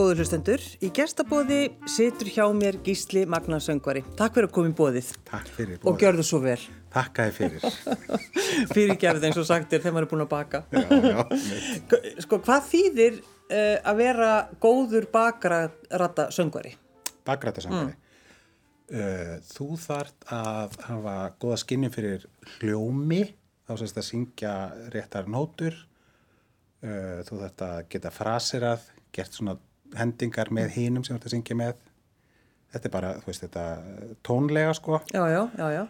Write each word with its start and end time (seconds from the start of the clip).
góður 0.00 0.22
hlustendur. 0.22 0.62
Í 0.80 0.88
gestabóði 0.96 1.58
situr 1.90 2.28
hjá 2.32 2.44
mér 2.56 2.78
Gísli 2.84 3.26
Magnarsöngvari. 3.28 4.00
Takk 4.16 4.36
fyrir 4.36 4.48
að 4.48 4.54
koma 4.56 4.70
í 4.70 4.76
bóðið. 4.78 5.10
Takk 5.28 5.50
fyrir 5.52 5.80
bóðið. 5.80 5.90
Og 5.90 6.00
gjörðu 6.00 6.24
svo 6.24 6.40
vel. 6.44 6.58
Takk 6.94 7.20
að 7.20 7.28
þið 7.28 7.36
fyrir. 7.36 8.06
fyrir 8.74 9.00
gerð 9.02 9.26
eins 9.28 9.40
og 9.40 9.46
sagtir 9.48 9.82
þegar 9.82 9.96
maður 9.96 10.06
er 10.06 10.12
búin 10.12 10.24
að 10.24 10.30
baka. 10.32 10.62
Já, 10.72 10.80
já. 11.04 11.20
sko, 12.24 12.40
hvað 12.46 12.66
þýðir 12.70 13.20
uh, 13.20 13.76
að 13.92 14.00
vera 14.00 14.30
góður 14.64 15.08
bakrata 15.12 16.28
söngvari? 16.34 16.74
Bakrata 17.28 17.64
söngvari? 17.66 17.92
Mm. 17.92 18.08
Uh, 18.90 19.36
þú 19.52 19.70
þart 19.84 20.28
að 20.40 20.82
hafa 20.88 21.16
góða 21.42 21.62
skinnum 21.62 21.92
fyrir 21.94 22.24
hljómi, 22.56 23.24
þá 23.68 23.76
sést 23.82 24.00
að 24.00 24.08
syngja 24.08 24.54
réttar 24.94 25.28
nótur. 25.30 25.76
Uh, 26.80 27.20
þú 27.28 27.42
þart 27.44 27.66
að 27.68 27.82
geta 27.92 28.14
frasirað, 28.14 28.94
gert 29.12 29.36
svona 29.36 29.60
hendingar 29.98 30.52
með 30.54 30.74
hínum 30.76 31.06
sem 31.06 31.16
þú 31.16 31.20
ert 31.20 31.30
að 31.30 31.36
syngja 31.36 31.56
með. 31.58 31.86
Þetta 32.70 32.86
er 32.86 32.92
bara, 32.94 33.14
þú 33.18 33.32
veist, 33.32 33.46
þetta 33.46 33.64
tónlega 34.26 34.74
sko. 34.78 35.00
Já, 35.10 35.24
já, 35.32 35.42
já, 35.58 35.66
já. 35.74 35.82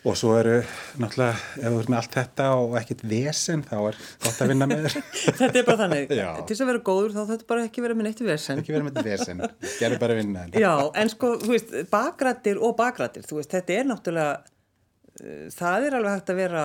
Og 0.00 0.14
svo 0.16 0.30
eru, 0.40 0.54
náttúrulega 0.96 1.34
ef 1.60 1.66
þú 1.74 1.80
ert 1.82 1.90
með 1.92 1.98
allt 1.98 2.14
þetta 2.14 2.44
og 2.56 2.76
ekkit 2.80 3.02
vesen 3.10 3.64
þá 3.68 3.74
er 3.82 3.98
gott 4.24 4.38
að 4.40 4.52
vinna 4.52 4.68
með 4.70 4.86
þér. 4.86 4.94
Þetta 5.40 5.58
er 5.60 5.66
bara 5.66 5.80
þannig, 5.82 6.06
til 6.14 6.46
þess 6.48 6.62
að 6.64 6.70
vera 6.70 6.80
góður 6.86 7.12
þá 7.12 7.18
þetta 7.34 7.48
bara 7.50 7.64
ekki 7.68 7.84
vera 7.84 7.96
með 7.98 8.08
neitt 8.08 8.22
vesen. 8.24 8.62
Ekki 8.62 8.72
vera 8.72 8.86
með 8.86 8.96
neitt 8.96 9.10
vesen, 9.10 9.42
gerur 9.76 10.00
bara 10.00 10.16
vinna 10.16 10.46
já, 10.54 10.72
en 11.02 11.12
sko, 11.12 11.34
þú 11.42 11.52
veist, 11.52 11.74
bakrættir 11.92 12.62
og 12.64 12.72
bakrættir, 12.78 13.26
þú 13.28 13.42
veist, 13.42 13.52
þetta 13.52 13.76
er 13.76 13.90
náttúrulega 13.90 14.32
uh, 14.40 15.44
það 15.58 15.90
er 15.90 15.98
alveg 15.98 16.16
hægt 16.16 16.32
að 16.32 16.40
vera 16.40 16.64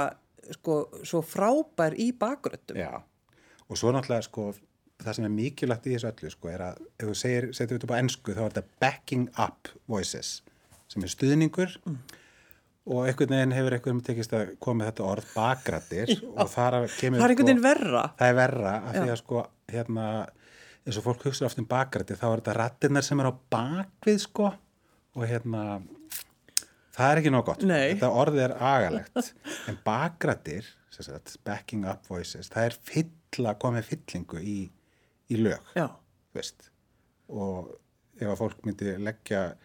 sko, 0.55 0.79
svo 1.03 1.23
frábær 1.25 1.99
í 1.99 2.07
bakrættum 2.15 2.79
já, 2.79 2.91
og 3.67 3.81
svo 3.81 3.91
náttúrulega 3.91 4.29
sko 4.29 4.47
það 5.03 5.17
sem 5.17 5.27
er 5.27 5.33
mikilvægt 5.33 5.87
í 5.89 5.95
þessu 5.95 6.11
öllu 6.11 6.31
sko 6.33 6.51
er 6.51 6.63
að 6.69 6.83
ef 6.95 7.07
þú 7.07 7.15
segir, 7.19 7.47
setur 7.55 7.77
þetta 7.77 7.87
upp 7.87 7.95
á 7.95 8.01
ennsku 8.01 8.35
þá 8.35 8.43
er 8.43 8.53
þetta 8.53 8.83
backing 8.83 9.25
up 9.41 9.71
voices 9.91 10.37
sem 10.91 11.03
er 11.03 11.11
stuðningur 11.11 11.75
mm. 11.81 11.97
og 12.93 13.09
einhvern 13.09 13.35
veginn 13.35 13.55
hefur 13.57 13.75
einhvern 13.75 13.99
veginn 13.99 14.07
tekist 14.07 14.35
að 14.37 14.53
koma 14.63 14.87
þetta 14.89 15.07
orð 15.09 15.33
bakrættir 15.35 16.15
og 16.31 16.51
þar 16.51 16.79
kemur 16.95 17.21
það 17.21 17.27
er 17.27 17.35
einhvern 17.35 17.51
veginn 17.51 17.61
sko, 17.61 17.67
verra 17.67 18.05
það 18.21 18.31
er 18.31 18.39
verra 18.39 18.75
af 18.77 18.97
því 18.97 19.07
að 19.09 19.21
sko 19.23 19.43
hérna 19.73 20.07
eins 20.85 21.01
og 21.01 21.07
fólk 21.07 21.27
hugsa 21.27 21.49
ofta 21.49 21.63
um 21.63 21.69
bakrættir 21.69 22.21
þá 22.21 22.27
er 22.29 22.39
þetta 22.39 22.57
rattinnar 22.61 23.05
sem 23.05 23.21
er 23.21 23.29
á 23.29 23.33
bakvið 23.57 24.23
sko 24.27 24.53
og 25.15 25.27
hérna 25.27 25.65
það 26.95 27.11
er 27.11 27.21
ekki 27.21 27.33
nóg 27.33 27.45
gott, 27.49 27.67
Nei. 27.67 27.95
þetta 27.95 28.11
orð 28.15 28.41
er 28.45 28.55
agalegt 28.55 29.33
en 29.69 29.79
bakrættir 29.85 30.71
backing 31.43 31.83
up 31.89 32.05
voices, 32.07 32.47
það 32.53 32.69
er 32.69 32.77
fyll 32.87 33.47
að 33.49 33.57
koma 33.59 33.81
með 33.81 33.89
fyllingu 33.89 34.39
í 34.39 34.59
í 35.31 35.39
lög 35.41 35.75
og 37.25 37.71
ef 38.19 38.27
að 38.29 38.39
fólk 38.39 38.65
myndi 38.67 38.97
leggja 39.01 39.55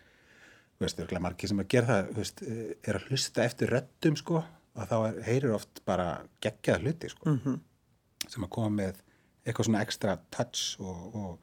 þú 0.80 0.86
veist, 0.86 1.02
ekki 1.04 1.20
margir 1.20 1.50
sem 1.50 1.60
að 1.60 1.68
gera 1.74 1.90
það 1.90 2.14
veist, 2.16 2.42
er 2.88 2.96
að 2.96 3.10
hlusta 3.10 3.44
eftir 3.44 3.72
röttum 3.74 4.16
sko, 4.16 4.40
og 4.40 4.88
þá 4.88 4.96
er, 5.10 5.18
heyrir 5.26 5.52
oft 5.52 5.82
bara 5.84 6.08
geggjað 6.40 6.86
hluti 6.86 7.10
sko, 7.12 7.28
mm 7.28 7.38
-hmm. 7.44 7.60
sem 8.26 8.44
að 8.44 8.52
koma 8.56 8.70
með 8.78 9.02
eitthvað 9.44 9.68
svona 9.68 9.82
ekstra 9.84 10.16
touch 10.30 10.80
og, 10.80 11.14
og 11.14 11.38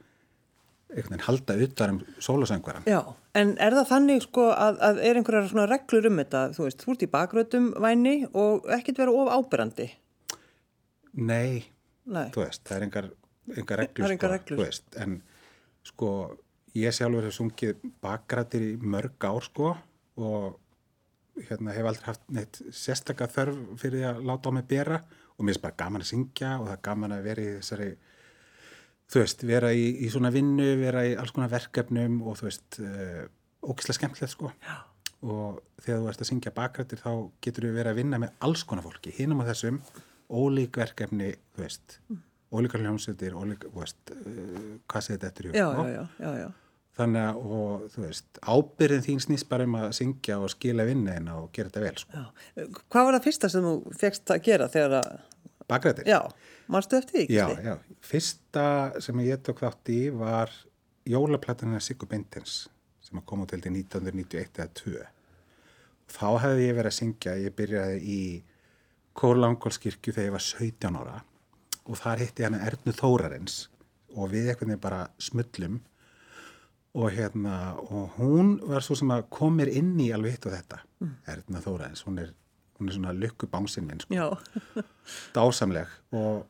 einhvern 0.90 1.14
veginn 1.14 1.28
halda 1.28 1.56
utar 1.64 1.90
um 1.90 2.00
sólusöngvaran. 2.20 2.88
Já, 2.88 3.14
en 3.36 3.58
er 3.60 3.74
það 3.74 3.88
þannig 3.92 4.22
sko 4.24 4.50
að, 4.52 4.82
að 4.82 5.02
er 5.04 5.16
einhverjar 5.20 5.50
svona 5.52 5.70
reglur 5.70 6.10
um 6.10 6.18
þetta, 6.18 6.44
þú 6.56 6.64
veist, 6.64 6.84
þú 6.84 6.92
ert 6.92 7.04
í 7.04 7.12
bakrötum 7.12 7.74
væni 7.84 8.16
og 8.34 8.66
ekkert 8.78 8.98
vera 8.98 9.12
of 9.12 9.30
ábyrrandi? 9.30 9.90
Nei, 11.14 11.66
Nei, 12.06 12.30
þú 12.32 12.42
veist, 12.42 12.64
það 12.64 12.78
er 12.78 12.88
einhver 12.88 13.10
enga 13.56 13.80
reglur, 13.80 14.14
sko, 14.14 14.32
reglur. 14.32 14.62
Veist, 14.66 14.88
en 15.00 15.22
sko 15.88 16.12
ég 16.78 16.96
sjálfur 16.96 17.28
hef 17.28 17.36
sungið 17.38 17.84
bakrættir 18.04 18.66
í 18.66 18.74
mörg 18.82 19.24
ár 19.28 19.46
sko 19.46 19.74
og 20.18 20.58
hérna 21.38 21.76
hef 21.76 21.88
aldrei 21.88 22.10
haft 22.10 22.28
neitt 22.34 22.60
sérstakka 22.74 23.30
þörf 23.32 23.62
fyrir 23.82 24.08
að 24.12 24.24
láta 24.28 24.52
á 24.52 24.56
mig 24.58 24.68
bera 24.70 25.00
og 25.38 25.46
mér 25.46 25.54
finnst 25.54 25.64
bara 25.64 25.80
gaman 25.80 26.04
að 26.04 26.12
syngja 26.12 26.58
og 26.58 26.68
það 26.68 26.76
er 26.76 26.84
gaman 26.90 27.16
að 27.16 27.26
vera 27.30 27.46
í 27.46 27.56
þessari 27.60 27.90
þú 29.08 29.24
veist, 29.24 29.48
vera 29.48 29.72
í, 29.72 29.88
í 30.04 30.12
svona 30.12 30.34
vinnu 30.34 30.68
vera 30.82 31.06
í 31.08 31.16
alls 31.16 31.34
konar 31.36 31.54
verkefnum 31.54 32.20
og 32.28 32.40
þú 32.40 32.50
veist, 32.50 32.80
uh, 32.82 33.24
ógislega 33.64 34.00
skemmtilegt 34.02 34.34
sko 34.34 34.52
Já. 34.66 34.78
og 35.24 35.62
þegar 35.86 36.02
þú 36.02 36.12
ert 36.12 36.26
að 36.26 36.32
syngja 36.32 36.56
bakrættir 36.58 37.04
þá 37.04 37.12
getur 37.46 37.70
við 37.70 37.80
verið 37.80 37.94
að 37.94 38.02
vinna 38.02 38.22
með 38.26 38.48
alls 38.50 38.66
konar 38.68 38.86
fólki, 38.86 39.14
hinum 39.16 39.46
á 39.46 39.50
þessum 39.54 39.82
ólík 40.28 40.82
verkefni, 40.82 41.36
þú 41.56 41.64
veist 41.64 42.02
mm 42.10 42.27
ólíkar 42.54 42.84
hljómsveitir, 42.84 43.36
ólíkar, 43.36 43.72
veist, 43.76 44.14
hvað 44.88 45.04
segir 45.04 45.20
þetta 45.20 45.30
eftir 45.32 45.50
já, 45.52 45.68
já, 45.92 46.04
já, 46.22 46.32
já. 46.44 46.48
Þannig 46.98 47.22
að, 47.22 47.40
og, 47.46 47.82
þú 47.94 48.04
veist, 48.08 48.40
ábyrðin 48.42 49.04
þín 49.06 49.20
snýst 49.22 49.48
bara 49.52 49.68
um 49.68 49.76
að 49.78 49.92
syngja 50.00 50.40
og 50.42 50.50
skila 50.50 50.86
vinnin 50.88 51.28
og 51.30 51.52
gera 51.54 51.70
þetta 51.70 51.84
vel, 51.84 51.98
sko. 52.02 52.24
Hvað 52.88 53.10
var 53.10 53.18
það 53.18 53.28
fyrsta 53.28 53.50
sem 53.54 53.68
þú 53.68 53.98
fegst 54.00 54.34
að 54.34 54.48
gera 54.48 54.70
þegar 54.74 54.96
að... 55.02 55.12
Bakrættir? 55.68 56.08
Já, 56.08 56.22
mannstu 56.72 56.98
eftir 56.98 57.18
því, 57.18 57.26
ekki? 57.28 57.38
Já, 57.38 57.68
já. 57.68 58.00
Fyrsta 58.08 58.66
sem 59.04 59.22
ég 59.28 59.44
tók 59.46 59.62
þátt 59.62 59.94
í 59.94 60.00
var 60.16 60.56
Jólaplætunina 61.08 61.84
Sigur 61.84 62.10
Bintins 62.10 62.66
sem 63.04 63.22
kom 63.28 63.44
út 63.44 63.52
til 63.54 63.62
1991 63.62 64.58
eða 64.58 64.68
2. 64.82 65.06
Þá 66.18 66.28
hefði 66.44 66.66
ég 66.66 66.78
verið 66.80 66.90
að 66.90 66.98
syngja, 66.98 67.38
ég 67.44 67.56
byrjaði 67.56 68.00
í 68.02 68.22
Kórlangólskirkju 69.18 70.16
þegar 70.16 70.30
ég 70.32 70.36
var 70.38 70.46
17 70.48 71.00
ára 71.04 71.18
og 71.88 72.00
þar 72.00 72.24
hitti 72.24 72.46
hann 72.46 72.58
Ernu 72.60 72.94
Þórarins. 72.96 73.68
Og 74.18 74.32
við 74.32 74.52
eitthvað 74.52 74.74
nefnir 74.74 74.84
bara 74.84 75.06
smullum. 75.22 75.80
Og 76.98 77.14
hérna 77.14 77.78
og 77.84 78.18
hún 78.18 78.56
var 78.66 78.86
svo 78.86 78.98
sem 78.98 79.12
að 79.14 79.28
kom 79.34 79.60
mér 79.60 79.72
inn 79.80 79.96
í 80.02 80.10
alveg 80.16 80.38
hitt 80.38 80.50
og 80.50 80.56
þetta. 80.56 80.82
Mm. 81.04 81.16
Erna 81.34 81.64
Þórarins, 81.64 82.04
hún 82.08 82.22
er, 82.24 82.34
hún 82.80 82.90
er 82.90 82.98
svona 82.98 83.16
lykkubánsinn 83.18 83.88
minn 83.88 84.02
sko. 84.04 84.84
dásamleg. 85.38 85.92
Og 86.18 86.46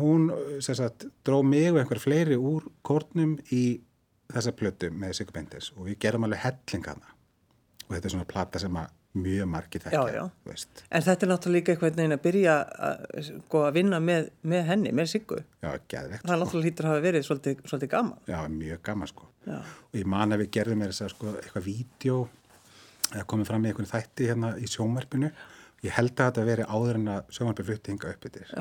hún 0.00 0.30
sagt, 0.64 1.08
dró 1.26 1.42
mig 1.42 1.70
og 1.72 1.82
einhver 1.82 2.00
fleiri 2.02 2.38
úr 2.38 2.70
kórnum 2.86 3.36
í 3.50 3.80
þessa 4.30 4.54
plötu 4.54 4.92
með 4.94 5.18
Sigur 5.18 5.36
Bendis. 5.36 5.72
Og 5.76 5.90
við 5.90 5.98
gerum 6.06 6.28
alveg 6.28 6.44
hellingana 6.46 7.16
og 7.90 7.96
þetta 7.96 8.06
er 8.06 8.14
svona 8.14 8.30
plata 8.30 8.60
sem 8.62 8.76
að 8.78 8.92
mjög 9.18 9.48
margir 9.50 9.82
þekkja 9.82 10.22
en 10.22 11.04
þetta 11.04 11.26
er 11.26 11.30
náttúrulega 11.32 11.54
líka 11.56 11.72
eitthvað 11.74 11.96
neina 11.98 12.16
að 12.18 12.24
byrja 12.26 12.56
að, 12.86 13.00
sko, 13.26 13.62
að 13.66 13.78
vinna 13.80 13.98
með, 14.02 14.28
með 14.52 14.68
henni, 14.68 14.92
með 14.94 15.08
Siggu 15.10 15.38
já, 15.40 15.70
geðvegt 15.90 16.22
það 16.22 16.30
sko. 16.30 16.36
náttúrulega 16.44 16.68
hýttur 16.68 16.86
að 16.86 16.92
hafa 16.92 17.04
verið 17.06 17.24
svolítið, 17.26 17.64
svolítið 17.66 17.90
gaman 17.96 18.30
já, 18.30 18.38
mjög 18.54 18.82
gaman 18.86 19.10
sko 19.10 19.26
já. 19.48 19.56
og 19.58 19.98
ég 19.98 20.12
man 20.14 20.36
að 20.36 20.44
við 20.44 20.52
gerðum 20.58 20.84
þess 20.86 21.04
að 21.06 21.10
sko, 21.16 21.32
eitthvað 21.40 21.66
vídeo 21.66 22.20
eða 23.10 23.24
komið 23.32 23.50
fram 23.50 23.66
í 23.66 23.72
einhvern 23.72 23.90
þætti 23.90 24.30
hérna 24.30 24.52
í 24.54 24.70
sjómarpinu 24.70 25.32
ég 25.82 25.96
held 25.96 26.14
að 26.14 26.30
þetta 26.30 26.46
veri 26.46 26.68
áður 26.70 27.00
en 27.00 27.10
að 27.16 27.34
sjómarpi 27.34 27.66
flutti 27.66 27.94
hinga 27.94 28.14
upp 28.14 28.30
yfir 28.30 28.54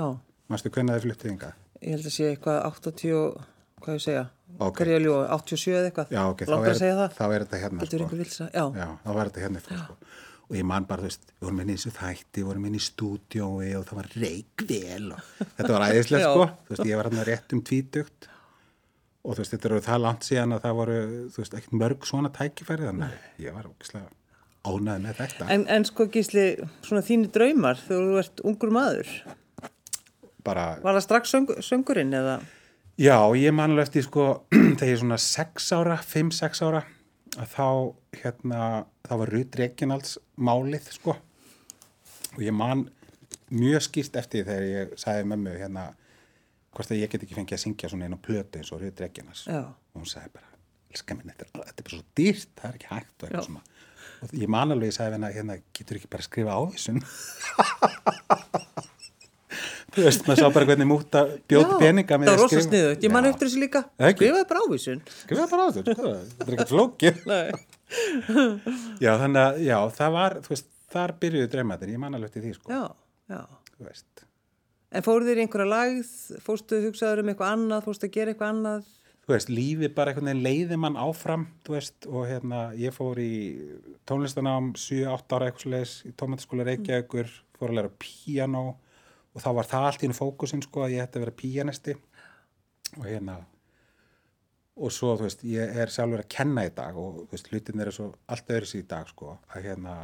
mannstu 0.49 0.73
hvernig 0.73 0.97
það 0.97 1.05
flutti 1.05 1.29
hinga? 1.29 1.51
ég 1.83 1.93
held 1.93 2.09
að 2.09 2.15
sé 2.15 2.31
eitthvað 2.33 2.63
80 2.71 3.45
hvað 3.79 3.95
ég 3.95 4.01
segja, 4.03 4.23
okay. 4.57 4.71
hverja 4.81 4.97
ljóð 5.05 5.21
87 5.37 5.75
eða 5.77 5.85
eitthvað, 5.87 6.09
já, 6.11 6.19
okay. 6.33 6.73
segja 6.75 6.95
það 6.97 7.13
þá 7.15 7.21
er 7.27 7.45
þetta 7.45 7.59
hérna 7.61 7.85
sko. 7.87 8.47
já. 8.49 8.65
Já, 8.75 8.87
þá 9.05 9.11
er 9.13 9.29
þetta 9.29 9.43
hérna 9.45 9.61
sko 9.63 9.95
og 10.49 10.57
ég 10.57 10.65
man 10.65 10.85
bara, 10.89 11.05
þú 11.05 11.11
veist, 11.11 11.31
við 11.37 11.45
vorum 11.45 11.61
inn 11.61 11.69
í 11.69 11.77
þessu 11.77 11.91
þætti, 11.93 12.41
við 12.41 12.47
vorum 12.49 12.65
inn 12.65 12.77
í 12.77 12.81
stúdiói 12.81 13.69
og 13.77 13.85
það 13.85 13.99
var 13.99 14.11
reikvel 14.23 15.11
og 15.13 15.27
þetta 15.43 15.73
var 15.75 15.85
æðislega 15.85 16.31
sko, 16.31 16.45
þú 16.65 16.73
veist, 16.73 16.89
ég 16.89 16.99
var 16.99 17.09
hérna 17.09 17.25
rétt 17.27 17.55
um 17.55 17.61
tvítugt 17.69 18.29
og 19.21 19.35
þú 19.35 19.43
veist, 19.43 19.53
þetta 19.53 19.69
eru 19.69 19.81
það 19.85 20.03
langt 20.07 20.25
síðan 20.25 20.55
að 20.55 20.63
það 20.65 20.79
voru, 20.79 20.99
þú 21.29 21.43
veist, 21.43 21.57
ekkert 21.59 21.77
mörg 21.83 22.09
svona 22.09 22.33
tækifæri, 22.33 22.87
þannig 22.89 23.09
að 23.09 23.43
ég 23.45 23.57
var 23.59 23.69
ógislega 23.69 24.09
ánæðið 24.69 25.03
með 25.05 25.19
þetta. 25.21 25.49
En, 25.53 25.65
en 25.71 25.85
sko 25.87 26.07
Gísli, 26.11 26.45
svona 26.87 27.05
þínu 27.05 27.33
draumar 27.35 27.83
þegar 27.85 28.07
þú 28.09 28.21
ert 28.23 28.45
ungur 28.49 28.73
maður, 28.73 29.11
bara... 30.47 30.69
Var 30.81 30.97
það 30.97 31.05
strax 31.05 31.35
söng, 31.35 31.51
söngurinn 31.61 32.15
eða? 32.17 32.39
Já, 32.99 33.15
ég 33.37 33.53
man 33.55 33.75
alveg 33.75 33.85
eftir 33.85 34.07
sko, 34.07 34.31
þegar 34.79 34.89
ég 34.89 34.97
er 34.97 35.03
svona 35.03 35.19
6 35.21 35.69
ára, 35.77 35.99
5-6 36.09 36.65
ára 36.65 36.87
þá 37.35 37.67
hérna 38.21 38.61
þá 39.05 39.13
var 39.21 39.33
Rud 39.35 39.57
Reginalds 39.59 40.17
málið 40.37 40.91
sko. 40.95 41.15
Og 42.35 42.43
ég 42.45 42.55
man 42.55 42.87
mjög 43.49 43.87
skýrt 43.87 44.19
eftir 44.21 44.45
þegar 44.47 44.67
ég 44.67 44.93
sagði 45.01 45.29
mömmu 45.31 45.55
hérna 45.57 45.89
hvort 46.75 46.93
að 46.93 47.01
ég 47.01 47.11
get 47.11 47.25
ekki 47.25 47.37
fengið 47.37 47.57
að 47.57 47.63
syngja 47.65 47.89
svona 47.91 48.09
einu 48.09 48.19
plötu 48.21 48.61
eins 48.61 48.71
og 48.75 48.83
Rud 48.83 49.01
Reginalds. 49.01 49.47
Og 49.49 50.01
hún 50.01 50.09
sagði 50.09 50.35
bara, 50.37 50.51
minn, 51.17 51.33
þetta, 51.33 51.49
þetta 51.55 51.75
er 51.75 51.87
bara 51.89 51.97
svo 51.97 52.05
dýrt 52.19 52.55
það 52.61 52.69
er 52.69 52.79
ekki 52.79 52.93
hægt 52.93 53.27
og 53.27 53.59
og 54.19 54.33
ég 54.35 54.49
man 54.51 54.73
alveg, 54.73 54.89
ég 54.91 54.95
sagði 54.97 55.15
hérna, 55.15 55.29
hérna 55.31 55.55
getur 55.75 55.99
ekki 55.99 56.09
bara 56.11 56.25
að 56.25 56.27
skrifa 56.27 56.55
á 56.59 56.61
þessum 56.73 56.97
Þú 59.95 60.05
veist, 60.05 60.25
maður 60.27 60.41
sá 60.41 60.53
bara 60.55 60.67
hvernig 60.69 60.89
múta 60.89 61.23
bjóti 61.49 61.77
peninga 61.81 62.19
með 62.21 62.31
að 62.31 62.39
skrifa. 62.39 62.39
Já, 62.39 62.39
það 62.39 62.43
var 62.43 62.43
rosa 62.43 62.65
sniðut. 62.67 63.05
Ég 63.05 63.13
man 63.15 63.27
eftir 63.29 63.49
þessu 63.49 63.61
líka. 63.63 63.81
Skrifaði 63.97 64.45
bara 64.51 64.63
ávísun. 64.65 65.01
Skrifaði 65.23 65.51
bara 65.53 65.65
ávísun, 65.67 65.87
sko. 65.89 66.13
Þetta 66.19 66.47
er 66.47 66.57
ekkert 66.57 66.73
flókið. 66.73 67.21
já, 69.05 69.11
þannig 69.23 69.41
að, 69.43 69.59
já, 69.65 69.77
það 69.97 70.15
var, 70.19 70.37
þú 70.45 70.53
veist, 70.53 70.69
þar 70.93 71.15
byrjuði 71.23 71.51
draumatin. 71.55 71.93
Ég 71.95 72.03
man 72.03 72.19
alveg 72.19 72.35
til 72.35 72.45
því, 72.45 72.53
sko. 72.59 72.75
Já, 72.75 72.85
já. 73.33 73.41
Þú 73.73 73.89
veist. 73.89 74.25
En 74.89 75.05
fóruð 75.05 75.29
þér 75.29 75.43
einhverja 75.45 75.69
lagð? 75.69 76.13
Fórstu 76.45 76.79
hugsaður 76.85 77.23
um 77.23 77.33
eitthvað 77.33 77.57
annað? 77.57 77.85
Fórstu 77.85 78.09
að 78.09 78.15
gera 78.15 78.33
eitthvað 78.33 78.55
annað? 78.55 78.87
þú 79.29 79.35
veist, 79.35 79.49
lífi 79.53 79.87
bara 79.93 80.09
einhvern 80.09 80.25
veginn 80.31 80.41
leiði 80.41 80.77
mann 80.81 80.95
áfram, 80.97 81.43
þú 81.61 81.75
veist, 81.75 82.07
og 82.09 82.23
hérna, 82.25 82.61
ég 82.73 82.95
fór 82.95 83.19
í 83.21 83.33
tónlistanám 84.09 84.71
7-8 84.73 85.35
ára 85.37 85.49
eitthvað 85.51 85.75
leis 85.75 85.91
í 86.09 86.13
tómataskóla 86.17 86.65
Reykjavíkur, 86.65 87.29
fór 87.59 87.69
að 87.69 87.77
læra 87.77 87.91
píanó 88.01 88.63
og 89.35 89.43
þá 89.43 89.49
var 89.59 89.69
það 89.69 89.87
allt 89.87 90.03
í 90.05 90.11
fókusin, 90.17 90.65
sko, 90.65 90.85
að 90.85 90.95
ég 90.97 91.05
ætti 91.05 91.19
að 91.19 91.25
vera 91.25 91.39
píanisti 91.41 91.95
og 92.97 93.05
hérna, 93.05 93.39
og 94.79 94.93
svo, 94.95 95.15
þú 95.19 95.27
veist, 95.27 95.43
ég 95.47 95.79
er 95.83 95.91
sjálfur 95.93 96.23
að 96.23 96.31
kenna 96.35 96.65
í 96.67 96.73
dag 96.75 96.97
og, 96.97 97.23
þú 97.25 97.35
veist, 97.35 97.49
hlutin 97.51 97.83
eru 97.83 97.95
svo 97.95 98.11
allt 98.31 98.53
öðru 98.55 98.69
síðan 98.69 98.85
í 98.85 98.91
dag, 98.93 99.11
sko, 99.11 99.35
að 99.53 99.67
hérna, 99.67 99.97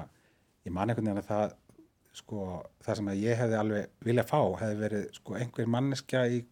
ég 0.67 0.75
man 0.75 0.91
einhvern 0.91 1.09
veginn 1.09 1.23
að 1.23 1.29
það, 1.29 1.55
sko, 2.15 2.49
það 2.85 2.99
sem 2.99 3.09
að 3.11 3.23
ég 3.23 3.39
hefði 3.41 3.57
alveg 3.61 4.05
viljað 4.07 4.29
fá, 4.31 4.39
hefði 4.61 4.81
verið, 4.83 5.07
sko, 5.19 5.39
einhver 5.39 5.71
manneskja 5.77 6.25
í, 6.31 6.43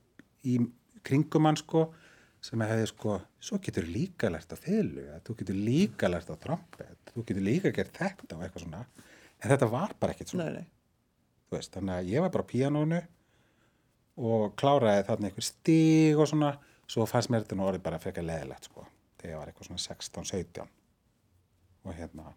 í 0.48 0.58
kringum 1.06 1.50
hann, 1.50 1.60
sko, 1.60 1.88
sem 2.44 2.64
hefði 2.66 2.88
sko, 2.92 3.18
svo 3.44 3.60
getur 3.64 3.88
líka 3.88 4.32
lært 4.32 4.52
á 4.52 4.58
þilu, 4.60 5.06
þú 5.24 5.36
getur 5.40 5.60
líka 5.60 6.10
lært 6.12 6.32
á 6.32 6.36
trompet, 6.40 7.12
þú 7.14 7.24
getur 7.30 7.46
líka 7.46 7.72
gert 7.76 8.00
þetta 8.00 8.36
og 8.36 8.44
eitthvað 8.44 8.66
svona, 8.66 8.82
en 9.40 9.54
þetta 9.54 9.70
var 9.72 9.96
bara 10.00 10.16
ekkert 10.16 10.34
svona, 10.34 10.50
nei, 10.50 10.64
nei. 10.64 10.83
Veist, 11.54 11.74
þannig 11.76 11.96
að 11.96 12.12
ég 12.14 12.24
var 12.26 12.34
bara 12.34 12.46
á 12.46 12.52
píanónu 12.54 13.02
og 14.30 14.54
kláraði 14.60 15.08
þarna 15.08 15.30
einhver 15.30 15.48
stíg 15.48 16.20
og 16.22 16.30
svona, 16.30 16.54
svo 16.90 17.08
fannst 17.10 17.32
mér 17.34 17.46
þetta 17.46 17.58
nú 17.58 17.68
orðið 17.68 17.86
bara 17.88 18.02
frekar 18.02 18.28
leðilegt 18.28 18.70
sko, 18.70 18.86
þegar 19.22 19.34
ég 19.34 19.42
var 19.42 19.52
eitthvað 19.52 19.70
svona 19.70 19.84
16-17 19.88 20.72
og 21.84 21.98
hérna, 21.98 22.30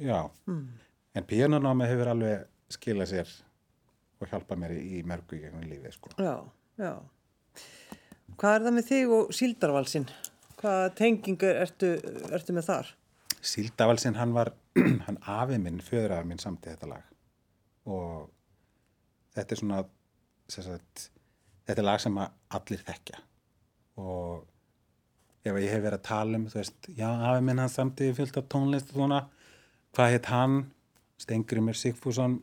já, 0.00 0.20
en 0.48 1.28
píanónámi 1.28 1.88
hefur 1.90 2.12
alveg 2.14 2.46
skilað 2.72 3.12
sér 3.12 3.34
og 4.18 4.30
hjálpað 4.30 4.62
mér 4.62 4.74
í, 4.76 4.80
í 4.98 5.02
mörgu 5.06 5.38
í 5.38 5.42
gegnum 5.42 5.66
lífið 5.68 5.94
sko. 5.94 6.14
Já, 6.18 6.34
já. 6.80 6.92
Hvað 8.38 8.54
er 8.54 8.64
það 8.64 8.74
með 8.76 8.88
þig 8.88 9.12
og 9.16 9.34
síldarvalsinn? 9.34 10.08
Hvaða 10.58 10.88
tengingur 10.98 11.60
ertu, 11.62 11.92
ertu 12.34 12.54
með 12.54 12.68
þar? 12.70 12.90
Síldavalsinn, 13.38 14.18
hann 14.18 14.34
var, 14.34 14.52
hann 15.06 15.20
afið 15.22 15.62
minn, 15.64 15.82
föðuraðar 15.84 16.28
minn 16.28 16.42
samt 16.42 16.66
í 16.66 16.72
þetta 16.72 16.90
lag 16.94 17.06
og 17.88 18.28
þetta 19.38 19.54
er 19.56 19.60
svona, 19.62 19.80
sagt, 20.52 21.08
þetta 21.68 21.82
er 21.82 21.86
lag 21.88 22.02
sem 22.02 22.18
allir 22.22 22.84
þekkja 22.88 23.20
og 23.98 24.44
ef 25.48 25.56
ég 25.62 25.70
hef 25.72 25.80
verið 25.82 25.96
að 25.98 26.06
tala 26.06 26.38
um, 26.38 26.44
þú 26.50 26.58
veist, 26.60 26.88
já, 26.98 27.08
afið 27.08 27.46
minn 27.48 27.62
hann 27.62 27.72
samt 27.72 28.02
í 28.04 28.10
fyllt 28.16 28.36
af 28.38 28.48
tónlist 28.52 28.90
og 28.92 29.00
svona, 29.00 29.22
hvað 29.96 30.12
heit 30.14 30.28
hann? 30.32 30.58
Stengrimur 31.18 31.74
Sigfússon, 31.74 32.36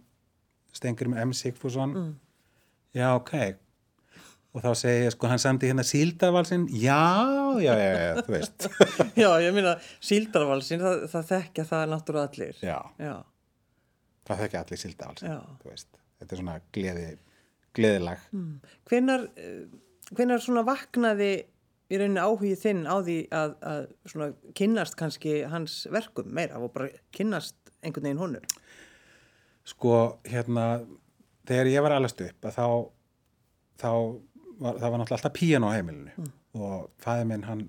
Stengrimur 0.75 1.21
M. 1.23 1.31
Sigfússon, 1.37 1.93
já, 2.97 3.05
ok, 3.15 3.31
og 4.55 4.63
þá 4.65 4.69
segi 4.81 5.05
ég, 5.05 5.13
sko, 5.15 5.29
hann 5.31 5.39
samti 5.39 5.69
hérna 5.69 5.85
síldavalsinn, 5.87 6.65
já, 6.75 6.97
já, 7.63 7.71
já, 7.79 7.93
já, 8.01 8.23
þú 8.25 8.33
veist, 8.35 8.67
Já, 9.21 9.29
ég 9.45 9.55
minna, 9.55 9.75
síldarvalsinn, 10.03 10.83
það, 10.83 11.05
það 11.13 11.29
þekkja 11.31 11.67
það 11.71 11.85
náttúrulega 11.93 12.31
allir. 12.33 12.59
já. 12.65 12.79
Já, 12.99 13.13
það 14.27 14.43
þekki 14.43 14.59
allir 14.63 14.83
síldavals 14.83 15.23
Já. 15.29 15.37
Þetta 16.19 16.35
er 16.35 16.41
svona 16.41 16.59
gleði 16.75 17.09
gleðilag. 17.75 18.21
Hvenar, 18.87 19.25
hvenar 20.15 20.43
svona 20.43 20.63
vaknaði 20.67 21.31
í 21.91 21.97
rauninni 21.99 22.23
áhugið 22.23 22.61
þinn 22.61 22.85
á 22.87 22.95
því 23.03 23.17
að, 23.35 23.57
að 23.61 23.81
svona 24.09 24.29
kynnast 24.57 24.95
kannski 24.97 25.41
hans 25.51 25.81
verkum 25.91 26.31
meira 26.33 26.61
og 26.61 26.71
bara 26.73 26.87
kynnast 27.13 27.57
einhvern 27.83 28.07
veginn 28.07 28.23
honum? 28.23 28.55
sko 29.65 30.19
hérna 30.29 30.65
þegar 31.47 31.71
ég 31.71 31.85
var 31.85 31.97
allast 31.97 32.21
upp 32.21 32.47
að 32.47 32.57
þá 32.57 32.67
þá 33.81 33.89
var, 34.61 34.77
það 34.79 34.89
var 34.89 34.99
náttúrulega 35.01 35.17
alltaf 35.17 35.35
píano 35.35 35.71
á 35.71 35.75
heimilinu. 35.75 36.29
Og 36.55 36.85
fæði 37.03 37.27
minn 37.31 37.47
hann 37.49 37.65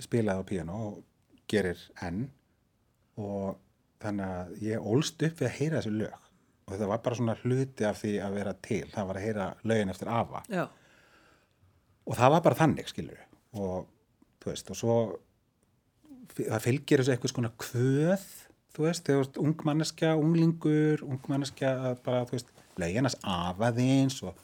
spilaði 0.00 0.40
á 0.40 0.48
píano 0.48 0.78
og 0.88 1.00
gerir 1.50 1.80
enn. 2.00 2.24
Og 3.20 3.58
þannig 4.02 4.36
að 4.38 4.54
ég 4.64 4.86
ólst 4.92 5.22
upp 5.26 5.42
við 5.42 5.50
að 5.50 5.58
heyra 5.58 5.80
þessu 5.80 5.96
lög 5.98 6.30
og 6.66 6.74
þetta 6.74 6.88
var 6.90 7.02
bara 7.04 7.18
svona 7.18 7.36
hluti 7.42 7.86
af 7.88 7.98
því 8.00 8.14
að 8.22 8.38
vera 8.38 8.54
til. 8.62 8.84
Það 8.92 9.08
var 9.10 9.18
að 9.18 9.26
heyra 9.26 9.48
lögin 9.68 9.92
eftir 9.92 10.10
afa. 10.12 10.42
Já, 10.52 10.64
og 12.06 12.18
það 12.18 12.34
var 12.34 12.46
bara 12.46 12.58
þannig 12.58 12.90
skilur 12.90 13.20
og 13.52 13.86
þú 14.42 14.50
veist 14.50 14.72
og 14.72 14.78
svo 14.78 14.96
það 16.32 16.64
fylgir 16.64 17.02
þessu 17.02 17.14
eitthvað 17.14 17.34
svona 17.34 17.52
kvöð 17.60 18.28
þú 18.72 18.86
veist, 18.86 19.06
þú 19.06 19.18
veist, 19.20 19.40
ungmanneskja 19.46 20.12
unglingur, 20.16 21.02
ungmanneskja 21.04 21.72
að 21.90 21.98
bara, 22.06 22.22
þú 22.28 22.38
veist, 22.38 22.52
löginas 22.80 23.18
afaðins 23.20 24.22
og 24.24 24.38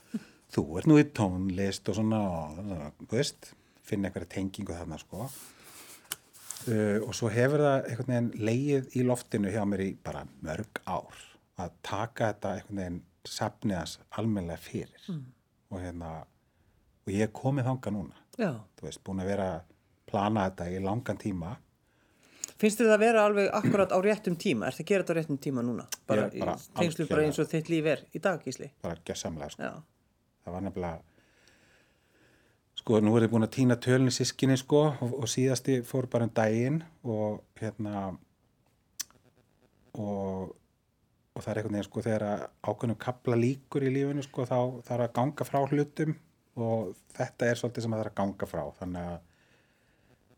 þú 0.53 0.64
ert 0.81 0.91
nú 0.91 0.99
í 1.00 1.06
tónlist 1.17 1.88
og 1.88 1.97
svona, 1.97 2.21
og, 2.59 2.99
þú 3.06 3.14
veist 3.17 3.55
finna 3.88 4.11
eitthvað 4.11 4.29
tengingu 4.35 4.76
þarna 4.76 4.99
sko. 5.00 5.31
Uh, 6.69 6.99
og 7.06 7.14
svo 7.17 7.31
hefur 7.32 7.62
það 7.64 7.87
veginn 8.03 8.29
leið 8.44 8.99
í 8.99 9.05
loftinu 9.06 9.49
hjá 9.55 9.62
mér 9.64 9.87
í 9.87 9.93
bara 10.05 10.26
mörg 10.44 10.82
ár 10.85 11.23
að 11.58 11.76
taka 11.87 12.32
þetta 12.32 12.55
einhvern 12.55 12.81
veginn 12.82 12.99
safniðas 13.28 13.99
almennilega 14.16 14.62
fyrir 14.62 15.08
og 15.69 15.81
hérna 15.82 16.12
og 16.22 17.12
ég 17.12 17.26
er 17.26 17.32
komið 17.34 17.69
þanga 17.69 17.94
núna 17.94 18.20
já. 18.38 18.52
þú 18.78 18.87
veist, 18.87 19.02
búin 19.05 19.25
að 19.25 19.32
vera 19.32 19.49
að 19.56 19.72
plana 20.08 20.46
þetta 20.49 20.69
í 20.72 20.84
langan 20.84 21.20
tíma 21.20 21.56
Finnst 22.59 22.80
þér 22.80 22.88
það 22.88 22.97
að 22.97 23.02
vera 23.04 23.25
alveg 23.28 23.49
akkurat 23.54 23.92
á 23.94 23.99
réttum 24.02 24.35
tíma? 24.35 24.66
Er 24.66 24.75
það 24.75 24.83
að 24.83 24.88
gera 24.88 25.04
þetta 25.04 25.14
á 25.14 25.18
réttum 25.18 25.37
tíma 25.44 25.62
núna? 25.62 25.85
Bara, 26.11 26.25
bara 26.33 26.54
tengslu 26.80 27.04
bara 27.06 27.26
eins 27.28 27.38
og 27.38 27.47
þitt 27.52 27.68
líf 27.71 27.87
er 27.87 28.00
í 28.11 28.23
dag, 28.25 28.40
Gísli? 28.42 28.71
bara 28.83 28.99
gjössamlega 29.06 29.52
sko. 29.52 29.68
Já, 29.68 29.76
það 30.42 30.56
var 30.56 30.64
nefnilega 30.66 30.99
sko, 32.80 32.99
nú 33.04 33.14
er 33.14 33.26
ég 33.28 33.30
búin 33.30 33.47
að 33.47 33.54
týna 33.61 33.76
tölni 33.78 34.11
sískinni 34.14 34.56
sko 34.59 34.80
og, 34.90 35.14
og 35.21 35.30
síðasti 35.30 35.78
fór 35.87 36.09
bara 36.11 36.26
um 36.26 36.35
daginn 36.35 36.80
og 37.06 37.44
hérna 37.61 38.09
og 39.94 40.56
og 41.38 41.45
það 41.45 41.52
er 41.52 41.59
einhvern 41.61 41.76
veginn 41.76 41.87
sko 41.87 42.02
þegar 42.02 42.23
ákveðnum 42.66 42.99
kapla 42.99 43.37
líkur 43.38 43.85
í 43.87 43.90
lífinu 43.95 44.23
sko 44.26 44.42
þá 44.49 44.59
þarf 44.88 45.04
að 45.04 45.12
ganga 45.21 45.45
frá 45.47 45.59
hlutum 45.71 46.12
og 46.59 46.78
þetta 47.14 47.42
er 47.47 47.57
svolítið 47.61 47.83
sem 47.85 47.92
það 47.95 48.00
þarf 48.02 48.12
að 48.12 48.21
ganga 48.21 48.45
frá. 48.50 48.62
Þannig 48.80 49.02
að 49.07 49.18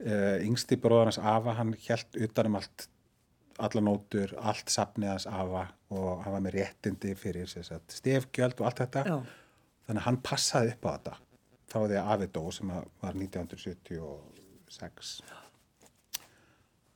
uh, 0.05 0.37
yngsti 0.51 0.75
bróðarnas 0.85 1.21
Afa 1.33 1.51
hann 1.57 1.73
held 1.87 2.11
utanum 2.29 2.59
allt 2.61 2.79
alla 3.61 3.81
nótur, 3.85 4.31
allt 4.41 4.69
safnið 4.73 5.13
hans 5.15 5.27
Afa 5.29 5.65
og 5.97 6.23
hann 6.25 6.35
var 6.37 6.43
með 6.45 6.57
réttindi 6.59 7.11
fyrir 7.19 7.47
stefgjöld 7.49 8.57
og 8.61 8.67
allt 8.69 8.81
þetta. 8.85 9.01
Já, 9.09 9.19
þannig 9.89 10.03
að 10.03 10.09
hann 10.09 10.25
passaði 10.25 10.69
upp 10.77 10.85
á 10.85 10.89
þetta. 10.93 11.15
Þá 11.71 11.79
því 11.81 11.97
að 12.01 12.09
Afi 12.15 12.27
dó 12.35 12.43
sem 12.53 12.69
var 12.73 13.15
1976 13.17 15.23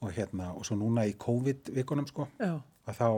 og 0.05 0.11
hérna 0.13 0.47
og 0.53 0.67
svo 0.69 0.77
núna 0.77 1.07
í 1.09 1.15
COVID-vikunum 1.17 2.05
sko 2.11 2.27
já, 2.37 2.61
að 2.61 2.95
þá 2.99 3.09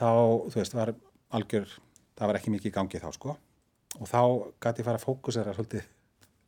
þá, 0.00 0.08
þú 0.52 0.60
veist, 0.60 0.76
var 0.76 0.94
algjör 1.36 1.68
það 2.16 2.30
var 2.30 2.38
ekki 2.40 2.54
mikið 2.54 2.70
í 2.72 2.76
gangi 2.76 3.02
þá 3.02 3.10
sko 3.16 3.36
og 3.96 4.08
þá 4.10 4.20
gæti 4.62 4.82
ég 4.82 4.88
fara 4.88 5.00
að 5.00 5.06
fókusera 5.06 5.56
svolítið 5.56 5.88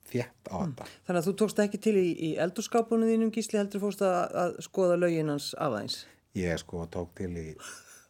þétt 0.09 0.53
á 0.53 0.57
þetta 0.63 0.87
Þannig 1.09 1.21
að 1.21 1.27
þú 1.29 1.35
tókst 1.43 1.65
ekki 1.65 1.81
til 1.85 1.97
í, 2.01 2.07
í 2.13 2.31
eldurskápunum 2.41 3.11
þínum, 3.11 3.33
Gísli, 3.35 3.61
heldur 3.61 3.83
fórst 3.83 4.05
að, 4.07 4.39
að 4.45 4.57
skoða 4.69 4.97
lögin 5.01 5.33
hans 5.33 5.53
aðeins? 5.61 6.03
ég 6.39 6.61
sko 6.61 6.87
tók 6.93 7.15
til 7.19 7.33
í 7.37 7.47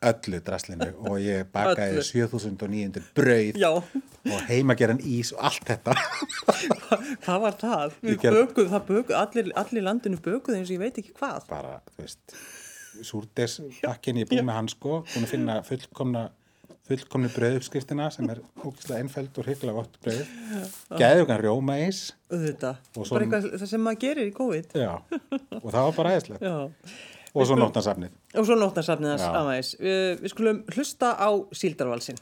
öllu 0.08 0.38
draslinu 0.46 0.92
og 1.10 1.18
ég 1.22 1.48
bakaði 1.54 1.98
Öllu. 1.98 2.06
7900 2.06 3.08
brauð 3.16 3.58
Já, 3.58 3.70
og 3.72 4.44
heimageran 4.50 5.00
ís 5.02 5.32
og 5.34 5.42
allt 5.48 5.66
þetta 5.72 5.96
hvað 7.24 7.42
var 7.46 7.58
það? 7.58 7.98
Við 8.06 8.22
bökuð, 8.28 8.70
það 8.74 8.86
bökuð, 8.92 9.16
allir, 9.18 9.50
allir 9.58 9.86
landinu 9.88 10.20
bökuð 10.22 10.60
eins 10.60 10.70
og 10.70 10.76
ég 10.76 10.84
veit 10.84 11.02
ekki 11.02 11.16
hvað. 11.18 11.48
bara, 11.50 11.80
þú 11.96 12.06
veist 12.06 12.38
súrdespakkin, 13.02 14.16
ég 14.20 14.26
er 14.26 14.30
búin 14.32 14.46
með 14.48 14.58
hann 14.58 14.68
sko. 14.72 15.02
Búin 15.14 15.24
að 15.26 15.32
finna 15.32 15.58
fullkomna 15.66 16.28
fullkomni 16.88 17.28
brauðuppskriftina 17.34 18.06
sem 18.14 18.30
er 18.32 18.38
ógislega 18.64 19.02
einfæld 19.02 19.36
og 19.38 19.44
hrygglega 19.44 19.74
gott 19.76 19.98
Auðvitað, 22.32 22.78
Og 22.96 23.02
bara 23.02 23.08
svo- 23.10 23.20
eitthvað 23.20 23.48
það 23.60 23.68
sem 23.74 23.84
maður 23.84 24.00
gerir 24.06 24.30
í 24.30 24.32
COVID. 24.38 24.72
já, 24.72 24.94
og 25.62 25.68
það 25.68 25.82
var 25.84 25.92
bara 25.98 26.14
æðislegt. 26.16 26.40
Já, 26.40 26.70
og 27.34 27.46
svo 27.46 27.56
nótnarsafnið 27.60 28.10
og 28.40 28.46
svo 28.48 28.56
nótnarsafnið 28.56 29.12
hans 29.12 29.26
aðeins. 29.42 29.74
Við, 29.84 30.20
við 30.24 30.32
skulum 30.32 30.62
hlusta 30.72 31.12
á 31.12 31.28
síldarvalsinn. 31.52 32.18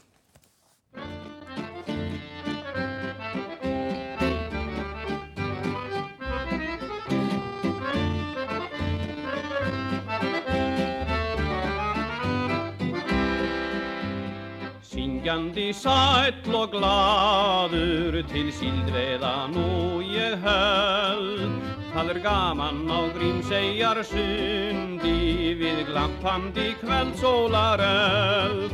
Syngjandi 15.27 15.73
sæll 15.75 16.53
og 16.55 16.69
gladur 16.71 18.15
til 18.31 18.47
síldveða 18.55 19.31
nú 19.51 19.99
ég 20.07 20.39
höld 20.39 21.57
Það 21.91 22.11
er 22.13 22.19
gaman 22.23 22.79
á 22.87 22.99
grímsegjar 23.11 23.99
sundi 24.07 25.51
við 25.59 25.83
glampandi 25.89 26.69
kveld 26.79 27.19
sólaröld 27.19 28.71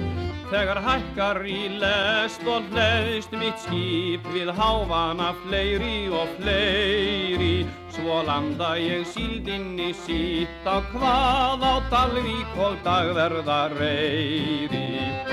þegar 0.54 0.84
hækkar 0.86 1.42
í 1.50 1.58
lest 1.82 2.46
og 2.46 2.70
hleðst 2.70 3.34
mitt 3.34 3.58
skip 3.66 4.30
við 4.38 4.54
hávana 4.54 5.34
fleiri 5.48 6.06
og 6.14 6.38
fleiri. 6.38 7.66
Svo 7.98 8.22
landa 8.30 8.76
ég 8.78 9.10
síldinni 9.10 9.90
sítt 10.06 10.70
á 10.70 10.86
hvað 10.94 11.66
á 11.66 11.76
Dalvík 11.90 12.60
og 12.62 12.78
dagverða 12.86 13.64
reyri 13.74 15.33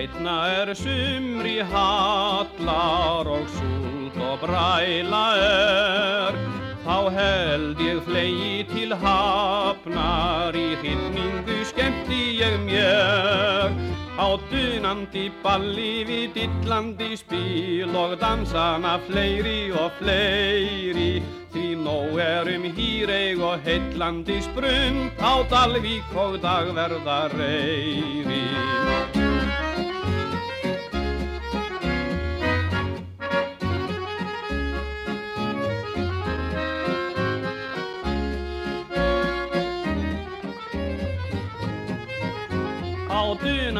Setna 0.00 0.34
er 0.48 0.70
sumri 0.72 1.58
hallar 1.60 3.28
og 3.28 3.50
súlt 3.52 4.14
og 4.16 4.38
bræla 4.40 5.24
er. 5.36 6.38
Þá 6.86 6.96
held 7.16 7.82
ég 7.84 8.00
flegi 8.06 8.62
til 8.70 8.94
hafnar 9.02 10.56
í 10.56 10.70
hittningu 10.80 11.58
skemmti 11.68 12.22
ég 12.40 12.56
mér. 12.64 13.76
Á 14.16 14.40
dunandi 14.48 15.26
balli 15.44 15.92
við 16.08 16.32
dillandi 16.38 17.12
spil 17.20 17.92
og 17.92 18.16
dansana 18.24 18.96
fleiri 19.04 19.68
og 19.76 19.92
fleiri. 20.00 21.20
Því 21.52 21.68
nóg 21.84 22.16
er 22.24 22.54
um 22.56 22.64
hýreig 22.72 23.44
og 23.44 23.60
heitlandi 23.68 24.40
sprund 24.48 25.20
á 25.20 25.44
Dalvík 25.52 26.16
og 26.16 26.40
dagverða 26.40 27.26
reyri 27.36 28.79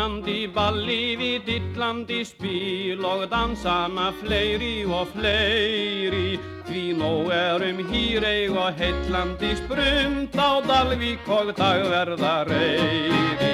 dunandi 0.00 0.46
balli 0.48 1.12
við 1.20 1.42
dillandi 1.44 2.22
spil 2.24 3.02
og 3.04 3.26
dansana 3.28 4.06
fleiri 4.16 4.86
og 4.88 5.10
fleiri. 5.12 6.38
Því 6.64 6.84
nóg 6.96 7.26
er 7.36 7.64
um 7.66 7.82
hýreig 7.84 8.54
og 8.56 8.78
heitlandi 8.78 9.50
sprund 9.58 10.38
á 10.40 10.64
Dalvík 10.64 11.28
og 11.28 11.50
dagverða 11.52 12.32
reyri. 12.48 13.50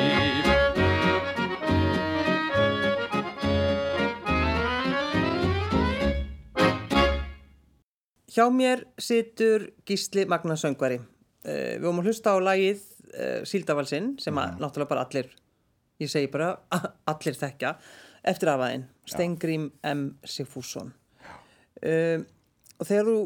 Hjá 8.30 8.46
mér 8.54 8.84
situr 9.02 9.72
Gísli 9.82 10.28
Magna 10.30 10.54
söngvari. 10.54 11.00
Uh, 11.42 11.74
við 11.74 11.88
vorum 11.88 12.04
að 12.04 12.12
hlusta 12.12 12.36
á 12.36 12.38
lagið 12.38 12.86
uh, 13.16 13.42
Síldavalsinn 13.42 14.14
sem 14.22 14.38
að 14.38 14.62
náttúrulega 14.62 14.92
bara 14.94 15.08
allir, 15.08 15.34
ég 16.02 16.12
segi 16.12 16.30
bara 16.32 16.52
allir 17.12 17.36
þekkja, 17.38 17.74
eftir 18.26 18.52
afaðinn, 18.52 18.86
Stengrím 19.06 19.68
M. 19.86 20.08
Sigfússon. 20.26 20.94
Uh, 21.82 22.24
og 22.76 22.88
þegar 22.88 23.06
þú 23.08 23.18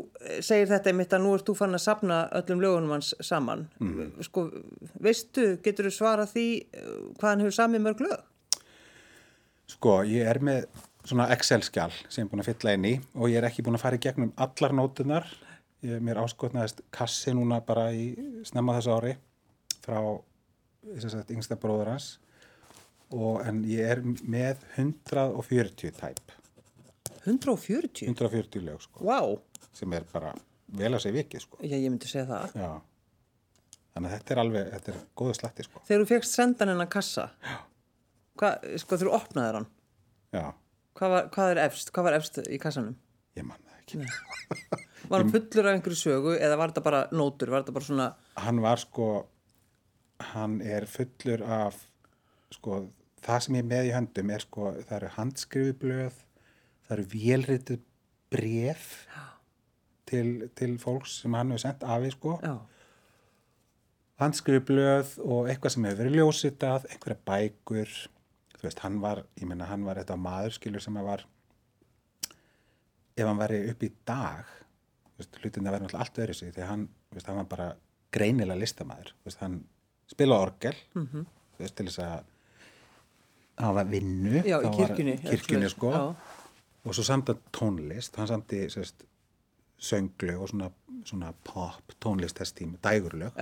segir 0.47 0.69
þetta 0.71 0.91
einmitt 0.93 1.15
að 1.17 1.25
nú 1.25 1.33
ert 1.35 1.49
þú 1.49 1.57
fann 1.59 1.75
að 1.75 1.83
sapna 1.83 2.21
öllum 2.39 2.61
lögunum 2.62 2.93
hans 2.95 3.15
saman, 3.25 3.65
mm. 3.83 4.12
sko, 4.27 4.47
veistu, 5.03 5.57
getur 5.65 5.89
þú 5.89 5.95
svara 5.97 6.27
því 6.31 6.47
hvað 7.19 7.27
hann 7.27 7.43
hefur 7.43 7.57
samið 7.57 7.85
mörg 7.87 8.05
lög? 8.07 8.61
Sko, 9.71 10.00
ég 10.07 10.27
er 10.31 10.41
með 10.43 10.69
svona 11.07 11.29
Excel-skjál 11.35 11.93
sem 12.07 12.23
ég 12.23 12.27
er 12.27 12.31
búin 12.31 12.43
að 12.45 12.50
fylla 12.50 12.75
inn 12.77 12.87
í 12.87 12.95
og 13.17 13.31
ég 13.31 13.41
er 13.41 13.49
ekki 13.49 13.65
búin 13.67 13.79
að 13.79 13.85
fara 13.85 13.99
í 13.99 14.03
gegnum 14.05 14.33
allar 14.41 14.75
nótunar. 14.77 15.29
Ég, 15.81 16.00
mér 16.05 16.21
áskotnaðist 16.21 16.83
kassi 16.93 17.33
núna 17.35 17.62
bara 17.65 17.89
í 17.97 18.11
snemma 18.47 18.77
þessu 18.77 18.97
ári 18.99 19.15
frá 19.81 20.00
sagt, 21.00 21.33
yngsta 21.33 21.57
bróður 21.61 21.95
hans 21.95 22.11
og 23.11 23.40
en 23.47 23.62
ég 23.69 23.90
er 23.97 24.02
með 24.05 24.62
140 24.76 25.97
tæp. 25.99 26.37
140? 27.25 28.07
140 28.09 28.64
lög, 28.64 28.85
sko. 28.87 29.05
Wow. 29.05 29.37
Sem 29.76 29.93
er 29.97 30.07
bara 30.12 30.33
vel 30.79 30.93
að 30.95 31.05
segja 31.05 31.19
vikið, 31.19 31.45
sko. 31.45 31.61
Já, 31.64 31.76
ég 31.76 31.90
myndi 31.90 32.09
segja 32.11 32.26
það. 32.31 32.55
Já. 32.62 32.71
Þannig 33.90 34.11
að 34.11 34.17
þetta 34.17 34.35
er 34.35 34.40
alveg, 34.45 34.71
þetta 34.76 34.93
er 34.93 35.00
góðu 35.19 35.37
slatti, 35.37 35.67
sko. 35.67 35.83
Þegar 35.88 36.05
þú 36.05 36.11
fegst 36.12 36.37
sendan 36.38 36.73
hennar 36.73 36.90
kassa, 36.90 37.26
hvað, 38.40 38.69
sko, 38.83 39.00
þú 39.02 39.14
opnaði 39.19 39.59
hann? 39.59 39.69
Já. 40.37 40.45
Hvað, 41.00 41.14
var, 41.14 41.29
hvað 41.35 41.55
er 41.55 41.62
efst? 41.67 41.90
Hvað 41.95 42.07
var 42.07 42.17
efst 42.19 42.40
í 42.47 42.61
kassanum? 42.62 42.97
Ég 43.38 43.47
man 43.47 43.61
það 43.67 43.83
ekki. 43.83 44.07
Var 45.11 45.23
hann 45.23 45.33
fullur 45.33 45.67
af 45.67 45.75
einhverju 45.75 45.97
sögu 45.97 46.33
eða 46.37 46.57
var 46.61 46.71
þetta 46.71 46.83
bara 46.85 46.99
nótur? 47.17 47.50
Var 47.50 47.62
þetta 47.62 47.73
bara 47.75 47.87
svona... 47.87 48.09
Hann 48.45 48.61
var 48.62 48.79
sko, 48.83 49.07
hann 50.35 50.59
er 50.62 50.85
fullur 50.90 51.43
af, 51.43 51.79
sko, 52.55 52.83
það 53.25 53.41
sem 53.45 53.57
ég 53.59 53.65
er 53.65 53.71
með 53.71 53.89
í 53.89 53.95
höndum 53.95 54.33
er 54.35 54.45
sko, 54.45 54.73
það 54.87 54.97
eru 54.99 55.12
handskrifublöð, 55.17 56.21
það 56.87 56.95
eru 56.97 57.07
vélritið 57.15 57.83
bref 58.31 58.87
til, 60.11 60.29
til 60.59 60.77
fólks 60.83 61.21
sem 61.23 61.35
hann 61.37 61.53
hefur 61.53 61.65
sendt 61.65 61.85
af 61.87 62.03
því, 62.03 62.12
sko. 62.15 62.37
Handskrifublöð 64.21 65.19
og 65.25 65.50
eitthvað 65.50 65.75
sem 65.75 65.87
hefur 65.89 66.03
verið 66.03 66.19
ljósitað, 66.19 66.89
einhverja 66.93 67.21
bækur, 67.29 67.93
þú 68.57 68.67
veist, 68.67 68.83
hann 68.85 68.99
var, 69.03 69.23
ég 69.41 69.49
menna, 69.49 69.69
hann 69.71 69.87
var 69.87 70.00
þetta 70.03 70.19
maður, 70.21 70.57
skilur, 70.57 70.85
sem 70.85 70.99
að 71.00 71.12
var, 71.12 71.27
ef 73.17 73.27
hann 73.27 73.41
væri 73.41 73.62
upp 73.73 73.85
í 73.87 73.93
dag, 74.09 74.57
þú 75.12 75.23
veist, 75.23 75.41
hlutin 75.41 75.69
það 75.69 75.77
væri 75.77 75.87
náttúrulega 75.87 76.07
allt 76.07 76.23
öðru 76.25 76.37
sig, 76.41 76.53
því 76.57 76.69
hann, 76.69 76.89
þú 77.09 77.19
veist, 77.19 77.31
hann 77.31 77.41
var 77.41 77.50
bara 77.55 77.71
greinilega 78.12 78.61
listamæður, 78.61 79.15
þú 79.17 79.31
veist, 79.31 79.41
hann 79.45 79.57
spilaði 80.11 80.47
orgel, 80.49 80.77
mm 80.95 81.07
-hmm. 81.07 81.27
þú 81.57 81.65
veist, 81.65 81.77
til 81.79 81.87
þess 81.89 82.05
að 82.05 82.30
var 83.61 83.85
vinnu, 83.90 84.43
Já, 84.47 84.59
í 84.62 84.71
kirkjunni. 84.76 85.19
kirkjunni, 85.25 85.69
sko, 85.73 85.90
og 86.85 86.95
svo 86.97 87.05
samt 87.05 87.29
að 87.33 87.38
tónlist, 87.57 88.17
hann 88.17 88.29
samti, 88.31 88.62
sérst, 88.73 89.05
sönglu 89.81 90.35
og 90.40 90.49
svona, 90.52 90.71
svona 91.05 91.33
pop 91.45 91.95
tónlist 92.05 92.37
þess 92.40 92.52
tíma, 92.57 92.79
dægurlög. 92.85 93.37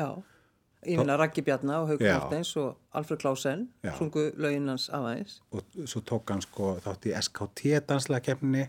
Ég 0.87 0.95
finna 1.01 1.17
Raggi 1.19 1.43
Bjarnar 1.43 1.81
og 1.83 1.89
Haukur 1.91 2.07
Já. 2.07 2.19
Mortens 2.21 2.53
og 2.57 2.77
Alfred 2.95 3.19
Klausen, 3.19 3.69
sungu 3.99 4.29
lögin 4.39 4.69
hans 4.71 4.89
aðeins. 4.95 5.41
og 5.51 5.63
svo 5.91 6.01
tók 6.07 6.31
hann 6.31 6.41
sko 6.43 6.77
þátt 6.85 7.09
í 7.11 7.15
SKT 7.19 7.81
danslega 7.89 8.21
kemni 8.29 8.69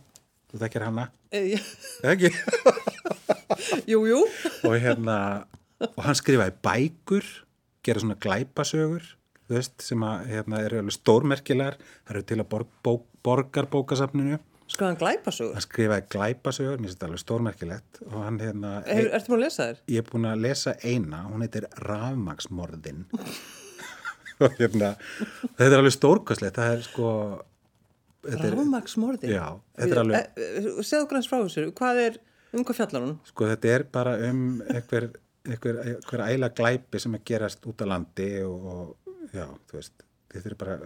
þú 0.51 0.58
þekkir 0.63 0.86
hana, 0.88 1.10
E, 1.32 1.60
eða 2.01 2.15
ekki 2.15 2.32
jú, 3.91 4.00
jú. 4.10 4.24
og 4.65 4.74
hérna 4.82 5.46
og 5.86 6.00
hann 6.03 6.18
skrifaði 6.18 6.56
bækur 6.65 7.27
gera 7.86 8.01
svona 8.01 8.18
glæpasögur 8.18 9.06
veist, 9.50 9.75
sem 9.82 10.03
að 10.06 10.27
hérna 10.34 10.62
eru 10.65 10.79
alveg 10.84 10.96
stórmerkilegar 10.98 11.77
það 11.82 12.13
eru 12.15 12.24
til 12.32 12.39
að 12.44 12.48
borg, 12.53 12.70
bók, 12.86 13.06
borgarbókasafninu 13.27 14.39
Sko 14.70 14.86
hann 14.86 15.00
glæpasögur. 15.01 15.56
hann 15.58 15.63
skrifaði 15.65 16.03
glæpasögur, 16.13 16.77
mér 16.77 16.86
finnst 16.91 17.00
þetta 17.00 17.08
alveg 17.10 17.22
stórmerkilegt 17.24 18.01
og 18.06 18.18
hann 18.22 18.38
hérna 18.44 18.74
Er, 18.86 19.08
ertu 19.18 19.32
búin 19.34 19.39
að 19.41 19.46
lesa 19.48 19.65
þér? 19.72 19.79
ég 19.96 20.03
er 20.03 20.10
búin 20.12 20.27
að 20.29 20.44
lesa 20.46 20.74
eina, 20.86 21.22
hún 21.32 21.41
heitir 21.46 21.65
Rafmagsmorðin 21.88 23.06
og 24.46 24.53
hérna 24.60 24.91
þetta 25.58 25.65
er 25.72 25.77
alveg 25.82 25.96
stórkostlegt, 25.98 26.60
það 26.62 26.75
er 26.75 26.84
sko 26.86 27.10
þetta 28.29 28.46
er, 28.51 28.56
Rámaksmorðin. 28.60 29.32
Já, 29.34 29.46
þetta 29.79 29.96
er 29.96 30.01
alveg- 30.03 30.84
Segðu 30.86 31.01
okkur 31.08 31.18
hans 31.20 31.29
frá 31.32 31.39
þessu, 31.41 31.65
hvað 31.82 32.01
er, 32.06 32.22
um 32.53 32.63
hvað 32.68 32.79
fjallar 32.84 33.06
hún? 33.08 33.18
Sko 33.32 33.50
þetta 33.50 33.74
er 33.74 33.86
bara 33.98 34.13
um 34.29 34.41
einhver, 34.70 35.10
einhver, 35.50 35.82
einhver 35.88 36.24
æla 36.29 36.50
glæpi 36.56 37.01
sem 37.01 37.15
að 37.18 37.25
gerast 37.32 37.65
út 37.72 37.82
á 37.82 37.86
landi 37.89 38.29
og, 38.46 38.70
og 38.75 39.09
já, 39.33 39.45
þú 39.69 39.79
veist, 39.79 40.05
þetta 40.33 40.51
er 40.51 40.57
bara 40.59 40.77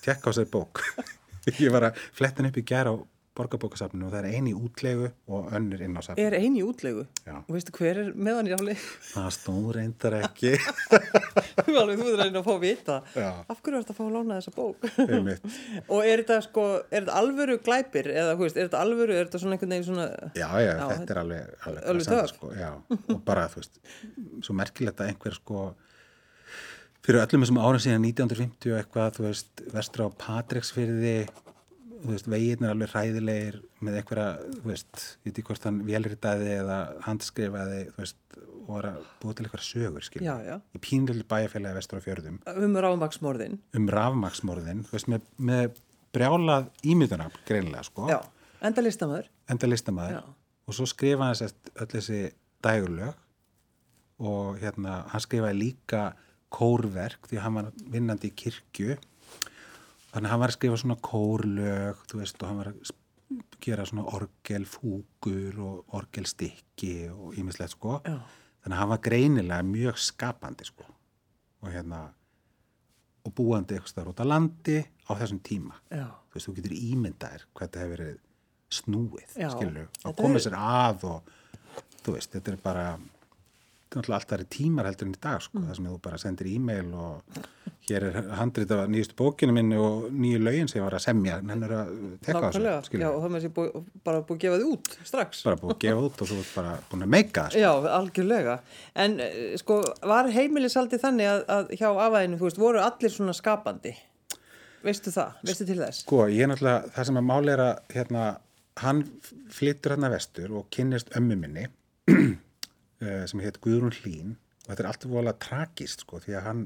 tjekka 0.00 0.32
á 0.32 0.36
sér 0.36 0.50
bók. 0.52 0.82
Ég 1.60 1.72
var 1.72 1.90
að 1.90 2.04
fletta 2.12 2.40
henni 2.40 2.52
upp 2.52 2.60
í 2.60 2.66
gera 2.68 2.92
á 2.92 2.96
borgarbókasafninu 3.40 4.08
og 4.08 4.12
það 4.12 4.26
er 4.26 4.36
eini 4.36 4.52
útlegu 4.56 5.08
og 5.30 5.52
önnur 5.54 5.82
inn 5.84 5.94
á 5.96 6.02
safninu. 6.02 6.26
Er 6.26 6.36
eini 6.40 6.62
útlegu? 6.66 7.04
Já. 7.24 7.36
Og 7.40 7.52
veistu 7.54 7.72
hver 7.76 8.00
er 8.02 8.08
með 8.12 8.38
hann 8.40 8.50
í 8.50 8.54
áli? 8.56 8.74
Það 9.12 9.28
stóð 9.36 9.68
reyndar 9.76 10.16
ekki. 10.18 10.52
Þú 11.60 11.76
er 11.76 11.92
að 11.92 12.02
reyna 12.20 12.40
að 12.40 12.46
fá 12.48 12.52
að 12.52 12.64
vita. 12.64 12.96
Já. 13.14 13.28
Af 13.46 13.60
hverju 13.62 13.78
er 13.78 13.84
þetta 13.84 13.94
að 13.94 14.00
fá 14.00 14.04
að 14.06 14.16
lána 14.16 14.38
þessa 14.40 14.54
bók? 14.56 14.88
Og 15.94 16.08
er 16.10 16.24
þetta 16.24 16.40
sko, 16.48 16.66
er 16.90 17.04
þetta 17.04 17.18
alvöru 17.22 17.58
glæpir? 17.68 18.10
Eða, 18.14 18.34
veist, 18.40 18.58
er 18.58 18.68
þetta 18.68 18.82
alvöru, 18.84 19.16
er 19.16 19.28
þetta 19.28 19.42
svona 19.44 19.56
einhvern 19.56 19.76
veginn 19.76 19.88
svona... 19.88 20.08
Já, 20.34 20.48
já, 20.64 20.72
þetta 20.90 21.14
er 21.14 21.22
alveg, 21.22 21.54
alveg, 21.70 21.86
alveg 21.94 22.10
töff. 22.10 22.34
sko, 22.34 22.50
og 23.14 23.22
bara, 23.28 23.46
þú 23.52 23.62
veist, 23.62 23.80
svo 24.46 24.58
merkilegt 24.58 25.04
að 25.04 25.14
einhver, 25.14 25.38
sko, 25.38 25.68
fyrir 27.06 27.22
öllum 27.24 27.44
þessum 27.44 27.60
árum 27.62 27.80
síðan 27.82 28.04
1950 28.08 28.74
og 28.74 28.80
eitthvað, 28.82 29.14
þú 29.16 29.24
veist, 29.28 29.62
vestra 29.74 30.06
á 30.06 30.10
Patreksfyrði, 30.20 31.14
þú 32.00 32.14
veist, 32.14 32.28
veginir 32.32 32.72
alveg 32.72 32.92
hræðilegir 32.94 33.58
með 33.84 33.98
einhverja, 34.00 34.26
þú 34.60 34.70
veist, 34.70 35.04
ég 35.20 35.30
veit 35.30 35.34
ekki 35.40 35.46
hvort 35.50 35.66
hann 35.68 35.80
velritaði 35.88 36.50
eða 36.60 36.78
handskrifaði, 37.06 37.80
þú 37.94 38.02
veist, 38.04 38.18
og 38.60 38.74
var 38.76 38.86
að 38.92 39.06
búa 39.22 39.34
til 39.34 39.46
eitthvað 39.46 39.64
sögur, 39.66 40.04
skilja. 40.06 40.34
Já, 40.36 40.50
já. 40.52 40.58
Í 40.76 40.80
pínlölu 40.84 41.24
bæjarfélagi 41.28 41.78
vestra 41.80 41.98
á 41.98 42.04
fjörðum 42.04 42.36
Um 42.54 42.76
rámaksmorðin. 42.84 43.56
um 43.74 43.88
rafmaksmorðin, 43.90 44.84
þú 44.86 44.94
veist, 44.98 45.08
með, 45.10 45.24
með 45.50 45.80
brjálað 46.14 46.68
ímyndunafn 46.86 47.40
greinilega 47.48 47.82
sko, 47.88 48.06
Já, 48.10 48.20
enda 48.62 48.82
listamöður. 48.84 49.26
enda 49.50 49.66
listamæður 49.70 50.20
og 50.70 50.76
svo 50.76 50.86
skrifaði 50.86 51.26
hann 51.26 51.38
sérst 51.40 51.70
öll 51.80 51.90
þessi 51.96 52.20
dægurlög 52.62 53.14
og 54.20 54.58
hérna, 54.60 55.00
hann 55.10 55.22
skrifaði 55.24 55.56
líka 55.58 56.02
kórverk 56.52 57.28
því 57.30 57.40
hann 57.44 57.58
var 57.58 57.70
vinnandi 57.92 58.30
í 58.30 58.36
kirkju. 58.42 58.96
Þannig 60.10 60.26
að 60.26 60.32
hann 60.32 60.42
var 60.42 60.52
að 60.52 60.56
skrifa 60.58 60.80
svona 60.82 60.98
kórlög 61.06 62.04
þú 62.10 62.20
veist, 62.20 62.40
og 62.40 62.50
hann 62.50 62.60
var 62.60 62.72
að 62.72 62.94
gera 63.62 63.86
svona 63.86 64.08
orgelfúkur 64.10 65.60
og 65.62 65.98
orgelstykki 66.00 66.94
og 67.14 67.36
ímislegt 67.38 67.76
sko. 67.76 68.00
Já. 68.04 68.18
þannig 68.60 68.76
að 68.76 68.80
hann 68.82 68.90
var 68.90 69.04
greinilega 69.04 69.64
mjög 69.64 70.00
skapandi 70.02 70.66
sko. 70.68 70.88
Og 71.62 71.70
hérna 71.72 72.00
og 73.24 73.34
búandi 73.36 73.76
eitthvað 73.76 74.00
þar 74.00 74.10
út 74.10 74.20
á 74.20 74.26
landi 74.26 74.78
á 74.80 75.12
þessum 75.20 75.40
tíma. 75.44 75.78
Já. 75.92 76.08
þú 76.30 76.36
veist, 76.36 76.48
þú 76.48 76.56
getur 76.58 76.74
ímyndaðir 76.76 77.46
hvað 77.54 77.66
þetta 77.68 77.80
hefur 77.84 77.94
verið 77.96 78.18
snúið, 78.70 79.32
þetta 79.34 79.86
og 80.06 80.18
komið 80.18 80.44
sér 80.46 80.56
að 80.56 81.06
og 81.10 81.32
þú 82.04 82.14
veist, 82.14 82.34
þetta 82.36 82.52
er 82.52 82.60
bara 82.62 82.84
náttúrulega 83.90 84.20
alltaf 84.20 84.38
er 84.38 84.44
tímar 84.54 84.86
heldur 84.90 85.08
en 85.08 85.14
í 85.16 85.20
dag 85.20 85.40
Mm. 85.40 85.46
sko, 85.46 85.58
það 85.66 85.76
sem 85.76 85.86
þú 85.90 85.96
bara 86.02 86.18
sendir 86.22 86.46
e-mail 86.54 86.92
og 86.94 87.22
hér 87.90 88.04
er 88.06 88.18
handrit 88.38 88.70
af 88.70 88.88
nýjustu 88.92 89.14
bókinu 89.18 89.52
minni 89.56 89.76
og 89.80 90.10
nýju 90.14 90.38
lögin 90.44 90.68
sem 90.70 90.82
var 90.84 90.94
að 90.94 91.02
semja 91.08 91.40
nennur 91.42 91.72
að 91.74 91.88
teka 92.22 92.38
á 92.38 92.42
Nákvæmlega, 92.50 92.82
þessu, 92.84 93.00
já, 93.00 93.08
og 93.10 93.22
það 93.24 93.32
með 93.34 93.42
sér 93.46 93.54
búi, 93.56 93.84
bara 94.04 94.20
búið 94.20 94.36
að 94.36 94.42
gefa 94.44 94.58
þið 94.60 94.68
út 94.74 94.90
strax. 95.10 95.42
bara 95.48 95.56
búið 95.56 95.74
að 95.74 95.80
gefa 95.86 96.04
út 96.06 96.22
og 96.22 96.28
svo 96.30 96.38
ert 96.44 96.52
bara 96.54 96.74
búin 96.90 97.02
að 97.02 97.10
meika 97.16 97.46
það 97.48 97.50
sko. 97.50 97.64
Já, 97.64 97.72
algjörlega. 97.98 98.58
En 98.94 99.18
eh, 99.20 99.56
sko, 99.58 99.80
var 100.12 100.30
heimilisaldið 100.30 101.02
þannig 101.02 101.30
að, 101.32 101.42
að 101.56 101.74
hjá 101.80 101.88
afæðinu, 101.90 102.38
þú 102.38 102.46
veist, 102.50 102.58
voru 102.62 102.78
allir 102.84 103.10
svona 103.16 103.34
skapandi? 103.34 103.96
Veistu 104.84 105.10
það? 105.12 105.34
Veistu 105.44 105.66
til 105.66 105.80
þess? 105.82 106.04
Sko, 106.06 106.22
ég 106.30 106.46
er 106.46 106.48
náttúrulega, 106.52 106.92
það 106.94 107.10
sem 107.10 107.18
að 107.20 107.26
máli 107.32 107.52
er 107.56 107.64
að 107.66 107.74
hérna, 107.96 108.28
hann 108.84 109.02
flyttur 109.52 109.92
hérna 109.96 110.08
vestur 110.14 110.54
og 110.56 110.70
kynnist 110.72 111.10
ömmu 111.18 111.36
minni 111.36 111.66
sem 113.00 113.40
heit 113.44 113.60
Guðrún 113.64 113.94
Hlín. 113.96 114.34
Og 114.64 114.72
þetta 114.72 114.82
er 114.84 114.90
alltaf 114.90 115.10
voðalega 115.10 115.42
tragist 115.44 116.04
sko, 116.04 116.20
því 116.20 116.36
að 116.36 116.46
hann, 116.46 116.64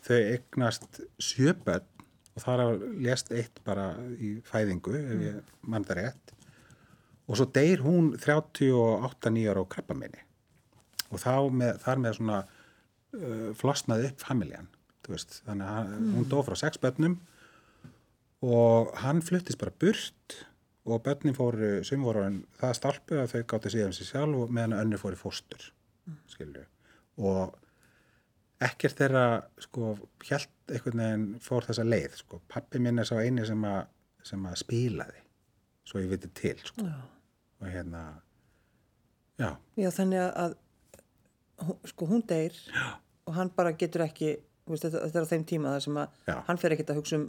þau 0.00 0.16
eignast 0.16 1.00
sjöböld 1.22 1.90
og 2.36 2.44
þar 2.44 2.62
að 2.66 2.86
lést 3.04 3.32
eitt 3.32 3.60
bara 3.64 3.90
í 4.20 4.36
fæðingu 4.44 4.94
ef 4.98 5.24
ég 5.24 5.52
mann 5.68 5.86
það 5.88 6.00
rétt. 6.00 6.32
Og 7.26 7.38
svo 7.38 7.48
deyr 7.50 7.82
hún 7.82 8.12
38 8.20 9.32
nýjar 9.34 9.60
á 9.60 9.64
krabba 9.68 9.96
minni 9.98 10.26
og 11.12 11.22
þá 11.22 11.34
með, 11.54 11.78
þar 11.84 12.02
með 12.02 12.18
svona 12.18 12.40
uh, 12.42 13.50
flosnaði 13.58 14.10
upp 14.10 14.24
familjan 14.26 14.68
veist, 15.06 15.40
þannig 15.46 15.68
að 15.68 15.76
hann, 15.76 16.06
hún 16.16 16.28
dó 16.30 16.40
frá 16.42 16.56
sex 16.58 16.80
börnum 16.82 17.20
og 18.46 18.90
hann 19.02 19.22
fluttist 19.24 19.60
bara 19.60 19.74
burt 19.82 20.40
og 20.86 21.02
börnin 21.02 21.34
fóru, 21.34 21.70
orðin 21.82 22.40
það 22.60 22.74
stálpu 22.78 23.18
að 23.20 23.32
þau 23.32 23.42
gáttu 23.52 23.72
síðan 23.74 23.94
sér 23.96 24.10
sjálf 24.12 24.42
og 24.44 24.52
meðan 24.54 24.78
önnur 24.78 25.02
fóru 25.02 25.18
fóstur 25.18 25.70
skilju 26.30 26.62
og 27.26 27.56
ekkert 28.62 29.00
þeirra 29.00 29.24
sko 29.60 29.94
hjælt 30.24 30.72
einhvern 30.72 31.02
veginn 31.02 31.26
fór 31.44 31.66
þessa 31.66 31.84
leið 31.86 32.18
sko, 32.22 32.40
pappi 32.48 32.80
minn 32.82 33.00
er 33.02 33.08
sá 33.08 33.16
eini 33.20 33.44
sem 33.48 33.64
að, 33.68 33.82
sem 34.24 34.46
að 34.48 34.60
spilaði 34.62 35.24
svo 35.86 36.02
ég 36.02 36.12
viti 36.12 36.30
til 36.36 36.56
sko 36.64 36.86
Já. 36.86 36.94
og 37.60 37.72
hérna 37.72 38.04
já, 39.40 39.50
Já, 39.76 39.90
þannig 39.98 40.22
að, 40.24 40.56
sko, 41.92 42.08
hún 42.10 42.24
deyr 42.28 42.56
Já. 42.72 42.86
og 43.26 43.36
hann 43.36 43.52
bara 43.56 43.74
getur 43.76 44.06
ekki, 44.06 44.36
veist, 44.66 44.86
þetta, 44.86 45.04
þetta 45.04 45.20
er 45.20 45.28
á 45.28 45.32
þeim 45.34 45.48
tíma 45.52 45.74
þar 45.74 45.86
sem 45.88 46.00
að 46.00 46.22
Já. 46.30 46.36
hann 46.48 46.62
fer 46.62 46.76
ekkert 46.76 46.94
að 46.94 47.02
hugsa 47.02 47.20
um 47.20 47.28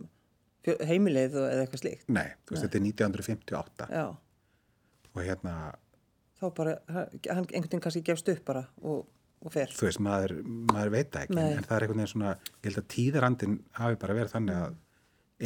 og, 1.38 1.46
eða 1.52 1.62
eitthvað 1.66 1.82
slíkt. 1.84 2.08
nei, 2.10 2.28
þú 2.46 2.56
veist 2.56 2.66
þetta 2.66 2.80
er 2.80 2.86
1958 2.88 3.88
Já, 3.94 4.06
og 5.14 5.22
hérna, 5.26 5.54
þá 6.40 6.46
bara, 6.58 6.74
einhvern 6.88 7.48
veginn 7.54 7.84
kannski 7.86 8.04
gefst 8.06 8.30
upp 8.34 8.44
bara 8.46 8.66
og, 8.82 9.06
og 9.42 9.54
fer. 9.54 9.72
þú 9.74 9.88
veist, 9.88 10.02
maður, 10.04 10.36
maður 10.74 10.92
veit 10.98 11.12
það 11.14 11.24
ekki, 11.28 11.38
Nei. 11.40 11.54
en 11.58 11.64
það 11.70 11.76
er 11.78 11.86
einhvern 11.88 12.02
veginn 12.04 12.12
svona 12.14 12.34
ég 12.36 12.68
held 12.70 12.82
að 12.84 12.88
tíðarandin 12.96 13.56
hafi 13.80 14.00
bara 14.04 14.18
verið 14.20 14.34
þannig 14.36 14.60
að 14.66 14.76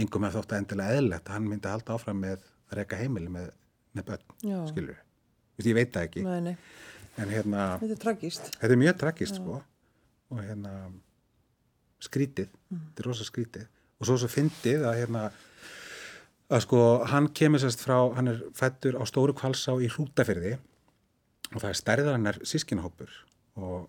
engum 0.01 0.23
hefði 0.27 0.39
þótt 0.39 0.51
að 0.55 0.61
endilega 0.63 0.97
eðlilegt 0.97 1.27
að 1.29 1.35
hann 1.37 1.49
myndi 1.51 1.67
halda 1.71 1.95
áfram 1.97 2.21
með 2.23 2.37
að 2.71 2.77
reyka 2.79 2.99
heimili 3.01 3.31
með, 3.31 3.49
með 3.97 4.05
börn, 4.11 4.25
Já. 4.47 4.57
skilur 4.71 4.99
við 5.59 5.67
ég 5.71 5.75
veit 5.77 5.91
það 5.93 6.07
ekki, 6.07 6.21
Nei, 6.25 6.39
nei, 6.49 6.55
en 7.21 7.29
hérna 7.35 7.65
þetta 7.81 7.95
er 7.97 8.01
tragist. 8.05 8.51
þetta 8.57 8.73
er 8.73 8.79
mjög 8.81 8.99
tragist 9.03 9.35
sko 9.41 9.57
og 10.31 10.39
hérna 10.47 10.71
skrítið, 12.01 12.49
þetta 12.71 13.03
er 13.03 13.07
rosa 13.11 13.27
skrítið 13.27 13.67
og 14.01 14.09
svo 14.09 14.17
svo 14.17 14.29
fyndið 14.31 14.83
að 14.89 14.99
hérna 15.03 15.23
að 16.51 16.65
sko 16.65 16.81
hann 17.07 17.29
kemur 17.37 17.61
sérst 17.61 17.83
frá 17.85 17.97
hann 18.17 18.33
er 18.33 18.41
fættur 18.57 18.97
á 18.99 19.03
stóru 19.07 19.35
kvalsá 19.37 19.77
í 19.79 19.87
hrútafyrði 19.93 20.57
og 21.53 21.59
það 21.61 21.69
er 21.69 21.79
stærðar 21.79 22.17
hennar 22.17 22.39
sískinahópur 22.47 23.13
og 23.61 23.87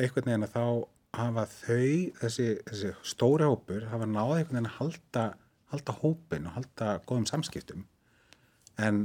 einhvern 0.00 0.30
veginn 0.30 0.46
að 0.46 0.54
þá 0.54 0.64
hafa 1.14 1.44
þau, 1.50 1.90
þessi, 2.22 2.46
þessi 2.68 2.92
stóri 3.06 3.48
hópur 3.48 3.88
hafa 3.90 4.08
náða 4.08 4.38
einhvern 4.38 4.58
veginn 4.58 4.70
að 4.70 4.78
halda, 4.78 5.26
halda 5.74 5.98
hópin 6.00 6.48
og 6.48 6.56
halda 6.58 6.88
góðum 7.06 7.28
samskiptum. 7.30 7.84
En 8.82 9.04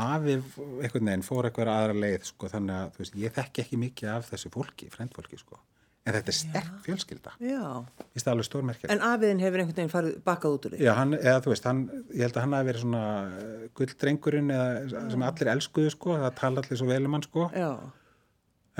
afi 0.00 0.36
einhvern 0.36 1.08
veginn 1.08 1.26
fór 1.26 1.48
eitthvað 1.48 1.72
aðra 1.72 1.96
leið 2.04 2.28
sko 2.28 2.50
þannig 2.52 2.76
að 2.76 3.00
veist, 3.00 3.18
ég 3.22 3.36
þekki 3.36 3.64
ekki 3.64 3.80
mikið 3.86 4.14
af 4.16 4.30
þessu 4.32 4.52
fólki, 4.52 4.90
frendfólki 4.92 5.40
sko 5.40 5.60
en 6.06 6.16
þetta 6.16 6.32
er 6.32 6.36
sterk 6.36 6.76
fjölskylda, 6.86 7.32
Já, 7.44 7.60
ég 7.60 8.14
veist 8.16 8.26
það 8.26 8.32
alveg 8.32 8.46
stórmerkir 8.48 8.92
en 8.94 9.02
afiðin 9.04 9.42
hefur 9.44 9.62
einhvern 9.62 9.76
veginn 9.76 9.92
farið 9.92 10.18
bakað 10.26 10.56
út 10.56 10.68
úr 10.68 10.74
því. 10.74 10.82
Já, 10.86 10.92
hann, 10.96 11.16
eða 11.18 11.42
þú 11.44 11.52
veist, 11.52 11.66
hann, 11.68 11.82
ég 12.08 12.22
held 12.24 12.38
að 12.38 12.44
hann 12.46 12.56
hafi 12.56 12.68
verið 12.70 12.84
svona 12.84 13.02
uh, 13.28 13.64
gulldrengurinn 13.80 14.52
eða 14.56 15.02
sem 15.12 15.26
allir 15.28 15.52
elskuðu 15.54 15.94
sko, 15.94 16.16
það 16.24 16.36
tala 16.40 16.64
allir 16.64 16.80
svo 16.80 16.88
vel 16.88 17.02
um 17.04 17.18
hann 17.18 17.26
sko, 17.26 17.48
Já, 17.52 17.70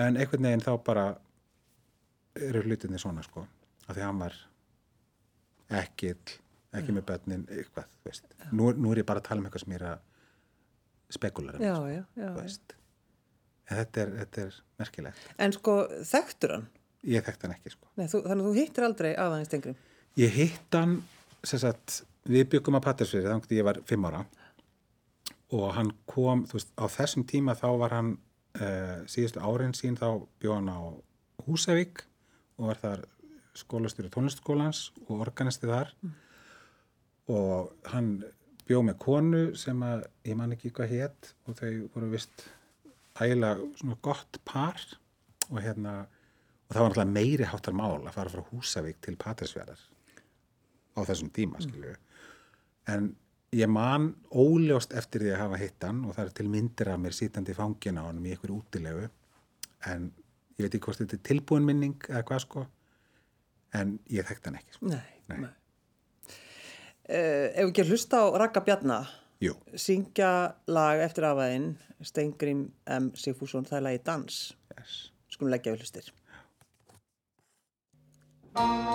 en 0.01 0.21
einhvern 0.21 0.49
veginn 0.49 0.65
þá 0.65 0.73
bara 0.87 1.07
eru 2.49 2.65
hlutinni 2.65 3.03
svona 3.03 3.27
sko, 3.27 3.45
af 3.87 3.93
því 3.93 4.07
hann 4.07 4.25
var 4.25 4.41
ekkill, 5.81 6.37
ekki 6.77 6.97
með 6.97 7.09
börnin, 7.13 7.47
eitthvað, 7.53 7.93
þú 8.01 8.11
veist. 8.11 8.35
Nú, 8.51 8.73
nú 8.81 8.95
er 8.95 9.03
ég 9.03 9.09
bara 9.09 9.23
að 9.23 9.29
tala 9.29 9.43
um 9.43 9.49
eitthvað 9.49 9.67
sem 9.67 9.75
ég 9.75 9.83
er 9.83 9.89
að 9.93 10.07
spekulara 11.11 11.59
já, 11.63 11.77
já. 11.91 12.05
þú 12.17 12.35
veist. 12.41 12.77
En 13.71 13.79
þetta 13.79 14.03
er, 14.03 14.13
þetta 14.23 14.45
er 14.45 14.61
merkilegt. 14.81 15.33
En 15.39 15.55
sko, 15.55 15.75
þekktur 16.07 16.57
hann? 16.57 16.69
Ég 17.09 17.25
þekkt 17.25 17.47
hann 17.47 17.55
ekki 17.55 17.73
sko. 17.73 17.89
Nei, 17.97 18.07
þú, 18.11 18.23
þannig 18.27 18.45
að 18.45 18.49
þú 18.49 18.55
hittir 18.59 18.87
aldrei 18.87 19.11
afaðins 19.15 19.53
tengri. 19.53 19.75
Ég 20.21 20.35
hitt 20.37 20.77
hann, 20.77 20.97
sagt, 21.49 22.03
við 22.29 22.49
byggum 22.55 22.77
að 22.77 22.87
Pattersfyrir 22.89 23.31
þannig 23.31 23.49
að 23.49 23.57
ég 23.57 23.69
var 23.69 23.81
fimm 23.89 24.09
ára 24.09 24.25
og 25.57 25.71
hann 25.75 25.95
kom, 26.07 26.45
þú 26.47 26.59
veist, 26.59 26.75
á 26.79 26.87
þessum 26.93 27.25
tíma 27.27 27.57
þá 27.59 27.69
var 27.81 27.95
hann, 27.97 28.11
uh, 28.61 29.01
síðustu 29.11 29.43
árin 29.43 29.75
sín 29.75 29.97
þá 29.99 30.21
bjóð 30.43 30.59
hann 30.59 30.71
á 30.71 30.81
Húsavík 31.47 32.05
og 32.61 32.69
var 32.71 32.83
þar 32.83 33.07
skólastjóri 33.59 34.13
tónlistskólans 34.13 34.91
og 35.09 35.25
organisti 35.25 35.67
þar 35.71 35.91
og 37.31 37.73
hann 37.91 38.13
bjóð 38.69 38.87
með 38.87 38.99
konu 39.03 39.43
sem 39.59 39.83
að 39.83 40.05
ég 40.29 40.39
man 40.39 40.55
ekki 40.55 40.71
hvað 40.77 40.95
hétt 40.95 41.33
og 41.49 41.59
þau 41.59 41.73
voru 41.95 42.11
vist 42.13 42.47
ægilega 43.19 43.67
svona 43.81 43.99
gott 44.05 44.39
par 44.47 44.79
og 45.51 45.59
hérna 45.65 45.95
og 46.71 46.77
það 46.77 46.85
var 46.85 46.93
náttúrulega 46.93 47.15
meiri 47.17 47.49
háttar 47.51 47.75
mál 47.75 47.99
að 48.07 48.15
fara 48.15 48.31
frá 48.31 48.45
Húsavík 48.53 49.01
til 49.03 49.17
Patrísfjörðar 49.19 49.83
á 50.95 51.01
þessum 51.09 51.33
tíma, 51.35 51.59
skilju 51.63 51.97
en 52.91 53.11
ég 53.55 53.71
man 53.71 54.13
óljóst 54.31 54.95
eftir 54.95 55.25
því 55.25 55.33
að 55.35 55.41
hafa 55.43 55.59
hitt 55.59 55.87
hann 55.87 56.05
og 56.07 56.15
það 56.15 56.29
er 56.29 56.37
til 56.39 56.51
myndir 56.51 56.91
af 56.93 57.01
mér 57.03 57.17
sítandi 57.17 57.55
fangin 57.59 57.99
á 57.99 58.07
hann 58.07 58.23
í 58.23 58.35
einhverju 58.35 58.61
útilegu 58.63 59.09
en 59.91 60.11
ég 60.59 60.67
veit 60.67 60.75
ekki 60.77 60.85
hvort 60.87 61.03
þetta 61.03 61.19
er 61.19 61.25
tilbúin 61.27 61.67
minning 61.67 61.97
eða 62.09 62.23
hvað 62.29 62.45
sko 62.45 62.67
en 63.75 63.97
ég 64.11 64.27
þekkt 64.27 64.47
hann 64.49 64.59
ekki 64.61 64.77
sko. 64.77 64.91
Nei, 64.91 65.03
Nei. 65.31 65.41
nei. 65.47 65.51
Uh, 67.11 67.47
ef 67.59 67.71
við 67.71 67.81
að 67.83 67.91
hlusta 67.91 68.23
á 68.23 68.27
Raka 68.39 68.63
Bjarna, 68.67 69.01
Jú, 69.43 69.55
syngja 69.75 70.31
lag 70.71 71.01
eftir 71.03 71.27
afaðin, 71.27 71.73
Steingrim 72.07 72.67
M. 72.87 73.11
Sigfússon, 73.19 73.65
það 73.67 73.79
er 73.79 73.87
lagi 73.87 74.03
Dans. 74.07 74.41
yes. 74.77 74.99
Skulum 75.33 75.51
leggja 75.51 75.73
við 75.75 75.83
hlustir. 75.85 76.11
Dans, 78.55 78.91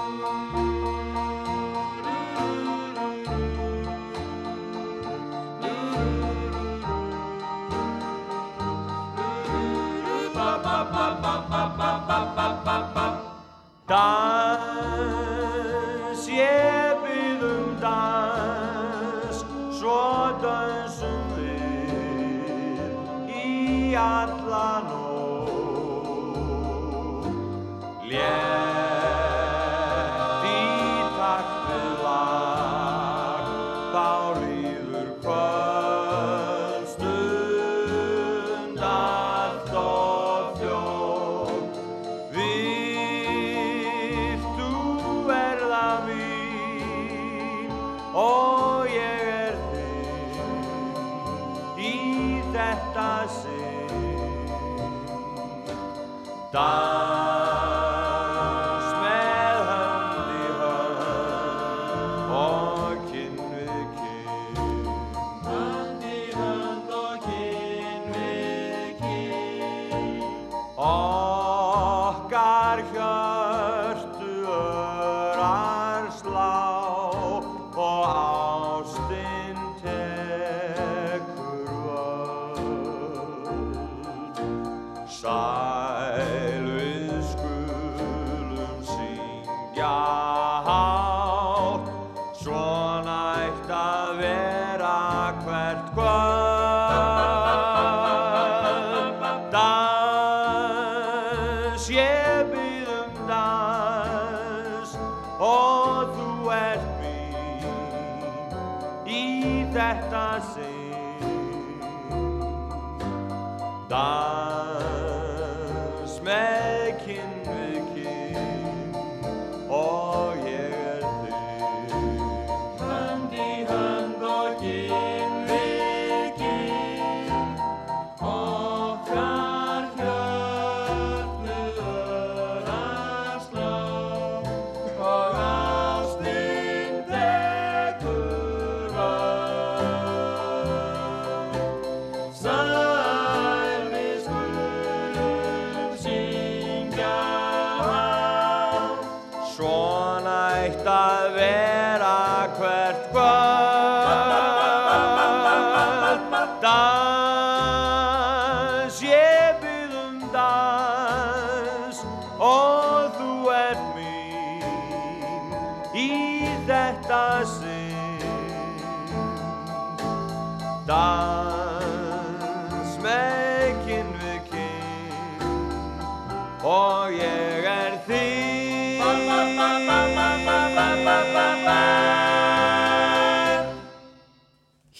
þetta 109.75 110.25
sinn 110.53 110.95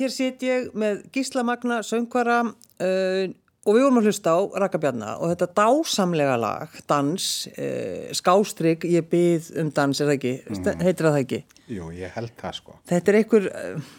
Hér 0.05 0.11
sit 0.13 0.43
ég 0.45 0.65
með 0.77 0.99
Gísla 1.15 1.41
Magna 1.41 1.79
söngvara 1.81 2.43
uh, 2.45 3.23
og 3.65 3.73
við 3.73 3.85
vorum 3.87 3.97
að 3.97 4.09
hlusta 4.11 4.35
á 4.37 4.39
Rakabjarna 4.61 5.15
og 5.17 5.31
þetta 5.31 5.47
dásamlega 5.57 6.35
lag, 6.37 6.75
dans, 6.85 7.25
uh, 7.49 8.11
skástrygg, 8.13 8.85
ég 8.85 9.07
byð 9.09 9.49
um 9.63 9.73
dans, 9.73 9.97
er 9.97 10.11
það 10.11 10.13
ekki? 10.19 10.35
Mm. 10.45 10.85
Heitir 10.85 11.09
það 11.09 11.19
ekki? 11.23 11.41
Jú, 11.73 11.89
ég 11.97 12.13
held 12.19 12.35
það 12.37 12.55
sko. 12.59 12.77
Þetta 12.93 13.11
er 13.11 13.19
einhver, 13.23 13.49
uh, 13.49 13.89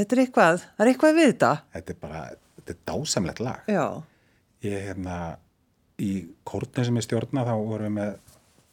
þetta 0.00 0.16
er 0.16 0.24
eitthvað, 0.24 0.64
það 0.64 0.86
er 0.86 0.94
eitthvað 0.94 1.20
við 1.20 1.30
þetta. 1.34 1.54
Þetta 1.76 1.96
er 1.98 2.02
bara, 2.08 2.26
þetta 2.56 2.76
er 2.78 2.82
dásamlegt 2.94 3.44
lag. 3.44 3.70
Já, 3.76 3.86
Ég 4.64 4.88
hérna, 4.88 5.22
í 6.00 6.12
kórnum 6.48 6.88
sem 6.88 6.96
ég 7.02 7.04
stjórna 7.04 7.44
þá 7.44 7.54
vorum 7.60 7.90
við 7.90 7.98
með 8.00 8.14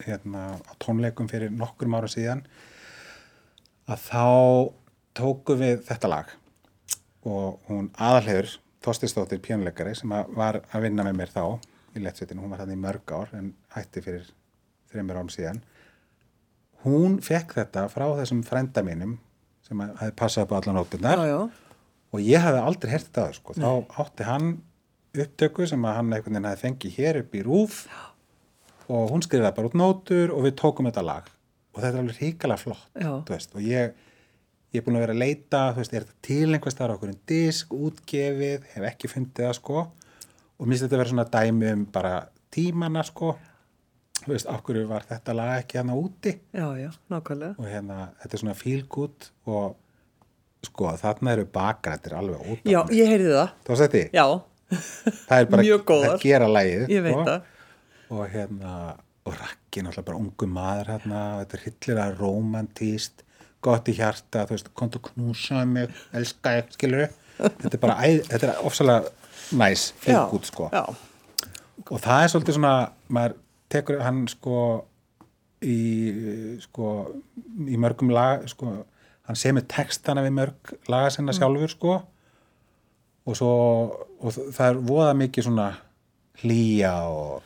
hérna 0.08 0.50
á 0.56 0.72
tónleikum 0.80 1.28
fyrir 1.28 1.52
nokkrum 1.52 2.00
ára 2.00 2.08
síðan 2.16 2.48
að 3.92 4.06
þá 4.08 4.24
tóku 5.20 5.60
við 5.60 5.84
þetta 5.92 6.16
lag 6.16 6.38
og 7.28 7.60
hún 7.70 7.90
aðalhegur 7.98 8.58
Þorstistóttir 8.82 9.38
pjónuleikari 9.46 9.94
sem 9.94 10.10
að 10.18 10.32
var 10.34 10.58
að 10.74 10.88
vinna 10.88 11.04
með 11.06 11.18
mér 11.20 11.30
þá 11.30 11.44
í 11.94 12.02
lettsveitinu, 12.02 12.42
hún 12.42 12.54
var 12.54 12.64
þannig 12.64 12.80
í 12.80 12.82
mörg 12.82 13.12
ár 13.14 13.34
en 13.38 13.52
hætti 13.76 14.02
fyrir 14.02 14.24
þreymur 14.90 15.20
árum 15.20 15.30
síðan. 15.30 15.60
Hún 16.82 17.20
fekk 17.22 17.54
þetta 17.60 17.84
frá 17.94 18.08
þessum 18.18 18.42
frenda 18.48 18.82
mínum 18.86 19.20
sem 19.68 19.84
hefði 19.86 20.16
passað 20.18 20.48
upp 20.48 20.56
á 20.56 20.58
allan 20.58 20.80
já, 20.80 20.80
nótunar 20.80 21.24
já, 21.30 21.38
og 22.12 22.24
ég 22.26 22.42
hafði 22.42 22.64
aldrei 22.72 22.94
hert 22.96 23.12
þetta 23.12 23.28
sko. 23.38 23.56
þá 23.60 24.02
átti 24.02 24.28
hann 24.28 24.50
upptöku 25.12 25.68
sem 25.70 25.86
að 25.86 25.98
hann 26.00 26.16
einhvern 26.16 26.34
veginn 26.34 26.50
hafði 26.50 26.64
fengið 26.66 26.98
hér 26.98 27.20
upp 27.22 27.36
í 27.38 27.44
rúf 27.46 27.82
og 28.92 29.12
hún 29.14 29.24
skrifaði 29.24 29.56
bara 29.60 29.70
út 29.70 29.78
nótur 29.78 30.34
og 30.34 30.48
við 30.48 30.58
tókum 30.64 30.90
þetta 30.90 31.06
lag. 31.06 31.30
Og 31.72 31.84
þetta 31.84 31.94
er 31.94 32.02
alveg 32.02 32.18
ríkala 32.20 32.58
flott 32.60 32.98
Já. 33.00 33.12
og 33.22 33.62
ég, 33.64 33.94
ég 34.72 34.80
er 34.82 34.86
búin 34.86 34.98
að 35.00 35.06
vera 35.06 35.16
að 35.18 35.22
leita 35.24 35.62
þú 35.76 35.82
veist, 35.84 35.94
er 35.94 36.06
þetta 36.06 36.28
til 36.28 36.50
einhvers 36.56 36.76
staðar 36.78 36.94
á 36.94 36.96
okkur 36.98 37.12
en 37.14 37.22
disk, 37.28 37.74
útgefið, 37.76 38.68
hef 38.76 38.88
ekki 38.92 39.12
fundið 39.12 39.48
það 39.50 39.56
sko 39.60 39.80
og 39.82 40.68
minnst 40.70 40.86
þetta 40.86 41.00
vera 41.02 41.12
svona 41.12 41.28
dæmi 41.34 41.72
um 41.76 41.86
bara 41.92 42.14
tímana 42.54 43.04
sko 43.08 43.34
þú 44.22 44.32
veist, 44.36 44.50
okkur 44.52 44.82
var 44.90 45.06
þetta 45.10 45.34
lag 45.36 45.54
ekki 45.64 45.80
hérna 45.80 45.96
úti 45.98 46.36
já, 46.54 46.68
já, 46.78 46.90
nákvæmlega. 47.12 47.56
og 47.58 47.68
hérna, 47.68 48.00
þetta 48.22 48.38
er 48.38 48.44
svona 48.44 48.84
good 48.96 49.30
og 49.50 49.78
sko, 50.62 50.92
þarna 51.02 51.34
eru 51.36 51.48
bakrættir 51.50 52.14
alveg 52.14 52.52
út 52.54 52.68
Já, 52.70 52.84
ég 52.94 53.10
heyrði 53.10 53.32
það. 53.34 53.54
þá 53.66 53.72
seti, 53.80 54.04
Já, 54.14 54.26
það 55.26 55.38
er 55.40 55.48
bara 55.50 55.64
mjög 55.68 55.86
góðar. 55.90 56.14
að 56.14 56.22
gera 56.28 56.48
lægið 56.52 56.94
ég 56.94 57.02
veit 57.08 57.16
sko. 57.16 57.26
það. 57.26 57.42
og 58.12 58.24
hérna, 58.36 58.76
og 59.26 59.36
rakki 59.40 59.82
náttúrulega 59.84 60.08
bara 60.12 60.22
ungu 60.22 60.48
maður 60.54 60.92
hérna, 60.94 61.24
þetta 61.42 61.58
er 61.58 61.66
hillilega 61.66 62.16
romantíst, 62.22 63.26
gott 63.62 63.90
í 63.92 63.96
hjarta 63.98 64.46
þú 64.50 64.56
veist, 64.58 64.72
kontu 64.78 65.02
knúsa 65.12 65.64
mig 65.70 65.92
elska 66.18 66.56
ég, 66.58 66.72
skilur 66.76 67.08
þetta 67.38 67.74
er 67.78 67.82
bara, 67.82 67.98
þetta 68.30 68.48
er 68.52 68.62
ofsalega 68.68 69.12
næs 69.58 69.92
Já, 70.06 70.22
good 70.32 70.46
sko. 70.48 70.70
Já, 70.72 70.86
og 71.90 72.00
það 72.04 72.24
er 72.24 72.32
svolítið 72.34 72.58
svona 72.58 72.76
maður 73.12 73.38
tekur 73.72 74.02
hann 74.06 74.24
sko 74.32 74.56
í 75.62 75.78
sko 76.64 76.88
í 77.70 77.78
mörgum 77.82 78.12
lag 78.14 78.48
sko 78.50 78.72
hann 79.28 79.38
semur 79.40 79.66
textana 79.70 80.24
við 80.26 80.36
mörg 80.40 80.74
laga 80.92 81.12
sinna 81.14 81.36
sjálfur 81.36 81.72
sko. 81.72 82.00
Og 83.30 83.38
svo 83.38 83.52
og 84.22 84.34
það 84.34 84.68
er 84.68 84.80
voða 84.88 85.14
mikið 85.18 85.46
svona 85.50 85.68
hlýja 86.42 86.94
og 87.10 87.42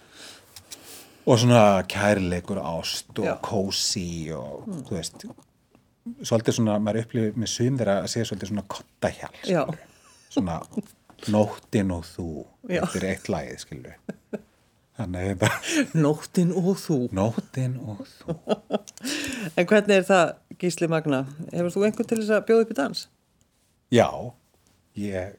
og 1.26 1.40
svona 1.42 1.82
kærleikur 1.90 2.60
ást 2.62 3.18
og 3.20 3.42
kósi 3.44 4.30
og 4.36 4.68
þú 4.86 4.96
veist 5.00 5.26
svolítið 6.26 6.58
svona, 6.60 6.76
maður 6.80 7.02
upplifir 7.06 7.38
með 7.42 7.52
sum 7.54 7.78
þeirra 7.80 7.96
að 8.04 8.12
segja 8.14 8.28
svolítið 8.30 8.52
svona 8.52 8.66
kottahjál 8.76 9.38
já, 9.50 9.62
svona 10.30 10.60
nóttin 11.34 11.94
og 11.96 12.04
þú 12.06 12.26
Já. 12.70 12.82
þetta 12.84 13.00
er 13.00 13.08
eitt 13.14 13.30
lagið 13.32 13.62
skilur 13.64 13.96
þannig 14.96 15.22
að 15.22 15.28
við 15.30 15.40
bara 15.42 15.58
nóttin 16.06 16.52
og 16.56 16.70
þú. 16.80 16.98
nóttin 17.16 17.78
og 17.84 18.04
þú 18.20 18.36
En 19.56 19.68
hvernig 19.70 19.96
er 20.00 20.06
það, 20.08 20.30
Gísli 20.62 20.88
Magna? 20.92 21.20
Hefur 21.52 21.72
þú 21.76 21.84
einhvern 21.88 22.08
til 22.10 22.18
þess 22.22 22.34
að 22.38 22.46
bjóða 22.50 22.66
upp 22.66 22.72
í 22.74 22.78
dans? 22.80 23.02
já, 23.94 24.08
ég 25.00 25.36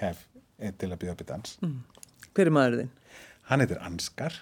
hef 0.00 0.22
einn 0.58 0.76
til 0.80 0.88
að 0.92 1.00
byrja 1.02 1.16
upp 1.16 1.24
í 1.24 1.28
dans 1.32 1.56
Hver 2.36 2.48
er 2.50 2.54
maður 2.56 2.78
þinn? 2.82 2.92
hann 3.50 3.62
heitir 3.62 3.80
Anskar 3.86 4.34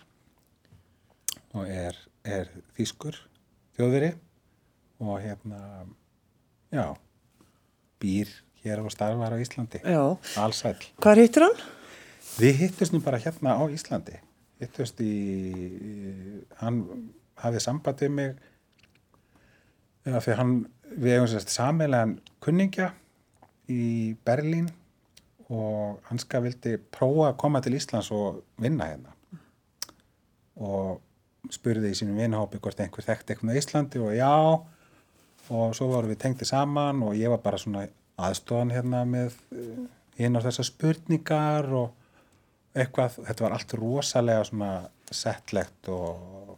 og 1.54 1.66
er, 1.70 1.96
er 2.26 2.48
þýskur 2.78 3.18
þjóðveri 3.78 4.12
og 5.00 5.20
hérna 5.22 5.86
já 6.72 6.94
býr 8.02 8.28
hér 8.64 8.82
og 8.84 8.92
starfar 8.92 9.34
á 9.34 9.38
Íslandi 9.38 9.80
Já. 9.84 10.16
allsæll 10.36 10.84
Hvað 11.00 11.22
hittir 11.22 11.46
hann? 11.46 11.58
Við 12.38 12.56
hittust 12.64 12.94
nú 12.94 12.98
bara 13.04 13.20
hérna 13.22 13.54
á 13.54 13.62
Íslandi. 13.70 14.16
Hittust 14.58 14.98
í, 15.02 15.12
hann 16.58 16.80
hafði 17.38 17.60
samband 17.62 18.00
við 18.02 18.10
mig 18.10 18.32
af 20.04 20.26
því 20.26 20.36
hann, 20.40 20.54
við 20.98 21.14
hefum 21.14 21.30
sérst 21.30 21.52
sameilegan 21.54 22.16
kunningja 22.42 22.90
í 23.70 24.16
Berlín 24.26 24.68
og 25.48 26.00
Hanska 26.08 26.40
vildi 26.42 26.76
prófa 26.92 27.30
að 27.30 27.38
koma 27.44 27.62
til 27.64 27.76
Íslands 27.78 28.10
og 28.14 28.42
vinna 28.60 28.90
hérna. 28.90 29.14
og 30.54 31.00
spurði 31.50 31.90
í 31.90 31.96
sínum 31.98 32.18
vinahópi 32.18 32.60
hvort 32.62 32.78
einhver 32.80 33.04
þekkti 33.04 33.34
eitthvað 33.34 33.56
á 33.56 33.60
Íslandi 33.60 34.02
og 34.02 34.12
já 34.14 34.34
og 35.50 35.74
svo 35.76 35.90
vorum 35.90 36.12
við 36.12 36.22
tengdi 36.24 36.46
saman 36.48 37.02
og 37.04 37.16
ég 37.18 37.32
var 37.32 37.42
bara 37.44 37.58
svona 37.60 37.84
aðstofan 38.24 38.72
hérna 38.72 39.02
með 39.08 39.36
hinn 40.18 40.38
á 40.38 40.44
þessar 40.44 40.68
spurningar 40.68 41.68
og 41.74 41.92
eitthvað, 42.74 43.18
þetta 43.28 43.44
var 43.46 43.56
allt 43.56 43.74
rosalega 43.78 44.44
svona 44.48 44.70
settlegt 45.14 45.90
og, 45.92 46.54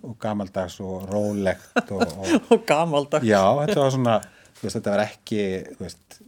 og 0.00 0.16
gamaldags 0.22 0.78
og 0.84 1.06
rólegt 1.10 1.90
og, 1.90 2.04
og 2.04 2.34
Og 2.54 2.64
gamaldag. 2.68 3.24
Já, 3.26 3.42
þetta 3.64 3.80
var 3.82 3.94
svona, 3.94 4.16
þú 4.58 4.66
veist, 4.66 4.76
þetta 4.78 4.94
var 4.94 5.04
ekki, 5.06 5.42
þú 5.74 5.86
veist, 5.86 6.20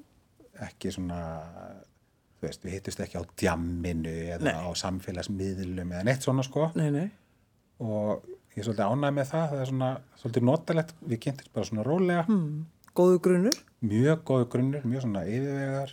ekki 0.66 0.94
svona, 0.94 1.20
þú 2.38 2.48
veist, 2.48 2.64
við 2.66 2.76
hittust 2.78 3.02
ekki 3.04 3.18
á 3.18 3.24
djamminu 3.44 4.14
eða 4.36 4.46
Nei. 4.48 4.54
á 4.58 4.70
samfélagsmiðlum 4.82 5.94
eða 5.94 6.06
neitt 6.08 6.26
svona, 6.26 6.46
sko. 6.46 6.70
Nei, 6.78 6.88
nei. 6.94 7.06
Og 7.82 8.22
ég 8.52 8.60
er 8.62 8.66
svolítið 8.68 8.92
ánægð 8.92 9.14
með 9.18 9.28
það, 9.32 9.44
það 9.52 9.60
er 9.64 9.70
svona, 9.72 9.90
svolítið 10.20 10.46
notalegt, 10.48 10.94
við 11.08 11.20
kynntist 11.26 11.52
bara 11.52 11.68
svona 11.70 11.84
rólega, 11.88 12.24
Mm. 12.28 12.64
Góðu 12.94 13.20
grunnur. 13.24 13.56
mjög 13.82 14.18
góðu 14.28 14.48
grunnir, 14.52 14.82
mjög 14.84 15.00
svona 15.06 15.22
yfirvegar. 15.24 15.92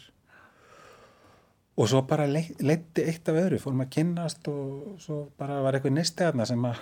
Og 1.80 1.88
svo 1.88 2.02
bara 2.04 2.26
leiti 2.28 3.06
eitt 3.08 3.30
af 3.32 3.38
öðru, 3.40 3.60
fórum 3.64 3.86
að 3.86 3.90
kynnast 3.96 4.48
og 4.52 4.98
svo 5.00 5.20
bara 5.40 5.62
var 5.64 5.78
eitthvað 5.78 5.96
nýstegarna 5.96 6.46
sem 6.50 6.66
að 6.68 6.82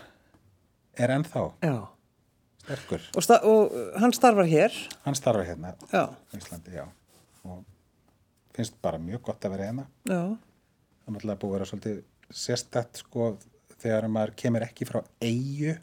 er 0.97 1.13
ennþá 1.13 1.43
Já. 1.61 1.75
sterkur. 2.63 3.05
Og, 3.13 3.29
og 3.45 3.75
uh, 3.77 3.99
hann 4.01 4.15
starfar 4.17 4.49
hér. 4.49 4.73
Hann 5.05 5.15
starfa 5.19 5.45
hérna 5.45 5.75
Já. 5.93 6.07
Íslandi, 6.33 6.73
já. 6.79 6.87
Og 7.45 7.61
finnst 8.57 8.73
bara 8.81 8.97
mjög 8.97 9.21
gott 9.29 9.45
að 9.45 9.53
vera 9.53 9.69
hérna. 9.69 9.85
Já. 10.09 10.23
Það 10.33 11.11
er 11.11 11.13
náttúrulega 11.13 11.41
búið 11.43 11.51
að 11.51 11.57
vera 11.59 11.69
svolítið 11.69 12.01
sérstætt, 12.33 13.03
sko, 13.03 13.29
þegar 13.81 14.07
maður 14.11 14.33
kemur 14.41 14.65
ekki 14.67 14.87
frá 14.89 15.01
eigu 15.23 15.75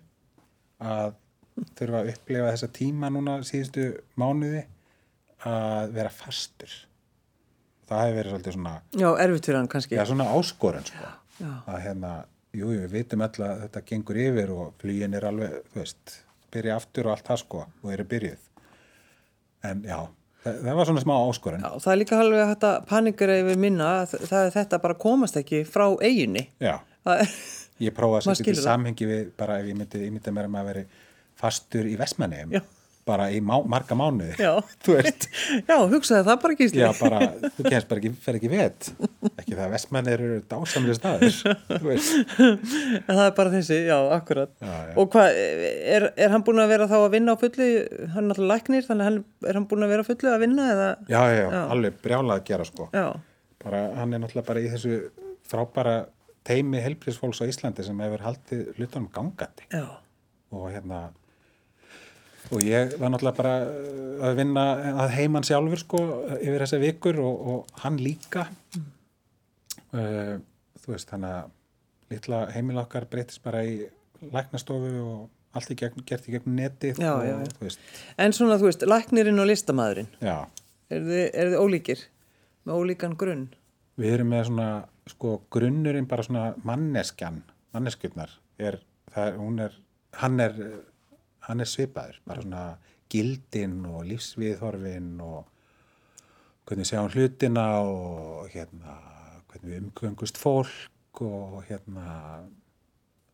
að 0.85 1.15
þurfa 1.79 2.01
að 2.03 2.11
upplefa 2.15 2.51
þessa 2.55 2.69
tíma 2.75 3.11
núna 3.15 3.37
síðustu 3.47 3.85
mánuði 4.19 4.65
að 5.47 5.93
vera 5.95 6.11
fastur. 6.11 6.73
Það 7.85 8.01
hefur 8.07 8.17
verið 8.19 8.33
svolítið 8.33 8.55
svona, 8.57 8.73
Já, 8.97 9.09
erfitt 9.21 9.47
fyrir 9.49 9.59
hann 9.61 9.69
kannski. 9.75 9.97
já, 9.99 10.05
svona 10.09 10.27
áskorun, 10.33 10.87
sko. 10.89 11.11
Já. 11.39 11.51
Að 11.69 11.81
hérna, 11.85 12.13
jú, 12.57 12.71
jú, 12.73 12.81
við 12.87 12.95
vitum 12.97 13.25
öll 13.27 13.45
að 13.45 13.63
þetta 13.67 13.83
gengur 13.91 14.21
yfir 14.25 14.53
og 14.55 14.71
flugin 14.81 15.15
er 15.19 15.27
alveg, 15.29 15.57
þú 15.75 15.83
veist, 15.83 16.15
byrja 16.55 16.77
aftur 16.81 17.11
og 17.11 17.15
allt 17.17 17.29
það, 17.29 17.43
sko, 17.45 17.65
og 17.85 17.93
eru 17.93 18.07
byrjuð. 18.15 18.47
En 19.69 19.83
já, 19.85 19.99
það, 20.47 20.59
það 20.65 20.79
var 20.81 20.89
svona 20.91 21.03
smá 21.05 21.15
áskorun. 21.29 21.67
Já, 21.67 21.71
það 21.85 21.93
er 21.95 22.01
líka 22.01 22.21
alveg 22.25 22.49
hægt 22.55 22.67
að 22.71 22.79
panikera 22.89 23.37
yfir 23.43 23.61
minna 23.67 23.91
að 24.01 24.17
það 24.25 24.41
er 24.49 24.55
þetta 24.57 24.81
bara 24.87 24.99
komast 25.05 25.39
ekki 25.41 25.63
frá 25.69 25.87
eiginni. 26.01 26.47
Já. 26.65 26.79
Það 27.05 27.23
er, 27.27 27.37
Ég 27.83 27.91
prófa 27.97 28.21
að 28.21 28.29
setja 28.29 28.43
skilur 28.45 28.61
það. 28.63 28.69
samhengi 28.71 29.07
við 29.11 29.27
bara 29.41 29.59
ef 29.59 29.67
ég 29.73 29.77
myndi, 29.83 30.05
ég 30.07 30.15
myndi 30.15 30.31
mér 30.37 30.47
að 30.47 30.55
maður 30.55 30.73
veri 30.75 30.87
fastur 31.41 31.89
í 31.91 31.97
Vestmanneum 31.99 32.53
Já. 32.55 32.61
bara 33.05 33.25
í 33.35 33.41
má, 33.45 33.57
marga 33.69 33.97
mánuði 33.99 34.37
já. 34.39 34.53
Já, 35.69 35.75
hugsaði 35.91 36.23
það 36.29 36.39
bara 36.45 36.55
gísli. 36.61 36.81
já 36.81 36.93
bara 37.01 37.19
þú 37.59 37.65
kemst 37.67 37.89
bara 37.91 37.99
ekki, 38.01 38.13
fer 38.25 38.39
ekki 38.39 38.51
vet 38.53 38.89
ekki 39.35 39.57
það 39.59 39.65
að 39.67 39.75
Vestmannir 39.75 40.23
eru 40.29 40.39
dásamlega 40.49 41.13
veist, 41.89 42.15
En 42.39 43.11
það 43.11 43.25
er 43.27 43.35
bara 43.37 43.53
þessi, 43.57 43.81
já, 43.91 43.99
akkurat. 44.15 44.55
Já, 44.63 44.73
já. 44.89 44.95
Og 45.03 45.11
hvað, 45.13 45.37
er, 45.99 46.07
er 46.15 46.33
hann 46.33 46.45
búin 46.47 46.63
að 46.63 46.71
vera 46.77 46.89
þá 46.89 46.97
að 47.03 47.11
vinna 47.19 47.35
á 47.35 47.41
fullu? 47.43 47.69
Hann 48.15 48.23
er 48.23 48.31
náttúrulega 48.31 48.55
læknir, 48.55 48.87
þannig 48.89 49.09
hann, 49.11 49.19
er 49.51 49.59
hann 49.59 49.67
búin 49.71 49.85
að 49.89 49.93
vera 49.97 50.07
fullu 50.07 50.31
að 50.33 50.43
vinna 50.47 50.71
eða? 50.73 50.89
já, 51.11 51.21
já, 51.35 51.43
já, 51.51 51.61
alveg 51.75 51.99
brjálað 52.07 52.39
að 52.41 52.47
gera 52.53 52.69
sko 52.71 52.89
Já, 52.95 53.07
bara, 53.67 53.83
hann 53.99 54.15
er 54.17 54.23
náttúrulega 54.25 54.49
bara 54.55 54.63
í 54.65 54.71
þessu 54.73 54.99
frábæra 55.51 55.97
teimi 56.47 56.81
helbriðsfólks 56.85 57.43
á 57.43 57.49
Íslandi 57.49 57.85
sem 57.87 58.01
hefur 58.05 58.25
haldið 58.25 58.65
hlutunum 58.79 59.11
gangandi 59.15 59.69
já, 59.73 59.85
og 60.55 60.67
hérna 60.73 61.07
og 62.53 62.61
ég 62.65 62.97
var 63.01 63.13
náttúrulega 63.13 63.39
bara 63.39 63.55
uh, 63.65 64.27
að 64.29 64.41
vinna 64.43 64.65
að 65.05 65.15
heiman 65.17 65.47
sjálfur 65.47 65.81
sko 65.81 66.03
yfir 66.39 66.65
þessa 66.67 66.81
vikur 66.83 67.21
og, 67.25 67.47
og 67.53 67.81
hann 67.85 68.01
líka 68.03 68.47
uh, 69.95 70.37
þú 70.85 70.93
veist 70.93 71.13
þannig 71.13 71.39
að 71.39 71.53
litla 72.15 72.43
heimil 72.53 72.83
okkar 72.85 73.09
breytist 73.11 73.43
bara 73.45 73.65
í 73.65 73.79
læknastofu 74.25 74.93
og 75.01 75.57
allt 75.57 75.71
í 75.71 75.79
gegn, 75.79 76.05
gert 76.07 76.29
í 76.29 76.35
gegnum 76.35 76.57
netið 76.59 76.99
Já, 77.01 77.13
og 77.15 77.25
já, 77.25 77.37
já. 77.39 77.75
En 78.19 78.35
svona, 78.35 78.57
þú 78.59 78.67
veist, 78.67 78.83
læknirinn 78.91 79.39
og 79.39 79.47
listamæðurinn, 79.47 80.09
er 80.21 81.05
þið, 81.07 81.27
er 81.31 81.53
þið 81.53 81.61
ólíkir? 81.63 82.01
Með 82.67 82.81
ólíkan 82.81 83.15
grunn? 83.21 83.45
við 84.01 84.17
erum 84.17 84.33
með 84.35 84.49
svona 84.49 84.69
sko 85.11 85.37
grunnurinn 85.53 86.09
bara 86.09 86.25
svona 86.27 86.55
manneskjan 86.65 87.43
manneskjurnar 87.75 88.33
er, 88.59 88.79
það 89.13 89.39
hún 89.41 89.61
er 89.67 89.79
hann 90.21 90.41
er, 90.41 90.59
hann 91.49 91.61
er 91.61 91.69
svipaður 91.69 92.21
bara 92.25 92.45
svona 92.45 92.65
gildin 93.13 93.83
og 93.91 94.05
lífsviðhorfin 94.09 95.11
og 95.23 95.45
hvernig 96.65 96.89
sjáum 96.89 97.11
hlutina 97.13 97.67
og 97.85 98.51
hérna 98.55 98.99
hvernig 99.51 99.71
við 99.71 99.81
umgöngust 99.83 100.41
fólk 100.41 101.23
og 101.23 101.63
hérna 101.69 102.45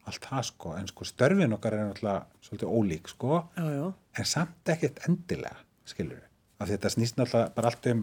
allt 0.08 0.26
það 0.26 0.46
sko, 0.48 0.72
en 0.76 0.88
sko 0.90 1.06
störfin 1.06 1.54
okkar 1.54 1.76
er 1.76 1.86
náttúrulega 1.86 2.42
svolítið 2.44 2.72
ólík 2.74 3.10
sko. 3.12 3.42
Já, 3.56 3.66
já, 3.76 3.84
en 4.18 4.28
samt 4.28 4.72
ekkert 4.74 5.02
endilega 5.06 5.60
skilur 5.88 6.18
við, 6.18 6.26
af 6.58 6.66
því 6.66 6.76
þetta 6.76 6.92
snýst 6.96 7.20
náttúrulega 7.20 7.54
bara 7.56 7.70
allt 7.70 7.88
um 7.92 8.02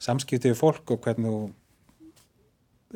samskipti 0.00 0.52
við 0.52 0.60
fólk 0.60 0.94
og 0.94 1.02
hvernig 1.04 1.54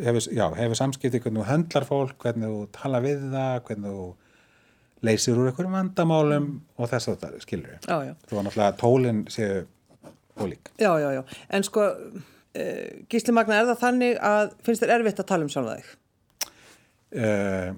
hefur, 0.01 0.27
já, 0.35 0.47
hefur 0.59 0.79
samskipti, 0.79 1.21
hvernig 1.23 1.43
þú 1.43 1.49
höndlar 1.51 1.87
fólk 1.89 2.17
hvernig 2.25 2.51
þú 2.53 2.61
tala 2.75 3.01
við 3.05 3.27
það 3.33 3.57
hvernig 3.69 3.97
þú 3.99 4.07
leysir 5.05 5.39
úr 5.39 5.51
einhverjum 5.51 5.77
vandamálum 5.77 6.51
og 6.79 6.91
þess 6.91 7.11
að 7.11 7.19
þetta 7.23 7.43
skilur 7.45 7.73
við 7.75 7.89
já, 7.91 7.97
já. 8.09 8.15
þú 8.29 8.39
var 8.39 8.47
náttúrulega 8.47 8.79
tólinn 8.81 9.25
séu 9.33 9.65
ólík 10.41 10.73
Já, 10.81 10.91
já, 10.99 11.11
já. 11.19 11.23
En 11.55 11.67
sko, 11.67 11.89
uh, 11.95 12.87
Gísli 13.13 13.35
Magna, 13.37 13.61
er 13.61 13.69
það 13.71 13.83
þannig 13.85 14.23
að 14.31 14.55
finnst 14.67 14.85
þér 14.85 14.95
erfitt 14.99 15.23
að 15.23 15.31
tala 15.31 15.47
um 15.47 15.53
sjálfa 15.53 15.77
þig? 15.79 15.93
uh, 17.21 17.69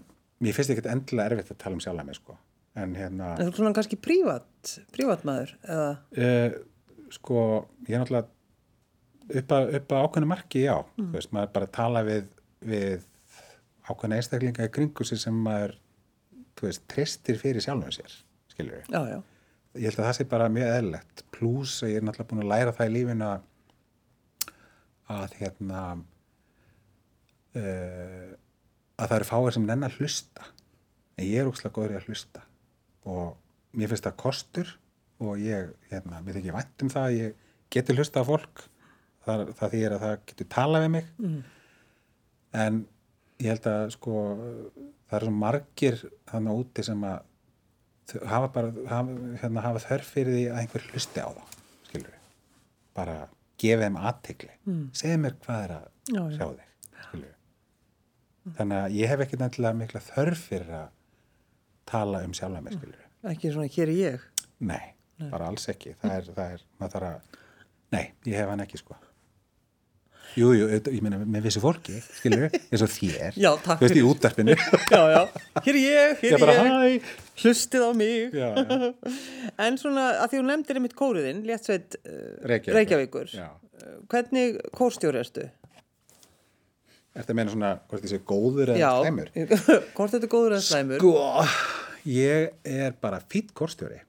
mér 0.44 0.56
finnst 0.56 0.72
ekkert 0.74 0.92
endilega 0.92 1.32
erfitt 1.34 1.52
að 1.52 1.60
tala 1.64 1.78
um 1.78 1.82
sjálf 1.84 2.06
mig 2.06 2.20
sko 2.20 2.38
en 2.76 2.94
hérna 2.96 3.34
Er 3.36 3.46
það 3.48 3.58
svona 3.58 3.74
kannski 3.76 3.98
prívat, 4.00 4.72
prívatmaður? 4.94 5.52
Eða, 5.64 5.92
uh, 6.22 6.56
sko, 7.16 7.44
ég 7.88 7.96
er 7.96 8.02
náttúrulega 8.02 8.32
upp 9.26 9.54
að, 9.56 9.70
að 9.80 10.04
ákveðnu 10.04 10.30
marki, 10.30 10.64
já. 10.66 10.76
Þú 10.96 11.08
veist, 11.14 11.32
maður 11.34 11.52
bara 11.56 11.70
tala 11.78 12.02
við, 12.06 12.28
við 12.66 13.06
ákveðna 13.86 14.20
einstaklinga 14.20 14.68
í 14.68 14.72
kringu 14.74 15.06
sem 15.08 15.42
maður, 15.46 15.76
veist, 16.62 16.84
tristir 16.90 17.40
fyrir 17.40 17.64
sjálfum 17.64 17.94
sér, 17.94 18.14
skilur 18.52 18.80
við 18.80 18.94
já, 18.94 19.00
já, 19.16 19.18
ég 19.76 19.90
held 19.90 20.00
að 20.00 20.08
það 20.08 20.16
sé 20.18 20.28
bara 20.30 20.48
mjög 20.52 20.72
eðlilegt. 20.78 21.24
Pluss 21.36 21.82
að 21.84 21.92
ég 21.92 22.00
er 22.00 22.06
náttúrulega 22.06 22.30
búin 22.32 22.44
að 22.44 22.52
læra 22.54 22.74
það 22.76 22.90
í 22.90 22.94
lífinu 22.96 23.28
að 23.28 23.52
að 25.06 25.34
hérna 25.38 25.80
uh, 27.54 28.30
að 28.96 29.10
það 29.10 29.16
eru 29.18 29.28
fáir 29.28 29.54
sem 29.54 29.66
nenn 29.68 29.86
að 29.86 29.98
hlusta. 30.00 30.48
En 31.16 31.28
ég 31.28 31.40
er 31.40 31.50
ókslega 31.50 31.76
góður 31.76 31.94
í 31.94 31.98
að 32.00 32.08
hlusta. 32.10 32.42
Og 33.06 33.36
mér 33.76 33.92
finnst 33.92 34.08
það 34.08 34.18
kostur 34.22 34.72
og 35.22 35.40
ég, 35.40 35.70
hérna, 35.92 36.20
mér 36.24 36.40
þykir 36.40 36.56
vænt 36.56 36.84
um 36.84 36.92
það 36.92 37.06
að 37.06 37.18
ég 37.20 37.44
geti 37.72 37.96
hlusta 37.96 38.24
á 38.24 38.28
fólk 38.28 38.66
það, 39.26 39.44
það 39.58 39.74
þýr 39.76 39.94
að 39.96 40.04
það 40.06 40.16
getur 40.30 40.48
tala 40.56 40.82
við 40.84 40.92
mig. 40.96 41.08
Mm. 41.20 41.38
en 42.64 42.82
ég 43.42 43.52
held 43.52 43.66
að 43.70 43.86
sko 43.96 44.20
það 45.06 45.16
eru 45.20 45.32
margir 45.36 45.98
þannig 46.30 46.60
úti 46.62 46.84
sem 46.86 47.02
að 47.06 47.18
hafa 48.30 48.50
bara 48.54 48.70
hafa, 48.90 49.16
hérna, 49.42 49.64
hafa 49.64 49.82
þörf 49.82 50.12
fyrir 50.14 50.36
því 50.36 50.44
að 50.50 50.60
einhver 50.62 50.86
hlusti 50.92 51.22
á 51.22 51.28
þá 51.28 51.42
skilur 51.88 52.12
við 52.12 52.22
bara 52.96 53.16
gefa 53.60 53.82
þeim 53.86 53.98
aðtegli 54.00 54.52
mm. 54.64 54.84
segðu 54.96 55.22
mér 55.24 55.38
hvað 55.44 55.64
er 55.66 55.74
að 55.76 55.86
Já, 56.06 56.20
já. 56.22 56.36
sjá 56.36 56.46
þig 56.46 57.00
skilur 57.08 57.32
við 57.32 58.54
þannig 58.60 58.82
að 58.84 58.96
ég 59.00 59.10
hef 59.12 59.24
ekki 59.26 59.40
nefnilega 59.42 59.80
mikla 59.80 60.04
þörf 60.06 60.44
fyrir 60.52 60.76
að 60.84 60.92
tala 61.90 62.22
um 62.26 62.36
sjálfa 62.36 62.62
mig 62.62 62.78
skilur 62.78 63.00
við 63.02 63.32
ekki 63.32 63.50
svona 63.56 63.72
hér 63.74 63.90
er 63.90 63.98
ég. 63.98 64.26
nei, 64.62 64.84
bara 65.32 65.50
alls 65.50 65.66
ekki. 65.72 65.96
Það 65.98 66.12
er, 66.14 66.30
það 66.36 66.52
er, 66.54 66.64
maður 66.78 66.92
þarf 66.96 67.08
að 67.10 67.40
nei, 67.96 68.04
ég 68.28 68.38
hef 68.38 68.52
hann 68.52 68.62
ekki 68.62 68.78
sko 68.80 68.98
Jú, 70.36 70.50
jú, 70.52 70.66
auðvitað, 70.66 70.96
ég 70.98 71.04
meina 71.06 71.18
með 71.22 71.46
vissi 71.46 71.60
fólki, 71.62 71.94
skilur 72.18 72.46
eins 72.52 72.82
og 72.84 72.90
þér, 72.92 73.36
Já, 73.40 73.48
takk 73.64 73.78
þú 73.80 73.86
veist, 73.86 73.96
í 73.96 74.02
útdarpinu. 74.04 74.56
Já, 74.92 75.02
já, 75.14 75.20
hér 75.64 75.78
ég, 75.80 76.16
hér 76.20 76.26
Ég 76.26 76.34
er 76.36 76.42
bara, 76.42 76.56
ég, 76.56 77.06
hæ, 77.06 77.38
hlustið 77.44 77.84
á 77.86 77.90
mig. 77.96 78.34
já, 78.36 78.48
já. 78.52 78.90
En 79.66 79.78
svona, 79.80 80.08
að 80.24 80.32
því 80.34 80.40
hún 80.42 80.50
nefndir 80.52 80.80
einmitt 80.80 80.96
kóruðinn, 80.98 81.40
léttsveit 81.48 81.96
uh, 82.02 82.18
Reykjavíkur. 82.52 82.76
Reykjavíkur. 82.80 83.32
Já. 83.38 83.48
Uh, 83.80 83.94
Hvernig 84.12 84.60
kórstjóri 84.76 85.22
erstu? 85.22 85.46
Ertu 87.16 87.32
að 87.32 87.38
meina 87.38 87.52
svona, 87.54 87.72
hvort 87.88 88.04
þessi 88.04 88.20
góður 88.28 88.74
eða 88.74 88.80
Já, 88.82 88.90
slæmur? 89.06 89.30
hvort 89.96 90.12
þetta 90.12 90.26
er 90.28 90.32
góður 90.36 90.56
eða 90.58 90.64
slæmur? 90.66 91.00
Sko, 91.00 91.12
ég 92.12 92.50
er 92.76 92.96
bara 93.00 93.22
fýtt 93.32 93.54
kórstjóri. 93.56 94.02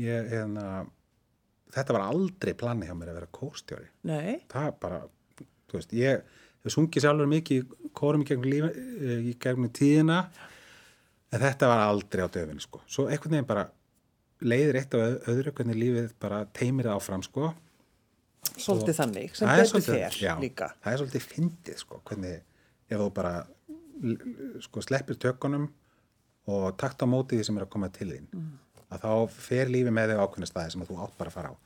Ég, 0.00 0.30
hérna, 0.32 0.86
þetta 1.76 1.96
var 1.98 2.06
aldrei 2.08 2.54
planni 2.56 2.88
hjá 2.88 2.94
mér 2.96 3.12
að 3.12 3.18
vera 3.20 3.28
kórstjóri. 3.36 3.90
Nei, 4.08 4.38
Það 4.52 4.70
bara, 4.80 5.02
þú 5.72 5.78
veist, 5.80 5.92
ég 5.96 6.22
hef 6.62 6.74
sungið 6.76 7.02
sjálfur 7.06 7.30
mikið 7.32 7.62
í 7.88 7.90
kórum 7.98 8.22
í 8.22 8.28
gegnum, 8.28 8.50
lífi, 8.52 8.70
í 9.32 9.34
gegnum 9.42 9.72
tíðina 9.74 10.18
en 11.32 11.40
þetta 11.42 11.68
var 11.72 11.82
aldrei 11.88 12.22
á 12.22 12.28
döfinni 12.28 12.60
sko 12.62 12.82
svo 12.86 13.08
einhvern 13.08 13.34
veginn 13.38 13.48
bara 13.48 13.66
leiðir 14.42 14.78
eitt 14.82 14.94
af 14.94 15.02
öð- 15.06 15.28
öðru 15.32 15.52
hvernig 15.56 15.78
lífið 15.80 16.14
bara 16.20 16.44
teimir 16.54 16.86
það 16.90 16.98
áfram 17.00 17.22
sko 17.26 17.52
Svolítið 18.58 18.96
þannig, 18.98 19.34
sem 19.38 19.48
betur 19.48 19.82
fer 19.86 20.16
já, 20.18 20.32
líka. 20.42 20.66
það 20.82 20.92
er 20.92 20.98
svolítið 21.00 21.26
fyndið 21.30 21.76
sko 21.78 22.00
hvernig 22.04 22.40
ef 22.90 22.98
þú 23.00 23.06
bara 23.14 23.34
sko 24.66 24.82
sleppir 24.82 25.16
tökunum 25.22 25.68
og 26.50 26.72
takt 26.76 27.02
á 27.02 27.06
móti 27.06 27.38
því 27.38 27.44
sem 27.46 27.60
er 27.60 27.64
að 27.68 27.70
koma 27.76 27.88
til 27.94 28.08
þín 28.10 28.26
Mm. 28.34 28.58
að 28.92 29.04
þá 29.06 29.12
fer 29.30 29.70
lífið 29.70 29.94
með 29.94 30.10
þig 30.10 30.22
ákveðna 30.24 30.48
staði 30.50 30.72
sem 30.74 30.82
þú 30.88 30.98
átt 31.04 31.14
bara 31.18 31.30
að 31.30 31.36
fara 31.38 31.48
á 31.48 31.56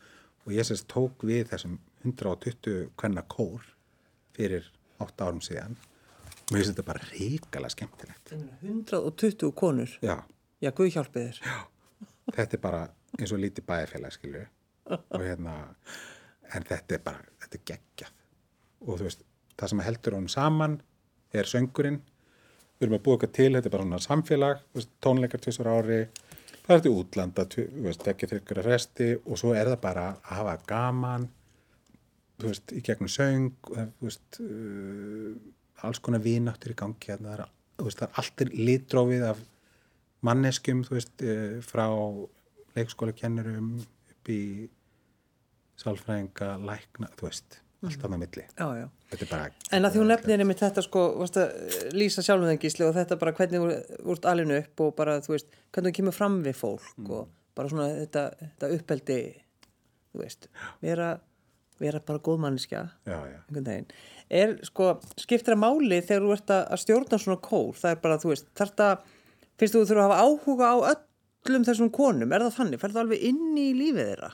og 0.47 0.53
ég 0.53 0.69
sérst 0.69 0.87
tók 0.93 1.25
við 1.27 1.49
þessum 1.51 1.79
120 2.05 2.91
kvenna 3.01 3.23
kór 3.27 3.65
fyrir 4.37 4.69
8 5.03 5.25
árum 5.27 5.41
síðan. 5.45 5.77
Og 6.47 6.55
ég 6.55 6.63
finnst 6.63 6.73
þetta 6.77 6.87
bara 6.87 7.07
ríkala 7.11 7.69
skemmtilegt. 7.73 8.33
120 8.63 9.53
konur. 9.59 9.91
já, 10.03 10.17
Já, 10.63 10.71
Guð 10.73 10.93
hjálpið 10.95 11.27
þér. 11.27 11.65
þetta 12.37 12.57
er 12.57 12.61
bara 12.63 12.83
eins 13.19 13.33
og 13.33 13.41
lítið 13.43 13.67
bæðifélag 13.69 14.13
skilju 14.15 14.45
og 14.97 15.21
hérna 15.25 15.57
en 16.55 16.63
þetta 16.65 16.95
er 16.97 17.03
bara, 17.05 17.21
þetta 17.43 17.59
er 17.59 17.65
geggjað. 17.73 18.13
Og 18.87 18.99
þú 19.01 19.07
veist, 19.09 19.25
það 19.59 19.69
sem 19.73 19.83
heldur 19.87 20.17
honum 20.17 20.29
saman 20.33 20.79
er 21.35 21.45
söngurinn. 21.51 22.01
Við 22.79 22.87
erum 22.87 22.99
að 22.99 23.05
búa 23.07 23.17
eitthvað 23.17 23.33
til, 23.37 23.51
þetta 23.57 23.69
er 23.71 23.75
bara 23.77 23.87
svona 23.89 24.01
samfélag 24.05 24.63
veist, 24.77 24.91
tónleikar 25.03 25.41
tvisar 25.45 25.71
ári. 25.73 26.01
Það 26.67 26.75
er 26.75 26.81
þetta 26.81 26.95
útlanda, 27.01 27.45
tvi- 27.53 27.69
þú 27.73 27.83
veist, 27.87 28.07
ekki 28.11 28.29
þryggara 28.31 28.65
resti. 28.67 29.11
Og 29.27 29.39
svo 29.41 29.53
er 29.57 29.67
það 29.73 29.81
bara 29.85 30.07
að 30.23 30.37
hafa 30.41 30.57
gaman 30.67 31.29
þú 32.41 32.53
veist, 32.53 32.73
í 32.77 32.83
gegnum 32.85 33.11
söng 33.13 33.51
og 33.71 33.75
það, 33.75 33.93
þú 33.99 34.09
veist 34.11 34.41
uh, 34.45 35.85
alls 35.89 36.01
konar 36.05 36.25
vináttur 36.25 36.75
í 36.75 36.79
gangi 36.79 37.13
það 37.13 37.29
er, 37.35 37.45
veist, 37.83 38.01
það 38.01 38.09
er 38.09 38.23
allt 38.23 38.45
er 38.45 38.55
litrófið 38.71 39.29
af 39.33 39.45
manneskjum, 40.27 40.83
þú 40.87 40.97
veist, 40.97 41.15
uh, 41.25 41.61
frá 41.65 41.87
leikskóla 42.77 43.15
kennurum 43.17 43.77
upp 43.81 44.33
í 44.33 44.41
sálfræðinga, 45.81 46.57
lækna, 46.65 47.09
þú 47.17 47.29
veist, 47.29 47.61
allt 47.85 48.05
annað 48.07 48.23
milli. 48.25 48.45
Já, 48.57 48.67
já. 48.81 48.87
Bara... 49.31 49.49
En 49.77 49.87
að 49.87 49.95
því 49.95 50.01
hún 50.03 50.09
nefnir 50.11 50.43
einmitt 50.43 50.63
þetta 50.63 50.83
sko, 50.83 51.03
lýsa 51.95 52.25
gísli 52.63 52.87
og 52.87 52.95
þetta 52.97 53.19
bara 53.21 53.35
hvernig 53.37 53.67
þú 54.01 54.17
ert 54.17 54.29
alinu 54.33 54.57
upp 54.59 54.83
og 54.83 54.95
bara, 54.99 55.19
þú 55.23 55.37
veist, 55.37 55.53
hvernig 55.75 55.93
þú 55.93 55.99
kemur 56.01 56.17
fram 56.17 56.41
við 56.45 56.57
fólk 56.59 56.89
Mm. 56.97 57.11
og 57.11 57.29
bara 57.57 57.69
svona 57.73 57.89
þetta, 58.03 58.25
þetta 58.41 58.71
uppeldi, 58.77 59.19
þú 60.13 60.23
veist, 60.23 60.49
vera, 60.83 61.11
vera 61.83 62.01
bara 62.07 62.23
góð 62.25 62.41
manneskja. 62.45 62.85
Er, 64.27 64.55
sko, 64.67 64.89
skiptir 65.21 65.55
að 65.55 65.63
máli 65.63 66.01
þegar 66.03 66.25
þú 66.25 66.33
ert 66.35 66.53
að 66.57 66.81
stjórna 66.83 67.19
svona 67.23 67.43
kór, 67.45 67.77
það 67.79 67.93
er 67.93 68.01
bara, 68.03 68.19
þú 68.23 68.33
veist, 68.33 68.49
þarf 68.59 68.75
það, 68.81 69.05
finnst 69.61 69.77
þú 69.77 69.83
þú 69.83 69.89
þurfa 69.91 70.05
að 70.07 70.11
hafa 70.11 70.25
áhuga 70.27 70.71
á 70.73 70.77
öllum 70.93 71.67
þessum 71.69 71.93
konum, 71.95 72.33
er 72.33 72.47
það 72.47 72.57
þannig, 72.59 72.83
fer 72.83 72.95
það 72.95 73.03
alveg 73.05 73.27
inn 73.31 73.61
í 73.61 73.67
lífið 73.77 74.11
þeirra? 74.11 74.31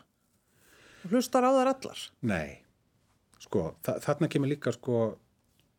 Og 1.02 1.16
hlustar 1.16 1.44
á 1.44 1.50
þær 1.58 1.72
allar? 1.74 2.04
Nei, 2.32 2.48
sko, 3.42 3.66
þa 3.84 3.98
þarna 4.06 4.30
kemur 4.32 4.52
líka 4.54 4.74
sko 4.76 5.02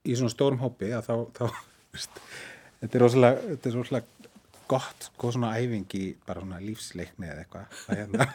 í 0.03 0.17
svona 0.19 0.33
stórum 0.33 0.61
hópi 0.61 0.91
að 0.93 1.07
þá, 1.07 1.15
þá 1.39 1.43
veist, 1.95 2.23
þetta 2.83 2.99
er 2.99 3.05
rosalega 3.07 4.22
gott, 4.71 5.07
sko, 5.09 5.31
svona 5.35 5.53
æfing 5.59 5.95
í 5.99 6.03
bara 6.27 6.43
svona 6.43 6.59
lífsleikni 6.63 7.29
eða 7.29 7.45
eitthvað 7.45 7.79
að 7.87 8.01
hérna, 8.01 8.27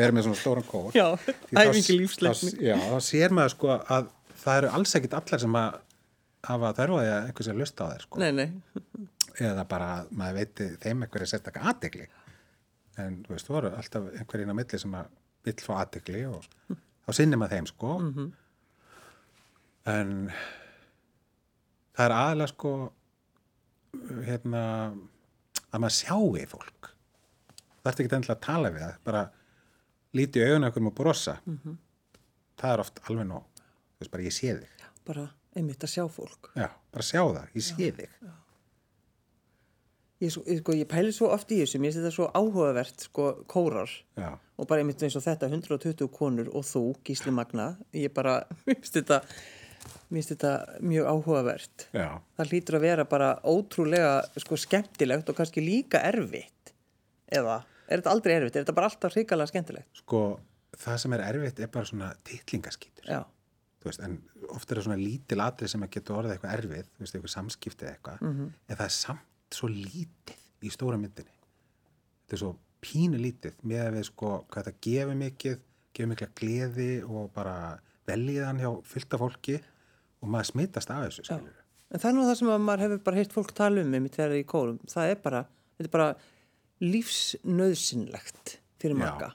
vera 0.00 0.14
með 0.16 0.28
svona 0.28 0.40
stóran 0.40 0.68
kór. 0.68 0.90
Já, 0.96 1.06
æfing 1.54 1.90
í 1.94 1.98
lífsleikni. 2.02 2.54
Já, 2.70 2.76
þá 2.78 2.98
sér 3.08 3.34
maður 3.36 3.56
sko 3.56 3.72
að 3.78 4.12
það 4.44 4.60
eru 4.60 4.72
alls 4.78 4.94
ekkit 4.98 5.18
allar 5.20 5.44
sem 5.44 5.58
að 5.60 5.80
hafa 6.44 6.72
þörfaði 6.76 7.12
að 7.14 7.28
einhvers 7.28 7.50
að 7.50 7.60
lusta 7.62 7.88
á 7.88 7.92
þær 7.92 8.06
sko. 8.06 8.22
Nei, 8.22 8.32
nei. 8.36 8.48
eða 9.42 9.64
bara 9.68 9.90
að 9.98 10.10
maður 10.18 10.40
veiti 10.40 10.66
þeim 10.82 11.04
einhverja 11.04 11.30
sérstakka 11.32 11.62
aðtegli 11.70 12.06
en 13.02 13.22
þú 13.24 13.34
veist, 13.34 13.48
þú 13.48 13.56
voru 13.56 13.70
alltaf 13.74 14.10
einhverjinn 14.14 14.52
á 14.54 14.58
milli 14.58 14.80
sem 14.80 14.98
að 14.98 15.14
vill 15.44 15.56
fá 15.64 15.72
aðtegli 15.80 16.24
og 16.30 16.46
þá 17.04 17.10
sinnir 17.18 17.40
maður 17.40 17.56
þeim 17.56 17.70
sko 17.70 17.94
en 19.94 20.12
það 21.94 22.04
er 22.06 22.16
aðalega 22.18 22.52
sko 22.52 22.74
hérna 24.28 24.62
að 25.74 25.82
maður 25.82 25.96
sjáu 25.98 26.44
fólk. 26.54 26.90
Það 27.82 27.90
ert 27.90 28.00
ekki 28.04 28.14
endilega 28.16 28.36
að 28.38 28.44
tala 28.46 28.70
við 28.74 28.84
það 28.86 28.94
bara 29.10 29.24
líti 30.14 30.44
augun 30.46 30.68
okkur 30.70 30.86
og 30.88 30.94
brosa. 31.00 31.34
Það 32.54 32.70
er 32.76 32.82
oft 32.84 33.02
alveg 33.10 33.26
nóg. 33.28 33.44
Þú 33.58 34.04
veist 34.04 34.12
bara 34.14 34.26
ég 34.28 34.34
sé 34.36 34.54
þig. 34.60 34.86
Bara 35.04 35.26
einmitt 35.58 35.84
að 35.84 35.92
sjá 35.96 36.04
fólk. 36.10 36.48
já, 36.56 36.68
bara 36.94 37.04
sjá 37.06 37.20
það, 37.26 37.44
ég 37.58 37.62
sé 37.66 37.90
þig. 37.98 38.14
Ég, 40.22 40.30
svo- 40.32 40.44
ég, 40.46 40.60
sko, 40.62 40.72
ég 40.78 40.86
pæli 40.88 41.10
svo 41.12 41.28
oft 41.34 41.50
í 41.52 41.58
þessu, 41.60 41.78
mér 41.82 41.90
finnst 41.92 42.00
þetta 42.00 42.14
svo 42.14 42.28
áhugavert, 42.38 43.00
sko, 43.08 43.24
kórar. 43.50 43.90
Já, 44.16 44.30
og 44.56 44.68
bara 44.70 44.80
einmitt 44.80 45.02
eins 45.02 45.16
og 45.18 45.24
þetta, 45.26 45.48
120 45.50 46.08
konur 46.14 46.48
og 46.54 46.64
þú, 46.64 46.82
Gísli 47.04 47.32
Magna, 47.34 47.76
ég 47.92 48.14
bara, 48.14 48.38
mér 48.66 48.78
finnst 48.78 48.94
þetta, 48.96 49.18
mér 50.14 50.22
finnst 50.22 50.32
þetta 50.34 50.80
mjög 50.86 51.10
áhugavert. 51.10 51.86
já 51.92 52.08
Það 52.38 52.50
hlýtur 52.52 52.78
að 52.78 52.84
vera 52.86 53.04
bara 53.10 53.28
ótrúlega, 53.44 54.14
sko, 54.40 54.56
skemmtilegt 54.56 55.28
og 55.28 55.36
kannski 55.38 55.60
líka 55.64 56.00
erfitt. 56.06 56.72
Eða, 57.34 57.60
er 57.88 58.00
þetta 58.00 58.12
aldrei 58.14 58.34
erfitt? 58.38 58.56
Er 58.56 58.64
þetta 58.64 58.74
bara 58.78 58.88
alltaf 58.92 59.14
hrikalega 59.16 59.50
skemmtilegt? 59.52 59.88
sko, 60.04 60.22
það 60.78 60.98
sem 61.04 61.12
er 61.18 61.24
erfitt 61.28 61.60
er 61.60 61.70
bara 61.74 61.84
svona 61.88 62.12
titlingaskítur 62.26 63.06
Já, 63.10 63.20
þú 63.82 63.90
veist, 63.90 64.00
en 64.06 64.16
oft 64.54 64.70
er 64.70 64.78
það 64.80 64.86
svona 64.88 65.00
lítil 65.02 65.40
atrið 65.44 65.68
sem 65.74 65.82
að 65.86 65.90
geta 65.96 66.14
orðið 66.18 66.32
eitthvað 66.34 66.56
erfið, 66.58 66.88
þú 66.94 67.04
veist, 67.04 67.14
eitthvað 67.18 67.34
samskipti 67.36 67.84
eða 67.86 67.94
eitthvað, 67.96 68.20
Mhm. 68.24 68.52
en 68.68 68.76
það 68.76 68.84
er 68.84 68.94
samt 68.96 69.54
svo 69.54 69.68
lítið 69.68 70.40
í 70.64 70.70
stóra 70.72 70.96
myndinni 70.98 71.30
þetta 72.24 72.32
er 72.32 72.40
svo 72.42 72.56
pínu 72.84 73.18
lítið 73.20 73.54
með 73.64 73.82
að 73.86 73.94
við 73.98 74.04
sko, 74.10 74.30
hvað 74.50 74.64
þetta 74.64 74.80
gefur 74.86 75.14
mikið 75.20 75.58
gefur 75.94 76.10
mikla 76.10 76.28
gleði 76.34 76.90
og 77.08 77.32
bara 77.34 77.78
veljiðan 78.08 78.58
hjá 78.60 78.70
fullta 78.84 79.18
fólki 79.20 79.60
og 80.24 80.30
maður 80.32 80.48
smitast 80.50 80.90
af 80.90 81.04
þessu, 81.06 81.22
já. 81.28 81.36
skilur 81.36 81.60
En 81.94 82.00
það 82.02 82.08
er 82.10 82.14
nú 82.16 82.22
það 82.26 82.38
sem 82.40 82.48
að 82.50 82.62
maður 82.64 82.82
hefur 82.82 83.00
bara 83.06 83.18
heyrt 83.20 83.34
fólk 83.36 83.52
tala 83.54 83.82
um 83.84 83.92
einmitt 83.94 84.16
er 84.18 84.32
í 84.34 84.40
kórum. 84.48 84.78
Það 84.90 85.10
er 85.12 85.18
bara, 85.22 85.42
þetta 85.76 85.86
er 85.86 85.92
bara 85.92 86.06
lífsnöðsynlegt 86.82 88.56
fyrir 88.82 88.98
marga. 88.98 89.28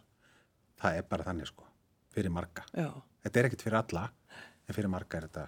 það 0.81 0.97
er 0.99 1.05
bara 1.09 1.25
þannig 1.27 1.47
sko, 1.49 1.65
fyrir 2.13 2.33
marga 2.33 2.65
Já. 2.75 2.89
þetta 3.25 3.39
er 3.39 3.47
ekkit 3.49 3.63
fyrir 3.65 3.79
alla 3.79 4.03
en 4.67 4.75
fyrir 4.75 4.91
marga 4.91 5.17
er 5.21 5.27
þetta 5.29 5.45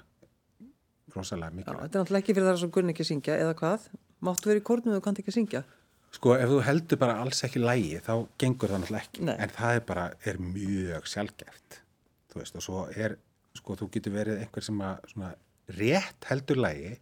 rosalega 1.16 1.52
Já, 1.52 1.56
mikið 1.60 1.82
þetta 1.82 1.84
er 1.84 2.04
náttúrulega 2.06 2.24
ekki 2.24 2.36
fyrir 2.38 2.50
það 2.50 2.60
sem 2.64 2.74
kunni 2.78 2.96
ekki 2.96 3.06
að 3.06 3.10
syngja 3.12 3.38
eða 3.44 3.58
hvað? 3.60 3.86
Máttu 4.22 4.52
verið 4.52 4.62
í 4.64 4.66
kórnum 4.70 4.94
og 4.94 5.00
þú 5.00 5.06
kannt 5.08 5.22
ekki 5.22 5.34
að 5.34 5.38
syngja? 5.40 5.64
Sko, 6.12 6.34
ef 6.36 6.50
þú 6.52 6.58
heldur 6.68 7.00
bara 7.00 7.20
alls 7.24 7.44
ekki 7.48 7.62
lægi, 7.64 8.00
þá 8.04 8.14
gengur 8.42 8.72
það 8.72 8.82
náttúrulega 8.84 9.06
ekki. 9.08 9.22
Nei. 9.30 9.36
En 9.46 9.54
það 9.56 9.78
er 9.78 9.86
bara, 9.88 10.02
er 10.28 10.40
mjög 10.44 11.06
sjálfgeft. 11.08 11.78
Þú 12.32 12.42
veist, 12.42 12.58
og 12.60 12.66
svo 12.66 12.82
er, 12.92 13.16
sko, 13.58 13.78
þú 13.80 13.90
getur 13.94 14.16
verið 14.16 14.44
einhver 14.44 14.66
sem 14.66 14.84
að, 14.86 15.10
svona, 15.14 15.32
rétt 15.78 16.30
heldur 16.30 16.62
lægi, 16.62 16.94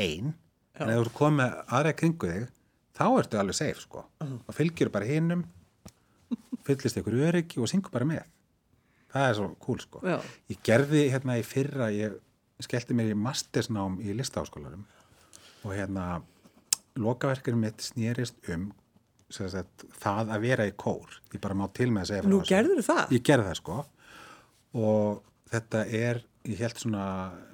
ein, 0.00 0.32
en 0.78 0.92
ef 0.94 1.02
þú 1.08 1.14
komið 1.18 1.58
aðra 1.78 1.94
kringu 1.98 2.32
þig, 2.32 2.48
þá 2.98 3.04
ertu 3.08 3.40
alveg 3.40 3.58
safe, 3.58 3.84
sko. 3.84 4.04
Og 4.24 4.56
fylgjur 4.56 4.92
bara 4.94 5.08
hinnum, 5.08 5.44
fyllist 6.66 6.98
ykkur 7.00 7.18
öryggi 7.28 7.62
og 7.62 7.70
syngur 7.70 7.94
bara 7.94 8.08
með. 8.08 8.24
Það 9.08 9.28
er 9.28 9.36
svo 9.38 9.50
cool, 9.64 9.78
sko. 9.80 10.02
Já. 10.04 10.18
Ég 10.52 10.64
gerði 10.66 11.04
hérna 11.12 11.38
í 11.40 11.44
fyrra, 11.46 11.92
ég 11.94 12.18
skellti 12.64 12.96
mér 12.96 13.12
í 13.12 13.18
mastersnám 13.18 14.00
í 14.02 14.14
listaháskólarum 14.18 14.82
og 15.64 15.72
hérna 15.74 16.18
lokaverkinu 16.98 17.60
mitt 17.60 17.82
snýrist 17.84 18.38
um 18.52 18.70
sagt, 19.30 19.84
það 20.00 20.32
að 20.34 20.44
vera 20.46 20.66
í 20.68 20.74
kór 20.78 21.18
ég 21.34 21.40
bara 21.42 21.56
má 21.58 21.66
til 21.76 21.90
með 21.92 22.04
að 22.04 22.10
segja 22.10 22.30
Nú 22.32 22.40
gerðirðu 22.48 22.84
það? 22.86 23.14
Ég 23.14 23.24
gerði 23.28 23.50
það 23.50 23.58
sko 23.60 23.78
og 24.78 25.20
þetta 25.52 25.84
er 25.86 26.22
ég 26.48 26.62
held 26.62 26.80
svona 26.80 27.04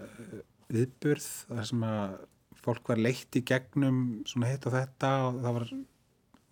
eh, 0.04 0.38
viðburð 0.74 1.26
þar 1.48 1.68
sem 1.70 1.84
að 1.88 2.14
fólk 2.64 2.92
var 2.92 3.00
leitt 3.02 3.36
í 3.36 3.42
gegnum 3.46 3.98
svona 4.28 4.52
hitt 4.52 4.66
og 4.68 4.76
þetta 4.76 5.10
og 5.26 5.40
það 5.44 5.56
var 5.58 5.66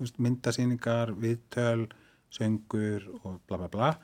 veist, 0.03 0.18
myndasýningar, 0.20 1.14
viðtöl 1.22 1.86
söngur 2.32 3.07
og 3.22 3.40
bla 3.49 3.61
bla 3.61 3.70
bla. 3.72 3.95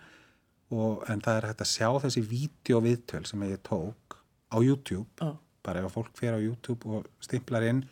Og, 0.69 1.05
en 1.09 1.23
það 1.25 1.39
er 1.39 1.47
hægt 1.49 1.63
að 1.65 1.71
sjá 1.71 1.89
þessi 2.05 2.23
vídeoviðtöl 2.29 3.23
sem 3.29 3.45
ég 3.49 3.63
tók 3.65 4.19
á 4.53 4.57
YouTube. 4.61 5.09
Já. 5.21 5.37
bara 5.69 5.83
ef 5.85 5.93
fólk 5.93 6.15
fer 6.17 6.33
á 6.33 6.41
YouTube 6.41 6.89
og 6.89 7.09
stimplar 7.21 7.67
inn 7.67 7.83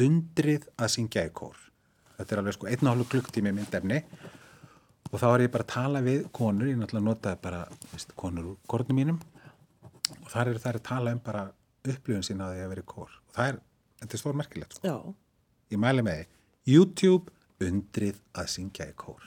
undrið 0.00 0.68
að 0.80 0.92
syngja 0.94 1.26
í 1.26 1.32
kór. 1.36 1.56
Þetta 2.16 2.32
er 2.32 2.40
alveg 2.40 2.54
sko 2.56 2.68
einn 2.70 2.86
og 2.86 2.94
hálfu 2.94 3.06
klukktími 3.12 3.52
myndefni 3.52 3.98
og 5.16 5.22
þá 5.22 5.26
er 5.32 5.44
ég 5.46 5.52
bara 5.54 5.64
að 5.64 5.72
tala 5.72 6.00
við 6.04 6.26
konur, 6.36 6.68
ég 6.68 6.76
náttúrulega 6.76 7.06
notaði 7.08 7.38
bara 7.46 7.60
veist, 7.92 8.10
konur 8.20 8.50
úr 8.50 8.58
kórnum 8.68 8.98
mínum 9.00 9.20
og 10.20 10.26
þar 10.28 10.50
eru 10.52 10.60
þær 10.60 10.78
að 10.80 10.84
tala 10.90 11.14
um 11.16 11.22
bara 11.24 11.44
upplifun 11.86 12.26
sína 12.26 12.50
að 12.50 12.60
að 12.66 12.72
vera 12.74 12.84
í 12.84 12.88
kór 12.90 13.14
og 13.14 13.38
það 13.38 13.48
er, 13.52 13.60
þetta 14.02 14.18
er 14.18 14.22
stór 14.22 14.36
merkilegt 14.42 14.76
sko. 14.76 15.14
Ég 15.72 15.80
mæli 15.82 16.04
með 16.04 16.20
því, 16.20 16.26
YouTube 16.74 17.32
undrið 17.64 18.20
að 18.36 18.50
syngja 18.52 18.90
í 18.90 18.94
kór 19.00 19.24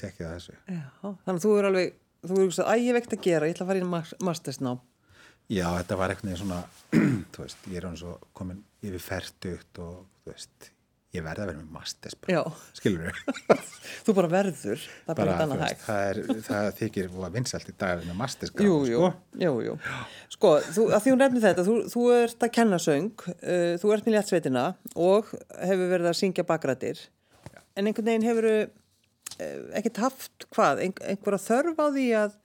tekkið 0.00 0.26
að 0.30 0.34
þessu 0.38 0.56
Já. 0.72 0.82
Þannig 1.04 1.36
að 1.36 1.44
þú 1.44 1.52
er 1.58 1.68
alveg, 1.70 1.94
þú 2.24 2.38
er 2.38 2.44
hugsað, 2.48 2.70
æ, 2.72 2.74
ég 2.88 2.96
vekt 2.98 3.16
að 3.18 3.24
gera, 3.28 3.48
ég 3.50 3.56
ætla 3.56 3.66
að 3.66 3.72
fara 3.72 3.82
í 3.84 3.88
mas- 3.92 4.14
mastersnám. 4.24 4.80
Já, 5.52 5.66
þetta 5.76 5.98
var 6.00 6.14
eitthvað 6.14 6.38
svona, 6.40 6.60
þú 7.34 7.44
veist, 7.44 7.66
ég 7.68 7.78
er 7.82 7.86
hann 7.90 8.00
svo 8.00 8.14
komin 8.36 8.62
yfir 8.84 9.04
færtugt 9.04 9.82
og, 9.84 9.98
þú 10.24 10.32
veist, 10.32 10.70
ég 11.14 11.24
verði 11.24 11.44
að 11.44 11.50
vera 11.50 11.60
með 11.60 11.72
masters 11.74 12.16
Já, 12.30 12.40
skilur 12.76 13.06
við 13.06 13.62
þú 14.06 14.14
bara 14.18 14.30
verður, 14.32 14.84
það 15.06 15.18
bara 15.20 15.36
bara, 15.38 15.48
þú 15.48 15.58
veist, 15.62 15.82
það, 15.86 16.04
er, 16.10 16.42
það 16.48 16.68
þykir 16.80 17.10
vinsælt 17.36 17.70
í 17.70 17.74
dag 17.80 17.94
að 17.94 18.06
með 18.08 18.18
masters 18.20 18.54
Jú, 18.64 18.76
jú, 18.90 19.10
jú, 19.44 19.52
jú. 19.68 19.74
Sko, 20.34 20.52
þú, 20.68 20.86
að 20.90 21.04
því 21.04 21.14
hún 21.14 21.22
nefnir 21.24 21.44
þetta, 21.46 21.66
þú, 21.68 21.76
þú 21.94 22.04
ert 22.18 22.46
að 22.46 22.54
kenna 22.58 22.80
söng, 22.82 23.26
uh, 23.34 23.74
þú 23.82 23.92
ert 23.94 24.08
með 24.08 24.16
léttsveitina 24.18 24.64
og 24.94 25.34
hefur 25.60 25.92
verið 25.94 26.10
að 26.10 26.18
syngja 26.20 26.46
bakrættir, 26.48 27.04
en 27.74 27.90
einhvern 27.90 28.10
veginn 28.10 28.28
hefur 28.28 28.50
uh, 28.54 28.64
ekkert 29.78 30.02
haft 30.04 30.48
hvað, 30.54 30.86
ein, 30.86 30.96
einhverja 31.04 31.44
þörf 31.46 31.78
á 31.78 31.86
því 31.88 32.08
að 32.24 32.40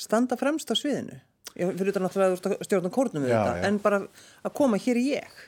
standa 0.00 0.38
fremst 0.40 0.72
á 0.72 0.74
sviðinu. 0.78 1.20
Ég 1.58 1.72
fyrir 1.74 1.90
þetta 1.90 2.02
náttúrulega 2.04 2.36
að 2.36 2.42
þú 2.44 2.50
að 2.54 2.66
stjórna 2.68 2.90
kórnum 2.94 3.24
við 3.26 3.32
Já, 3.34 3.40
þetta, 3.42 3.68
en 3.68 3.78
bara 3.82 3.98
að 4.46 4.52
koma 4.56 4.78
hér 4.80 5.00
í 5.00 5.06
ég. 5.16 5.40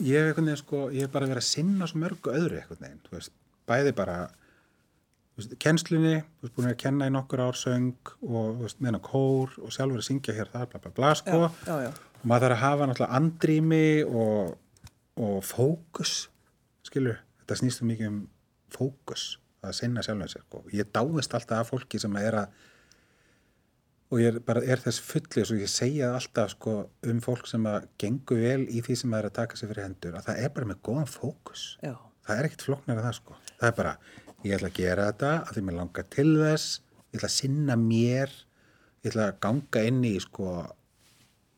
Ég 0.00 0.30
hef 0.30 0.60
sko, 0.60 0.88
bara 1.12 1.28
verið 1.28 1.42
að 1.42 1.48
sinna 1.48 1.88
svo 1.88 2.00
mörgu 2.02 2.32
öðru 2.34 2.62
þú 2.68 3.14
veist, 3.14 3.32
bæði 3.68 3.92
bara 3.96 4.18
veist, 5.36 5.56
kennslunni 5.62 6.14
þú 6.22 6.46
veist, 6.46 6.54
búin 6.56 6.70
að 6.70 6.78
kenna 6.84 7.08
í 7.08 7.14
nokkur 7.14 7.42
ár 7.44 7.58
söng 7.58 8.14
og 8.26 8.62
veist, 8.62 8.80
meðan 8.80 9.02
kór 9.04 9.54
og 9.60 9.74
sjálfur 9.74 10.02
að 10.02 10.08
syngja 10.08 10.36
hér 10.36 10.50
þar, 10.52 10.70
bla 10.72 10.82
bla 10.84 10.94
bla, 10.96 11.12
sko 11.18 11.42
Já, 11.44 11.52
já, 11.66 11.76
já. 11.88 11.92
og 12.20 12.26
maður 12.32 12.46
þarf 12.46 12.56
að 12.56 12.64
hafa 12.64 12.88
náttúrulega 12.90 13.20
andrými 13.20 13.84
og, 14.06 14.56
og 15.20 15.38
fókus 15.46 16.16
skilur, 16.86 17.20
þetta 17.42 17.60
snýst 17.60 17.84
um 17.84 17.92
mikið 17.92 18.10
um 18.10 18.20
fókus, 18.70 19.28
að 19.64 19.76
sinna 19.82 20.04
sjálfur 20.06 20.32
sér 20.32 20.46
sko. 20.46 20.64
ég 20.72 20.92
dáist 20.94 21.34
alltaf 21.36 21.64
af 21.64 21.72
fólki 21.74 22.00
sem 22.00 22.16
er 22.20 22.44
að 22.44 22.66
og 24.10 24.18
ég 24.18 24.34
er 24.34 24.42
bara 24.42 24.62
er 24.66 24.82
þess 24.82 25.02
fulli 25.06 25.44
og 25.44 25.62
ég 25.62 25.70
segja 25.70 26.12
alltaf 26.16 26.54
sko, 26.56 26.76
um 27.06 27.20
fólk 27.22 27.46
sem 27.46 27.66
að 27.70 27.86
gengur 28.00 28.42
vel 28.42 28.64
í 28.66 28.82
því 28.82 28.96
sem 28.98 29.12
það 29.12 29.20
er 29.20 29.28
að 29.28 29.36
taka 29.38 29.58
sig 29.58 29.70
fyrir 29.70 29.86
hendur 29.86 30.18
að 30.18 30.28
það 30.28 30.44
er 30.44 30.54
bara 30.56 30.70
með 30.70 30.80
góðan 30.88 31.10
fókus. 31.10 31.64
Já, 31.84 31.94
það 32.26 32.40
er 32.40 32.48
ekkert 32.48 32.66
flóknar 32.66 33.00
að 33.00 33.06
það 33.06 33.18
sko. 33.20 33.40
Það 33.52 33.68
er 33.70 33.76
bara, 33.78 33.96
ég 34.42 34.56
ætla 34.56 34.70
að 34.72 34.78
gera 34.80 35.10
þetta 35.10 35.34
að 35.38 35.52
því 35.54 35.66
mér 35.68 35.78
langar 35.78 36.08
til 36.16 36.30
þess 36.40 36.80
ég 37.10 37.18
ætla 37.18 37.30
að 37.30 37.36
sinna 37.36 37.76
mér 37.78 38.34
ég 39.00 39.10
ætla 39.10 39.26
að 39.30 39.40
ganga 39.46 39.82
inn 39.88 40.04
í 40.06 40.14
sko 40.22 40.50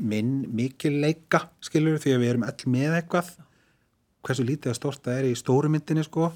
minn 0.02 0.32
mikilleika 0.56 1.46
skilur 1.62 2.00
því 2.02 2.14
að 2.14 2.22
við 2.22 2.32
erum 2.32 2.46
öll 2.48 2.70
með 2.74 2.96
eitthvað. 2.98 3.28
Hversu 4.22 4.46
lítið 4.46 4.72
að 4.72 4.78
stórt 4.78 5.04
það 5.04 5.18
er 5.20 5.28
í 5.28 5.36
stóru 5.38 5.70
myndinni 5.70 6.04
sko. 6.06 6.30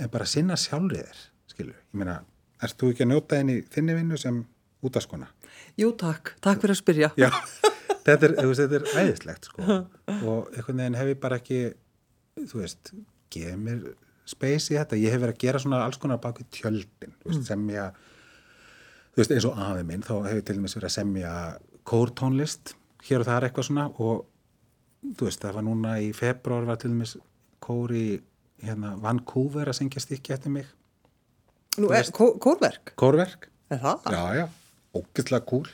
En 0.00 0.10
bara 0.12 0.28
sinna 0.28 0.56
sjálfrið 0.56 1.02
þér 1.06 1.22
skilur, 1.50 1.76
ég 1.76 1.98
meina, 1.98 2.20
ert 2.62 2.78
þú 2.78 2.92
ekki 2.92 3.04
að 3.04 3.10
njóta 3.10 3.40
í 3.42 3.56
þinni 3.74 3.96
vinnu 3.98 4.18
sem 4.20 4.38
útaskona. 4.86 5.28
Jú 5.80 5.92
takk, 6.00 6.34
takk 6.44 6.62
fyrir 6.62 6.76
að 6.76 6.80
spyrja. 6.80 7.10
Já, 7.20 7.30
þetta 8.06 8.30
er, 8.30 8.36
veist, 8.40 8.62
þetta 8.62 8.78
er 8.80 9.04
æðislegt 9.04 9.50
sko. 9.50 9.64
og 9.66 10.52
einhvern 10.54 10.84
veginn 10.84 10.98
hef 11.00 11.12
ég 11.12 11.20
bara 11.22 11.40
ekki 11.40 11.60
þú 12.48 12.62
veist, 12.62 12.94
gefið 13.32 13.60
mér 13.66 13.82
space 14.30 14.72
í 14.72 14.78
þetta, 14.78 14.98
ég 15.00 15.12
hef 15.14 15.22
verið 15.24 15.34
að 15.36 15.42
gera 15.42 15.60
svona 15.62 15.82
alls 15.84 15.98
konar 16.00 16.20
baki 16.22 16.46
tjöldin, 16.54 17.14
veist, 17.26 17.46
semja 17.48 17.90
þú 19.14 19.22
veist, 19.22 19.34
eins 19.34 19.48
og 19.48 19.58
afi 19.58 19.86
minn 19.88 20.04
þá 20.06 20.14
hef 20.28 20.38
ég 20.38 20.46
til 20.46 20.58
dæmis 20.58 20.76
verið 20.78 20.90
að 20.90 20.96
semja 20.96 21.32
kórtónlist, 21.90 22.74
hér 23.08 23.24
og 23.24 23.28
það 23.28 23.36
er 23.36 23.46
eitthvað 23.48 23.66
svona. 23.70 23.86
Og 23.98 25.14
þú 25.16 25.26
veist, 25.26 25.42
það 25.42 25.56
var 25.58 25.66
núna 25.66 25.94
í 26.04 26.10
februar 26.16 26.68
var 26.68 26.78
til 26.80 26.92
dæmis 26.92 27.16
kór 27.64 27.94
í 27.96 28.04
hérna 28.60 28.94
Vancouver 29.00 29.70
að 29.72 29.78
syngja 29.80 30.02
stykki 30.04 30.36
eftir 30.36 30.52
mig, 30.54 30.68
Nú, 31.80 31.88
er, 31.94 32.08
kó, 32.12 32.32
kórverk, 32.42 32.92
kórverk. 32.98 33.46
Er 33.70 33.78
það? 33.78 34.08
já, 34.10 34.22
já, 34.40 34.46
ógeðslega 34.96 35.46
kúl 35.50 35.68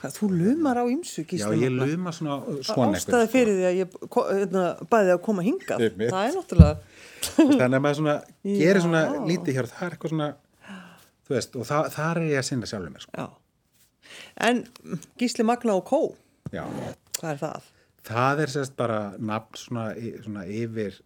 Hvað, 0.00 0.14
þú 0.16 0.26
lumar 0.32 0.78
á 0.80 0.84
ymsu, 0.88 1.20
já, 1.20 1.28
Gísli. 1.28 1.56
ég 1.60 1.72
Magna. 1.74 1.86
luma 1.90 2.12
svona 2.16 2.36
svona 2.64 2.96
ástæði 2.96 3.26
sko. 3.26 3.32
fyrir 3.34 3.56
því 3.58 3.64
að 3.68 3.74
ég 3.76 3.96
hérna, 4.16 4.62
bæði 4.88 5.10
að 5.12 5.18
koma 5.26 5.42
Einmitt. 5.44 6.12
það 6.14 6.22
er 6.24 6.38
náttúrulega 6.38 6.78
þannig 7.36 7.76
að 7.76 7.82
maður 7.84 7.98
svona 7.98 8.14
gerir 8.44 8.80
Já. 8.80 8.84
svona 8.86 9.02
lítið 9.28 9.58
hér 9.58 9.66
og 9.68 9.74
það 9.74 9.84
er 9.86 9.96
eitthvað 9.96 10.14
svona 10.14 10.30
þú 11.28 11.34
veist, 11.36 11.56
og 11.60 11.68
það, 11.68 11.90
þar 11.98 12.16
er 12.22 12.30
ég 12.30 12.40
að 12.40 12.48
sinna 12.48 12.70
sjálfur 12.70 12.94
mér 12.94 13.04
sko. 13.04 13.12
já. 13.20 13.26
en 14.48 14.64
Gísli 15.20 15.44
Magna 15.44 15.76
og 15.76 15.84
Kó 15.84 16.00
Já. 16.50 16.64
hvað 17.20 17.30
er 17.34 17.40
það? 17.44 17.68
það 18.08 18.40
er 18.46 18.54
sérst 18.56 18.76
bara 18.80 19.00
nafn 19.20 19.60
svona, 19.60 19.86
svona 20.24 20.46
yfir 20.48 20.96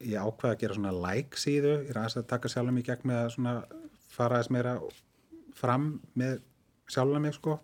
ég 0.00 0.16
ákveða 0.16 0.54
að 0.56 0.60
gera 0.64 0.74
svona 0.80 0.96
like 0.96 1.36
síðu 1.36 1.74
ég 1.84 1.90
er 1.92 2.00
aðeins 2.00 2.16
að 2.16 2.30
taka 2.32 2.48
sjálfur 2.48 2.80
í 2.80 2.86
gegn 2.88 3.04
með 3.12 3.20
að 3.26 3.34
svona 3.36 3.54
fara 4.08 4.38
aðeins 4.40 4.50
meira 4.56 4.78
fram 5.60 6.00
með 6.16 6.40
sjálfur 6.90 7.22
mig 7.22 7.36
sko. 7.36 7.58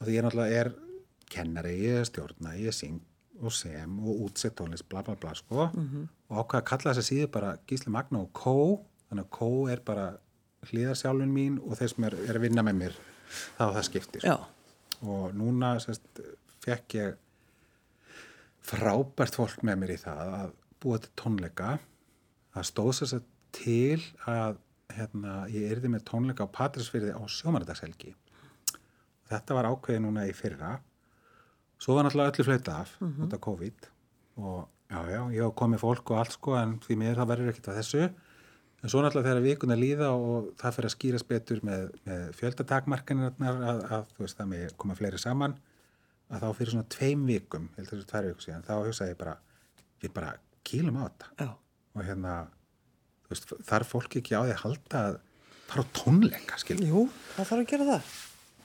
Og 0.00 0.06
því 0.06 0.16
ég 0.16 0.26
náttúrulega 0.26 0.60
er 0.62 0.72
kennari, 1.32 1.74
ég 1.82 2.02
er 2.02 2.08
stjórna, 2.08 2.56
ég 2.60 2.76
syng 2.76 3.00
og 3.42 3.54
sem 3.54 3.94
og 3.98 4.26
útsett 4.28 4.54
tónlist 4.58 4.86
bla 4.90 5.02
bla 5.02 5.16
bla 5.18 5.32
sko. 5.34 5.68
Og 6.30 6.36
ákveða 6.36 6.60
að 6.60 6.68
kalla 6.70 6.92
þessa 6.92 7.08
síðu 7.08 7.30
bara 7.34 7.56
Gísli 7.66 7.92
Magna 7.92 8.22
og 8.22 8.32
Kó. 8.32 8.82
Þannig 9.08 9.26
að 9.26 9.32
Kó 9.38 9.50
er 9.72 9.82
bara 9.84 10.06
hlýðarsjálfun 10.70 11.32
mín 11.32 11.58
og 11.62 11.76
þeir 11.78 11.90
sem 11.90 12.06
er, 12.06 12.16
er 12.28 12.38
að 12.38 12.46
vinna 12.46 12.62
með 12.62 12.78
mér. 12.78 12.98
Þá 13.58 13.64
það 13.64 13.84
skiptir 13.88 14.26
já, 14.26 14.36
og 15.02 15.34
núna 15.34 15.72
sérst, 15.80 16.20
fekk 16.62 16.96
ég 16.98 17.14
frábært 18.62 19.38
fólk 19.38 19.64
með 19.66 19.80
mér 19.80 19.94
í 19.94 20.00
það 20.02 20.34
að 20.36 20.52
búa 20.82 21.00
til 21.02 21.12
tónleika. 21.18 21.78
Það 22.52 22.68
stóð 22.68 22.92
sér 22.98 23.10
sér 23.12 23.24
til 23.56 24.02
að 24.28 24.60
hérna, 24.98 25.38
ég 25.52 25.70
erði 25.72 25.90
með 25.92 26.04
tónleika 26.10 26.46
á 26.46 26.54
Patrísfyrði 26.54 27.14
á 27.16 27.22
sjómanadagshelgi 27.26 28.14
þetta 29.32 29.56
var 29.56 29.70
ákveði 29.70 30.02
núna 30.04 30.26
í 30.28 30.34
fyrra. 30.36 30.76
Svo 31.82 31.96
var 31.96 32.06
náttúrulega 32.06 32.34
öllu 32.34 32.46
flauta 32.46 32.76
af 32.84 32.92
út 33.02 33.32
af 33.34 33.42
COVID 33.42 33.88
og 34.42 34.68
já, 34.92 35.00
já, 35.10 35.20
ég 35.34 35.40
hef 35.42 35.56
komið 35.58 35.82
fólk 35.82 36.12
og 36.12 36.20
allt 36.20 36.36
sko 36.36 36.54
en 36.58 36.76
því 36.84 36.98
mér 37.00 37.18
það 37.18 37.32
verður 37.32 37.52
ekkert 37.52 37.72
að 37.72 37.80
þessu. 37.80 38.04
En 38.82 38.90
svo 38.92 39.02
náttúrulega 39.02 39.30
þegar 39.30 39.46
vikuna 39.46 39.78
líða 39.78 40.12
og 40.14 40.52
það 40.60 40.76
fyrir 40.76 40.90
að 40.90 40.94
skýrast 40.96 41.28
betur 41.30 41.60
með, 41.66 41.84
með 42.06 42.24
fjöldatakmarkanirnar 42.38 43.60
að, 43.72 43.84
að 43.98 44.08
þú 44.14 44.24
veist 44.24 44.40
það 44.40 44.50
með 44.54 44.74
koma 44.82 44.98
fleiri 44.98 45.20
saman 45.22 45.58
að 46.32 46.42
þá 46.42 46.58
fyrir 46.58 46.72
svona 46.72 46.90
tveim 46.90 47.26
vikum, 47.28 47.68
ég 47.72 47.78
held 47.82 47.90
þessu 47.92 48.08
tvær 48.08 48.26
viku 48.30 48.42
síðan, 48.46 48.64
þá 48.64 48.72
hugsaði 48.78 49.12
ég 49.12 49.18
bara, 49.20 49.34
við 50.00 50.12
bara 50.16 50.30
kýlum 50.64 50.96
á 50.96 51.02
þetta. 51.04 51.28
Já, 51.42 51.50
og 51.92 52.06
hérna, 52.06 52.36
veist, 53.32 53.54
þarf 53.68 53.94
fólk 53.94 54.18
ekki 54.20 54.36
á 54.36 54.42
því 54.44 54.54
að 54.54 54.62
halda 54.66 55.02
að 55.08 55.18
fara 55.72 55.84
á 55.84 55.92
tónleika, 55.96 56.60
skil, 56.60 56.78
jú, 56.84 57.06
það 57.36 57.48
þarf 57.50 57.62
að 57.62 57.70
gera 57.72 57.88
það. 57.88 58.12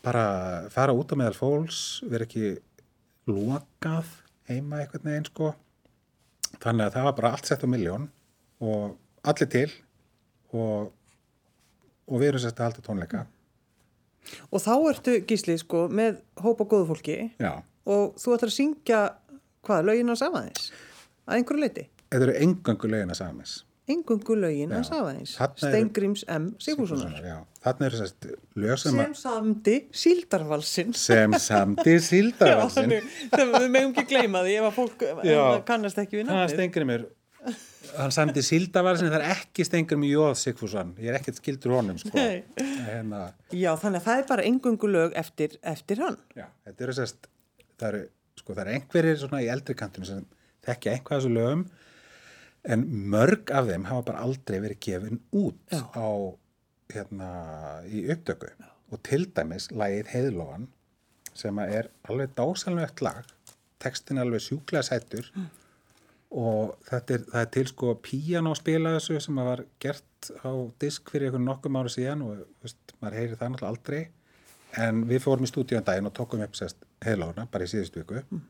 Bara 0.08 0.26
fara 0.74 0.96
út 0.96 1.12
á 1.12 1.16
meðal 1.20 1.38
fólks, 1.38 1.82
vera 2.08 2.28
ekki 2.28 2.54
lokað 3.28 4.12
heima 4.48 4.82
eitthvað 4.82 5.08
neginn, 5.08 5.28
sko, 5.28 5.54
þannig 6.62 6.86
að 6.88 6.94
það 6.96 7.08
var 7.10 7.18
bara 7.18 7.32
allt 7.36 7.50
sett 7.50 7.64
á 7.64 7.68
miljón 7.70 8.08
og 8.64 8.96
allir 9.28 9.50
til 9.52 9.68
og, 10.56 10.94
og 12.08 12.22
við 12.22 12.32
erum 12.32 12.44
sett 12.44 12.62
að 12.62 12.70
halda 12.70 12.86
tónleika, 12.86 13.26
og 14.52 14.64
þá 14.64 14.74
ertu 14.92 15.18
Gísli 15.28 15.58
sko 15.60 15.86
með 15.92 16.22
hópa 16.44 16.68
góðu 16.68 16.90
fólki 16.94 17.18
já, 17.40 17.52
og 17.88 18.16
þú 18.20 18.36
ætlar 18.38 18.52
að 18.52 18.58
syngja 18.58 19.02
hvað, 19.68 19.86
lögin 19.92 20.12
hans 20.12 20.24
afaðins 20.26 20.72
að 21.28 21.40
einhverju 21.42 21.64
leiti, 21.66 21.88
þetta 22.08 22.28
eru 22.30 22.38
engöngu 22.48 22.92
lögina 22.92 23.18
samins. 23.18 23.60
Engungu 23.88 24.36
lögin 24.36 24.74
afaðins 24.78 25.36
Þarna 25.38 25.58
eru- 25.62 25.72
Steingríms 25.72 26.24
M. 26.28 26.48
Sigfússonar 26.60 27.20
þarna 27.64 27.88
eru 27.90 28.00
sérst 28.02 28.28
lög 28.60 28.80
sem, 28.82 28.98
sem 29.00 29.14
samdi 29.22 29.76
síldarvalsins 30.04 31.06
sem 31.10 31.38
samdi 31.40 31.98
síldarvalsin. 32.10 32.98
þegar 33.32 33.54
við 33.64 33.70
megum 33.78 33.94
ekki 33.96 34.08
gleyma 34.12 34.42
því 34.48 34.58
ef 34.60 34.68
að 34.72 34.76
fólk 34.82 35.06
Já. 35.28 35.44
kannast 35.70 36.02
ekki 36.04 36.20
við 36.22 36.34
stengri 36.54 36.88
mér 36.90 37.08
hann 37.98 38.12
samdi 38.12 38.44
síldarvalsin, 38.44 39.08
það 39.14 39.22
er 39.24 39.30
ekki 39.38 39.64
stengri 39.66 39.96
mér 40.02 40.12
Jóð 40.18 40.34
Sigfússon, 40.42 40.90
ég 41.00 41.08
er 41.14 41.18
ekkert 41.22 41.40
skildur 41.40 41.78
honum 41.78 41.96
sko. 42.02 42.12
Hérna, 42.20 43.22
Já, 43.56 43.72
þannig 43.80 44.02
að 44.02 44.08
það 44.10 44.20
er 44.22 44.26
bara 44.34 44.46
engungu 44.50 44.90
lög 44.92 45.16
eftir, 45.18 45.56
eftir 45.64 46.02
hann. 46.04 46.18
já, 46.36 46.50
þetta 46.68 46.84
eru 46.88 46.96
sérst 46.98 47.30
það 47.80 47.88
eru, 47.94 48.02
sko, 48.42 48.58
eru 48.60 48.74
einhverjir 48.76 49.24
í 49.40 49.50
eldri 49.56 49.78
kantinu 49.80 50.10
sem 50.10 50.26
þekkja 50.68 50.98
einhvað 50.98 51.22
þessu 51.22 51.32
lögum 51.38 51.64
en 52.68 52.84
mörg 53.12 53.52
af 53.56 53.70
þeim 53.70 53.88
hafa 53.88 54.10
bara 54.10 54.24
aldrei 54.26 54.60
verið 54.64 54.82
gefin 54.84 55.22
út 55.36 55.60
Já. 55.72 55.84
á 55.96 56.10
hérna 56.92 57.30
í 57.88 58.04
upptöku. 58.12 58.50
Og 58.92 59.02
til 59.04 59.28
dæmis 59.36 59.70
lagið 59.72 60.12
Heiðlóan 60.14 60.68
sem 61.38 61.58
er 61.64 61.90
alveg 62.10 62.34
dásalvegt 62.38 63.04
lag. 63.06 63.24
Textin 63.84 64.18
er 64.18 64.26
alveg 64.26 64.44
sjúklega 64.44 64.84
sætur. 64.86 65.30
Og 66.28 66.76
þetta 66.90 67.16
er, 67.16 67.26
er 67.40 67.50
til 67.56 67.68
sko 67.70 67.94
píano 68.04 68.56
spila 68.58 68.98
þessu 68.98 69.20
sem 69.24 69.40
var 69.40 69.64
gert 69.84 70.32
á 70.44 70.52
disk 70.82 71.12
fyrir 71.14 71.30
einhvern 71.30 71.48
nokkum 71.48 71.78
ára 71.80 71.92
síðan 71.92 72.24
og 72.26 72.42
veist, 72.64 72.80
maður 73.00 73.20
heyri 73.22 73.38
það 73.40 73.54
náttúrulega 73.54 73.74
aldrei. 73.74 74.02
En 74.78 75.04
við 75.08 75.24
fórum 75.24 75.48
í 75.48 75.52
stúdíu 75.52 75.80
en 75.80 75.88
daginn 75.88 76.10
og 76.10 76.16
tókum 76.18 76.44
upp 76.44 76.58
sérst 76.58 76.84
heiðlóna 77.06 77.48
bara 77.52 77.68
í 77.68 77.72
síðustu 77.72 78.04
viku. 78.04 78.42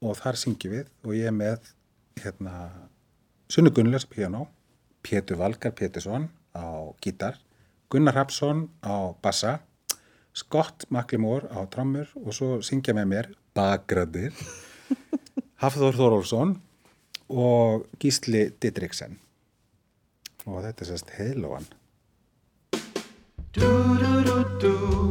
Og 0.00 0.16
þar 0.18 0.40
syngjum 0.40 0.74
við 0.74 0.90
og 1.04 1.14
ég 1.14 1.28
er 1.30 1.36
með 1.36 1.70
hérna 2.18 2.88
Sunnu 3.50 3.70
Gunnlers 3.74 4.06
piano 4.06 4.48
Pétur 5.02 5.38
Valgar 5.38 5.72
Pétursson 5.72 6.28
á 6.54 6.90
gítar 7.02 7.38
Gunnar 7.90 8.14
Rapsson 8.14 8.68
á 8.82 9.14
bassa 9.22 9.60
Scott 10.34 10.86
Maklimór 10.90 11.48
á 11.50 11.66
trommur 11.70 12.08
og 12.14 12.34
svo 12.34 12.60
syngja 12.62 12.94
með 12.94 13.06
mér 13.12 13.30
Bagradir 13.54 14.34
Hafþór 15.62 15.98
Þórólfsson 15.98 16.56
og 17.30 17.84
Gísli 18.00 18.48
Didriksen. 18.58 19.18
Og 20.48 20.64
þetta 20.64 20.86
er 20.86 20.88
sérst 20.88 21.12
heilóan 21.18 21.68
Þegar 23.50 25.09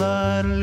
sumar 0.00 0.59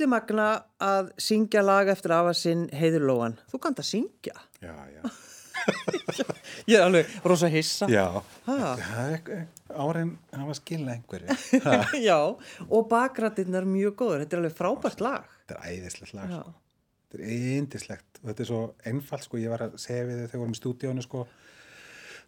Gísli 0.00 0.08
Magna 0.08 0.44
að 0.80 1.10
syngja 1.20 1.60
lag 1.60 1.88
eftir 1.92 2.14
afa 2.16 2.30
sinn 2.32 2.62
Heiður 2.72 3.02
Lóan. 3.04 3.34
Þú 3.52 3.58
kannt 3.60 3.82
að 3.82 3.86
syngja. 3.90 4.32
Já, 4.64 4.72
já. 4.94 5.02
Ég 6.70 6.78
er 6.78 6.84
alveg 6.86 7.10
rosa 7.28 7.50
hissa. 7.52 7.84
Já, 7.92 8.06
Ha. 8.46 8.54
það 8.80 9.02
er 9.02 9.12
eitthvað, 9.18 9.42
árin 9.84 10.14
hafa 10.32 10.56
skilað 10.56 10.94
einhverju. 10.94 11.36
Já, 12.08 12.16
og 12.64 12.88
bakrættirnar 12.88 13.68
mjög 13.68 13.98
góður. 14.00 14.24
Þetta 14.24 14.38
er 14.38 14.42
alveg 14.46 14.56
frábært 14.62 15.04
lag. 15.04 15.28
Þetta 15.44 15.58
er 15.58 15.68
æðislegt 15.74 16.16
lag, 16.16 16.32
Já. 16.32 16.40
sko. 16.40 16.56
Þetta 17.10 17.20
er 17.20 17.44
yndislegt 17.60 18.22
og 18.22 18.26
þetta 18.32 18.44
er 18.46 18.50
svo 18.54 18.62
einfalt, 18.94 19.28
sko. 19.28 19.42
Ég 19.44 19.52
var 19.52 19.66
að 19.68 19.76
segja 19.84 20.08
við 20.08 20.16
þau 20.16 20.24
þegar 20.24 20.32
við 20.38 20.44
vorum 20.46 20.56
í 20.56 20.62
stúdíónu, 20.62 21.04
sko. 21.10 21.26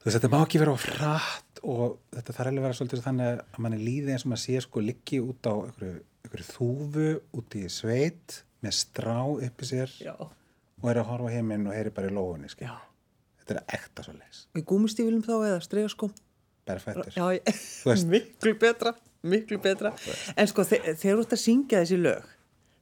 Þú 0.02 0.10
veist, 0.10 0.18
þetta 0.20 0.32
má 0.36 0.40
ekki 0.44 0.60
vera 0.66 0.76
á 0.76 0.84
frætt 0.84 1.64
og 1.72 1.98
þetta 2.12 2.36
þarf 2.36 2.48
alveg 2.52 2.60
að 2.60 2.68
vera 2.68 2.76
svolítið 2.82 3.04
þannig 3.08 3.28
að 3.32 3.60
manni 3.64 3.80
líði 3.80 4.12
eins 4.16 4.24
og 4.28 4.34
maður 4.34 4.44
sé, 4.44 4.60
sko, 4.68 4.82
liggi 4.84 5.20
út 5.24 5.46
á 5.48 5.54
einhverju, 5.56 6.00
einhverju 6.22 6.48
þúfu 6.48 7.06
út 7.38 7.56
í 7.58 7.66
sveit 7.72 8.42
með 8.62 8.76
strá 8.78 9.18
uppi 9.26 9.68
sér 9.68 9.92
Já. 10.02 10.14
og 10.16 10.90
er 10.90 11.00
að 11.02 11.08
horfa 11.10 11.32
heiminn 11.34 11.66
og 11.68 11.76
heyri 11.76 11.92
bara 11.94 12.10
í 12.10 12.14
lóðunni. 12.14 12.50
Þetta 12.52 13.56
er 13.56 13.62
ekta 13.78 14.04
svo 14.06 14.14
leis. 14.14 14.44
Í 14.54 14.62
gúmistífilum 14.66 15.24
þá 15.26 15.34
eða 15.38 15.62
stregaskóm. 15.64 16.12
Veist. 17.82 18.06
miklu 18.14 18.54
betra, 18.60 18.94
miklu 19.26 19.58
betra. 19.62 19.90
En 20.36 20.46
sko, 20.50 20.62
þe 20.66 20.78
þegar 20.94 21.18
þú 21.18 21.24
ert 21.24 21.34
að 21.34 21.42
syngja 21.42 21.82
þessi 21.82 21.98
lög, 21.98 22.28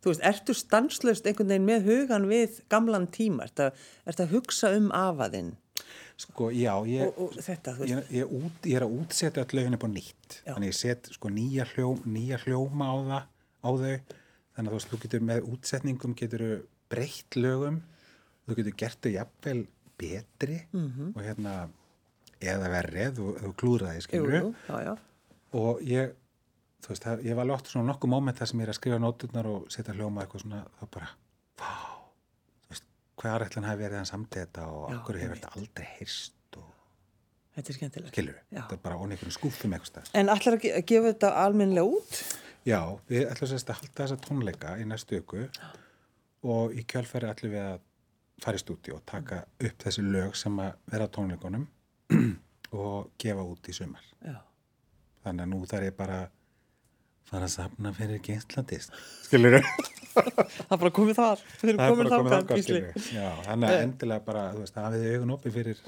þú 0.04 0.12
veist, 0.12 0.26
ertu 0.30 0.56
stanslaust 0.56 1.28
einhvern 1.30 1.54
veginn 1.54 1.68
með 1.70 1.88
hugan 1.88 2.28
við 2.28 2.60
gamlan 2.72 3.08
tíma? 3.12 3.48
Ertu 3.48 3.70
að, 3.70 3.86
ertu 4.12 4.26
að 4.26 4.36
hugsa 4.36 4.74
um 4.76 4.92
afaðinn 4.96 5.54
Sko, 6.20 6.50
já, 6.52 6.74
ég... 6.84 7.06
og, 7.08 7.18
og 7.30 7.36
þetta, 7.40 7.74
ég, 7.88 8.08
ég, 8.12 8.32
út, 8.36 8.66
ég 8.68 8.76
er 8.76 8.84
að 8.84 8.96
útsetja 9.00 9.44
öll 9.44 9.56
lögin 9.56 9.76
upp 9.78 9.86
á 9.86 9.90
nýtt. 9.90 10.40
Já. 10.44 10.52
þannig 10.52 10.72
ég 10.72 10.76
set 10.76 11.08
sko 11.14 11.32
nýja, 11.32 11.64
hljóm, 11.72 12.02
nýja 12.04 12.40
hljóma 12.44 12.90
á, 12.92 12.96
það, 13.10 13.28
á 13.64 13.68
þau. 13.82 14.16
Þannig 14.58 14.76
að 14.76 14.88
þú 14.90 15.00
getur 15.04 15.24
með 15.30 15.46
útsetningum 15.54 16.16
getur 16.18 16.44
breytt 16.92 17.38
lögum. 17.38 17.80
Þú 18.44 18.58
getur 18.58 18.76
gert 18.82 19.00
þau 19.06 19.12
jafnvel 19.14 19.60
betri 20.00 20.58
-hmm. 20.72 21.12
og 21.14 21.22
hérna 21.22 21.68
eða 22.40 22.72
verri 22.72 23.04
ef 23.04 23.14
þú, 23.18 23.28
ef 23.36 23.44
þú 23.44 23.52
klúðraði 23.62 24.00
Jú, 24.00 24.06
skilur 24.06 24.36
jú, 24.36 24.50
já, 24.68 24.96
og 25.60 25.82
ég 25.84 26.14
veist, 26.88 27.04
það, 27.04 27.24
ég 27.28 27.36
var 27.36 27.54
oft 27.54 27.68
svona 27.68 27.92
nokkuð 27.92 28.14
móment 28.14 28.40
þar 28.40 28.52
sem 28.52 28.62
ég 28.62 28.68
er 28.68 28.74
að 28.74 28.80
skrifa 28.80 29.00
nóturnar 29.02 29.50
og 29.50 29.70
setja 29.72 29.96
hljóma 29.96 30.24
eitthvað 30.24 30.46
svona, 30.46 30.64
þá 30.80 30.84
bara, 30.96 31.10
vá 31.60 31.89
hvað 33.20 33.44
ætlan 33.46 33.66
hafi 33.68 33.82
verið 33.84 33.98
hann 34.00 34.08
samt 34.08 34.30
þetta 34.36 34.66
og 34.72 34.86
okkur 34.96 35.18
hefur 35.20 35.36
þetta 35.40 35.50
aldrei 35.60 35.86
heyrst 35.98 36.56
og 36.56 36.68
Þetta 37.56 37.72
er 37.72 37.76
skemmtilegt. 37.76 38.12
skilur, 38.14 38.38
þetta 38.54 38.76
er 38.76 38.82
bara 38.84 38.96
einhvern 39.04 39.34
skúfum 39.34 39.74
eitthvað. 39.76 40.10
En 40.14 40.28
allar 40.32 40.56
að 40.56 40.62
ge- 40.64 40.74
að 40.78 40.84
gefa 40.86 41.10
þetta 41.12 41.30
almennilega 41.44 41.98
út? 41.98 42.20
Já, 42.64 42.80
við 43.10 43.26
ætlum 43.32 43.50
sérst 43.50 43.70
að 43.72 43.80
halda 43.80 44.02
þessa 44.04 44.18
tónleika 44.26 44.74
í 44.80 44.84
næstu 44.88 45.18
ykkur 45.20 45.48
og 46.44 46.72
í 46.72 46.84
kjálfæri 46.88 47.28
ætlum 47.30 47.52
við 47.52 47.64
að 47.66 47.80
fara 48.40 48.56
í 48.56 48.62
stúdíu 48.62 48.94
og 48.96 49.02
taka 49.06 49.42
upp 49.60 49.82
þessi 49.84 50.04
lög 50.06 50.36
sem 50.38 50.56
að 50.62 50.72
vera 50.94 51.08
tónleikunum 51.08 51.66
og 52.72 53.10
gefa 53.20 53.42
út 53.44 53.68
í 53.68 53.74
sumar. 53.76 54.04
Já. 54.24 54.38
Þannig 55.24 55.44
að 55.44 55.50
nú 55.52 55.60
þarf 55.68 55.88
ég 55.90 55.96
bara 55.98 56.20
fara 57.28 57.46
að 57.46 57.52
safna 57.54 57.92
fyrir 57.96 58.20
geinsladist 58.24 58.94
skilur 59.26 59.60
Það 60.10 60.72
er 60.74 60.78
bara 60.80 60.90
komið 60.90 61.14
þar. 61.20 61.42
Þangað, 61.60 62.08
þangað, 62.10 62.48
Gísli. 62.58 62.78
skilurðu. 62.80 63.02
Já, 63.14 63.28
þannig 63.46 63.70
að 63.70 63.82
endilega 63.84 64.24
bara, 64.26 64.40
þú 64.56 64.62
veist, 64.64 64.78
hafið 64.82 65.04
augun 65.14 65.34
opið 65.36 65.54
fyrir 65.54 65.82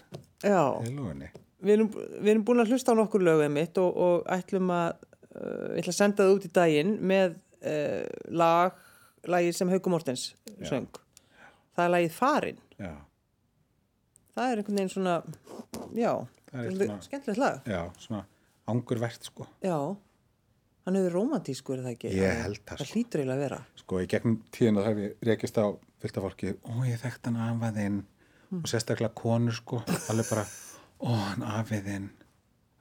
Já, 0.46 0.60
heilugunni. 0.84 1.30
við 1.66 1.72
erum, 1.74 1.88
við 1.96 2.30
erum 2.30 2.44
búin 2.46 2.62
að 2.62 2.70
hlusta 2.70 2.94
á 2.94 2.98
nokkur 3.00 3.24
lögum 3.26 3.56
mitt 3.58 3.80
og, 3.82 3.98
og 4.06 4.28
ætlum 4.30 4.70
að, 4.70 5.02
uh, 5.34 5.74
ég 5.74 5.82
ætla 5.82 5.94
að 5.94 5.98
senda 5.98 6.22
það 6.22 6.34
út 6.36 6.46
í 6.46 6.52
daginn 6.60 6.92
með 7.10 7.34
uh, 7.34 8.06
lag, 8.30 8.78
lagið 9.34 9.58
sem 9.58 9.72
Hauku 9.74 9.90
Mortens 9.92 10.28
söng. 10.70 10.86
Það 11.74 11.84
er 11.88 11.92
lagið 11.96 12.14
Farin. 12.20 12.62
Já, 12.78 12.92
Það 14.32 14.46
er 14.52 14.60
einhvern 14.62 14.78
veginn 14.78 14.94
svona, 14.94 15.18
já, 15.98 16.12
Það 16.52 16.70
er 16.70 16.94
skemmtilegt 17.04 17.42
lag. 17.42 17.58
já, 17.68 17.82
svona 18.06 18.22
angurvert, 18.70 19.26
sko. 19.28 19.44
Já, 19.66 19.76
hann 20.86 20.96
hefur 20.98 21.12
romantískur, 21.18 21.78
er 21.78 21.84
það 21.86 21.94
ekki? 21.96 22.12
Ég 22.18 22.40
held 22.42 22.60
það, 22.62 22.76
Það 22.78 22.86
sko. 22.86 22.94
hlýtur 22.96 23.20
eiginlega 23.22 23.36
að 23.38 23.44
vera. 23.46 23.58
Sko, 23.82 24.00
í 24.02 24.08
gegnum 24.10 24.36
tíðina 24.54 24.84
þar 24.86 24.96
við 24.98 25.28
rekist 25.28 25.60
á 25.62 25.66
fylgta 26.02 26.24
fólki, 26.24 26.54
ó, 26.66 26.72
ég 26.88 26.98
þekkt 27.02 27.28
hann 27.30 27.38
afaðinn 27.46 28.00
og 28.58 28.66
sérstaklega 28.68 29.14
konur, 29.16 29.54
sko, 29.56 29.82
alveg 30.10 30.28
bara, 30.32 30.44
ó, 31.00 31.10
hann 31.30 31.46
afiðinn, 31.60 32.08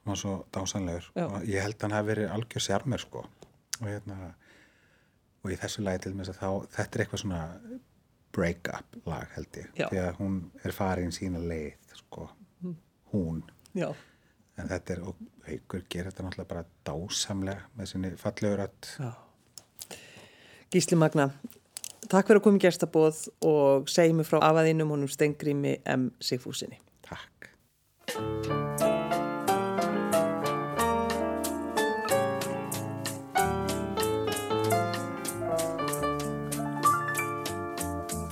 hann 0.01 0.11
var 0.13 0.19
svo 0.19 0.33
dásanlegur 0.51 1.11
Já. 1.15 1.25
og 1.27 1.45
ég 1.45 1.61
held 1.61 1.81
hann 1.85 1.93
hafi 1.95 2.09
verið 2.13 2.33
algjör 2.33 2.65
sjarmer, 2.65 3.03
sko, 3.05 3.21
og 3.81 3.85
hérna, 3.87 4.33
og 5.43 5.53
í 5.53 5.57
þessu 5.61 5.85
lagi 5.85 6.03
til 6.07 6.13
mér 6.17 6.33
að 6.33 6.41
þá, 6.41 6.49
þetta 6.75 6.97
er 6.99 7.03
eitthvað 7.05 7.21
svona 7.23 7.43
break-up 8.35 8.97
lag, 9.05 9.27
held 9.35 9.57
ég, 9.61 9.69
Já. 9.77 9.87
því 9.91 10.01
að 10.07 10.19
hún 10.21 10.37
er 10.65 10.75
farin 10.75 11.11
sína 11.15 11.39
leið, 11.43 11.77
sko, 12.01 12.29
hún, 13.13 13.43
Já, 13.77 13.89
en 14.59 14.69
þetta 14.69 14.95
er, 14.95 15.01
og 15.07 15.15
haukur 15.47 15.83
gerir 15.89 16.11
þetta 16.11 16.25
náttúrulega 16.25 16.51
bara 16.51 16.65
dásamlega 16.87 17.67
með 17.77 17.91
sinni 17.91 18.13
fallegur 18.19 18.65
öll, 18.67 18.93
já. 18.99 19.11
Gísli 20.71 20.95
Magna, 20.95 21.27
takk 22.07 22.29
fyrir 22.29 22.39
að 22.39 22.45
koma 22.45 22.61
í 22.61 22.63
gestabóð 22.63 23.25
og 23.43 23.89
segi 23.91 24.15
mig 24.15 24.29
frá 24.29 24.39
afaðinum 24.47 24.93
honum 24.93 25.11
Stengrími 25.11 25.79
M. 25.83 26.11
Sigfúsinni. 26.23 26.79
takk. 27.03 27.49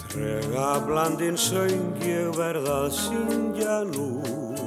Trega 0.09 0.79
blandin 0.87 1.37
söng 1.37 1.99
ég 2.03 2.31
verð 2.39 2.71
að 2.71 2.89
syngja 2.95 3.83
nú 3.91 4.58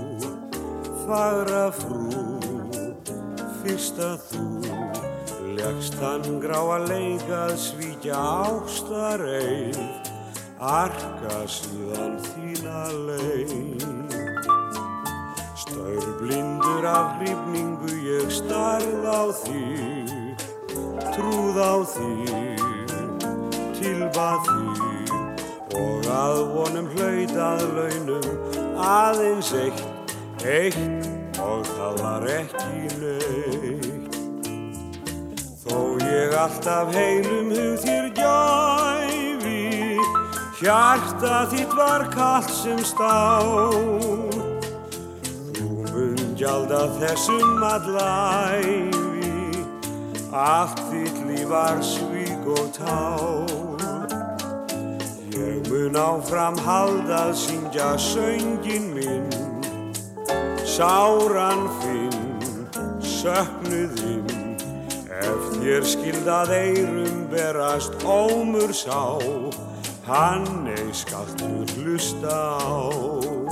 Fagra 1.03 1.67
frú, 1.75 2.39
fyrsta 3.63 4.15
þú 4.29 4.47
Legst 5.57 5.99
hann 6.01 6.41
grá 6.43 6.59
að 6.77 6.89
leikað 6.93 7.53
svíkja 7.61 8.17
ástareið 8.47 9.79
Arka 10.63 11.41
síðan 11.51 12.21
þína 12.23 12.83
leið. 13.09 13.83
Staur 15.59 16.07
blindur 16.21 16.87
af 16.87 17.17
hrifningu 17.19 17.97
ég 18.07 18.31
starð 18.31 19.03
á 19.11 19.23
þig 19.43 20.47
Trúð 21.13 21.59
á 21.59 21.75
þig 21.97 22.53
tilbað 23.83 24.47
því. 24.47 25.19
Og 25.83 26.07
að 26.15 26.39
vonum 26.55 26.89
hlaut 26.95 27.35
að 27.49 27.63
launum 27.77 28.29
aðeins 28.79 29.51
eitt, 29.59 29.83
eitt 30.45 31.39
og 31.43 31.67
það 31.67 31.99
var 32.03 32.27
ekki 32.31 32.89
neitt. 33.01 34.17
Þó 35.63 35.79
ég 36.03 36.35
alltaf 36.37 36.91
heilum 36.97 37.53
hug 37.55 37.77
þér 37.83 38.09
gæfi, 38.17 39.63
hjarta 40.61 41.45
þitt 41.53 41.77
var 41.79 42.07
kallt 42.13 42.51
sem 42.53 42.83
stál. 42.87 43.79
Þú 45.57 45.69
mun 45.93 46.35
gjalda 46.39 46.85
þessum 46.99 47.63
allæfi, 47.71 49.65
allt 50.33 50.83
þitt 50.91 51.19
líf 51.31 51.47
var 51.53 51.83
svík 51.87 52.45
og 52.57 52.67
tál. 52.77 53.47
Ég 55.33 55.71
mun 55.71 55.97
áfram 55.97 56.59
haldað 56.61 57.33
syngja 57.41 57.95
söngin 57.97 58.93
minn, 58.93 59.31
sáran 60.73 61.67
finn, 61.81 62.69
söknuðinn. 63.05 64.31
Ef 65.13 65.51
þér 65.59 65.85
skildað 65.85 66.53
eirum 66.57 67.27
berast 67.33 68.07
ómur 68.09 68.73
sá, 68.73 69.21
hann 70.09 70.71
ei 70.73 70.89
skaltu 70.97 71.53
hlusta 71.77 72.39
á. 72.57 73.52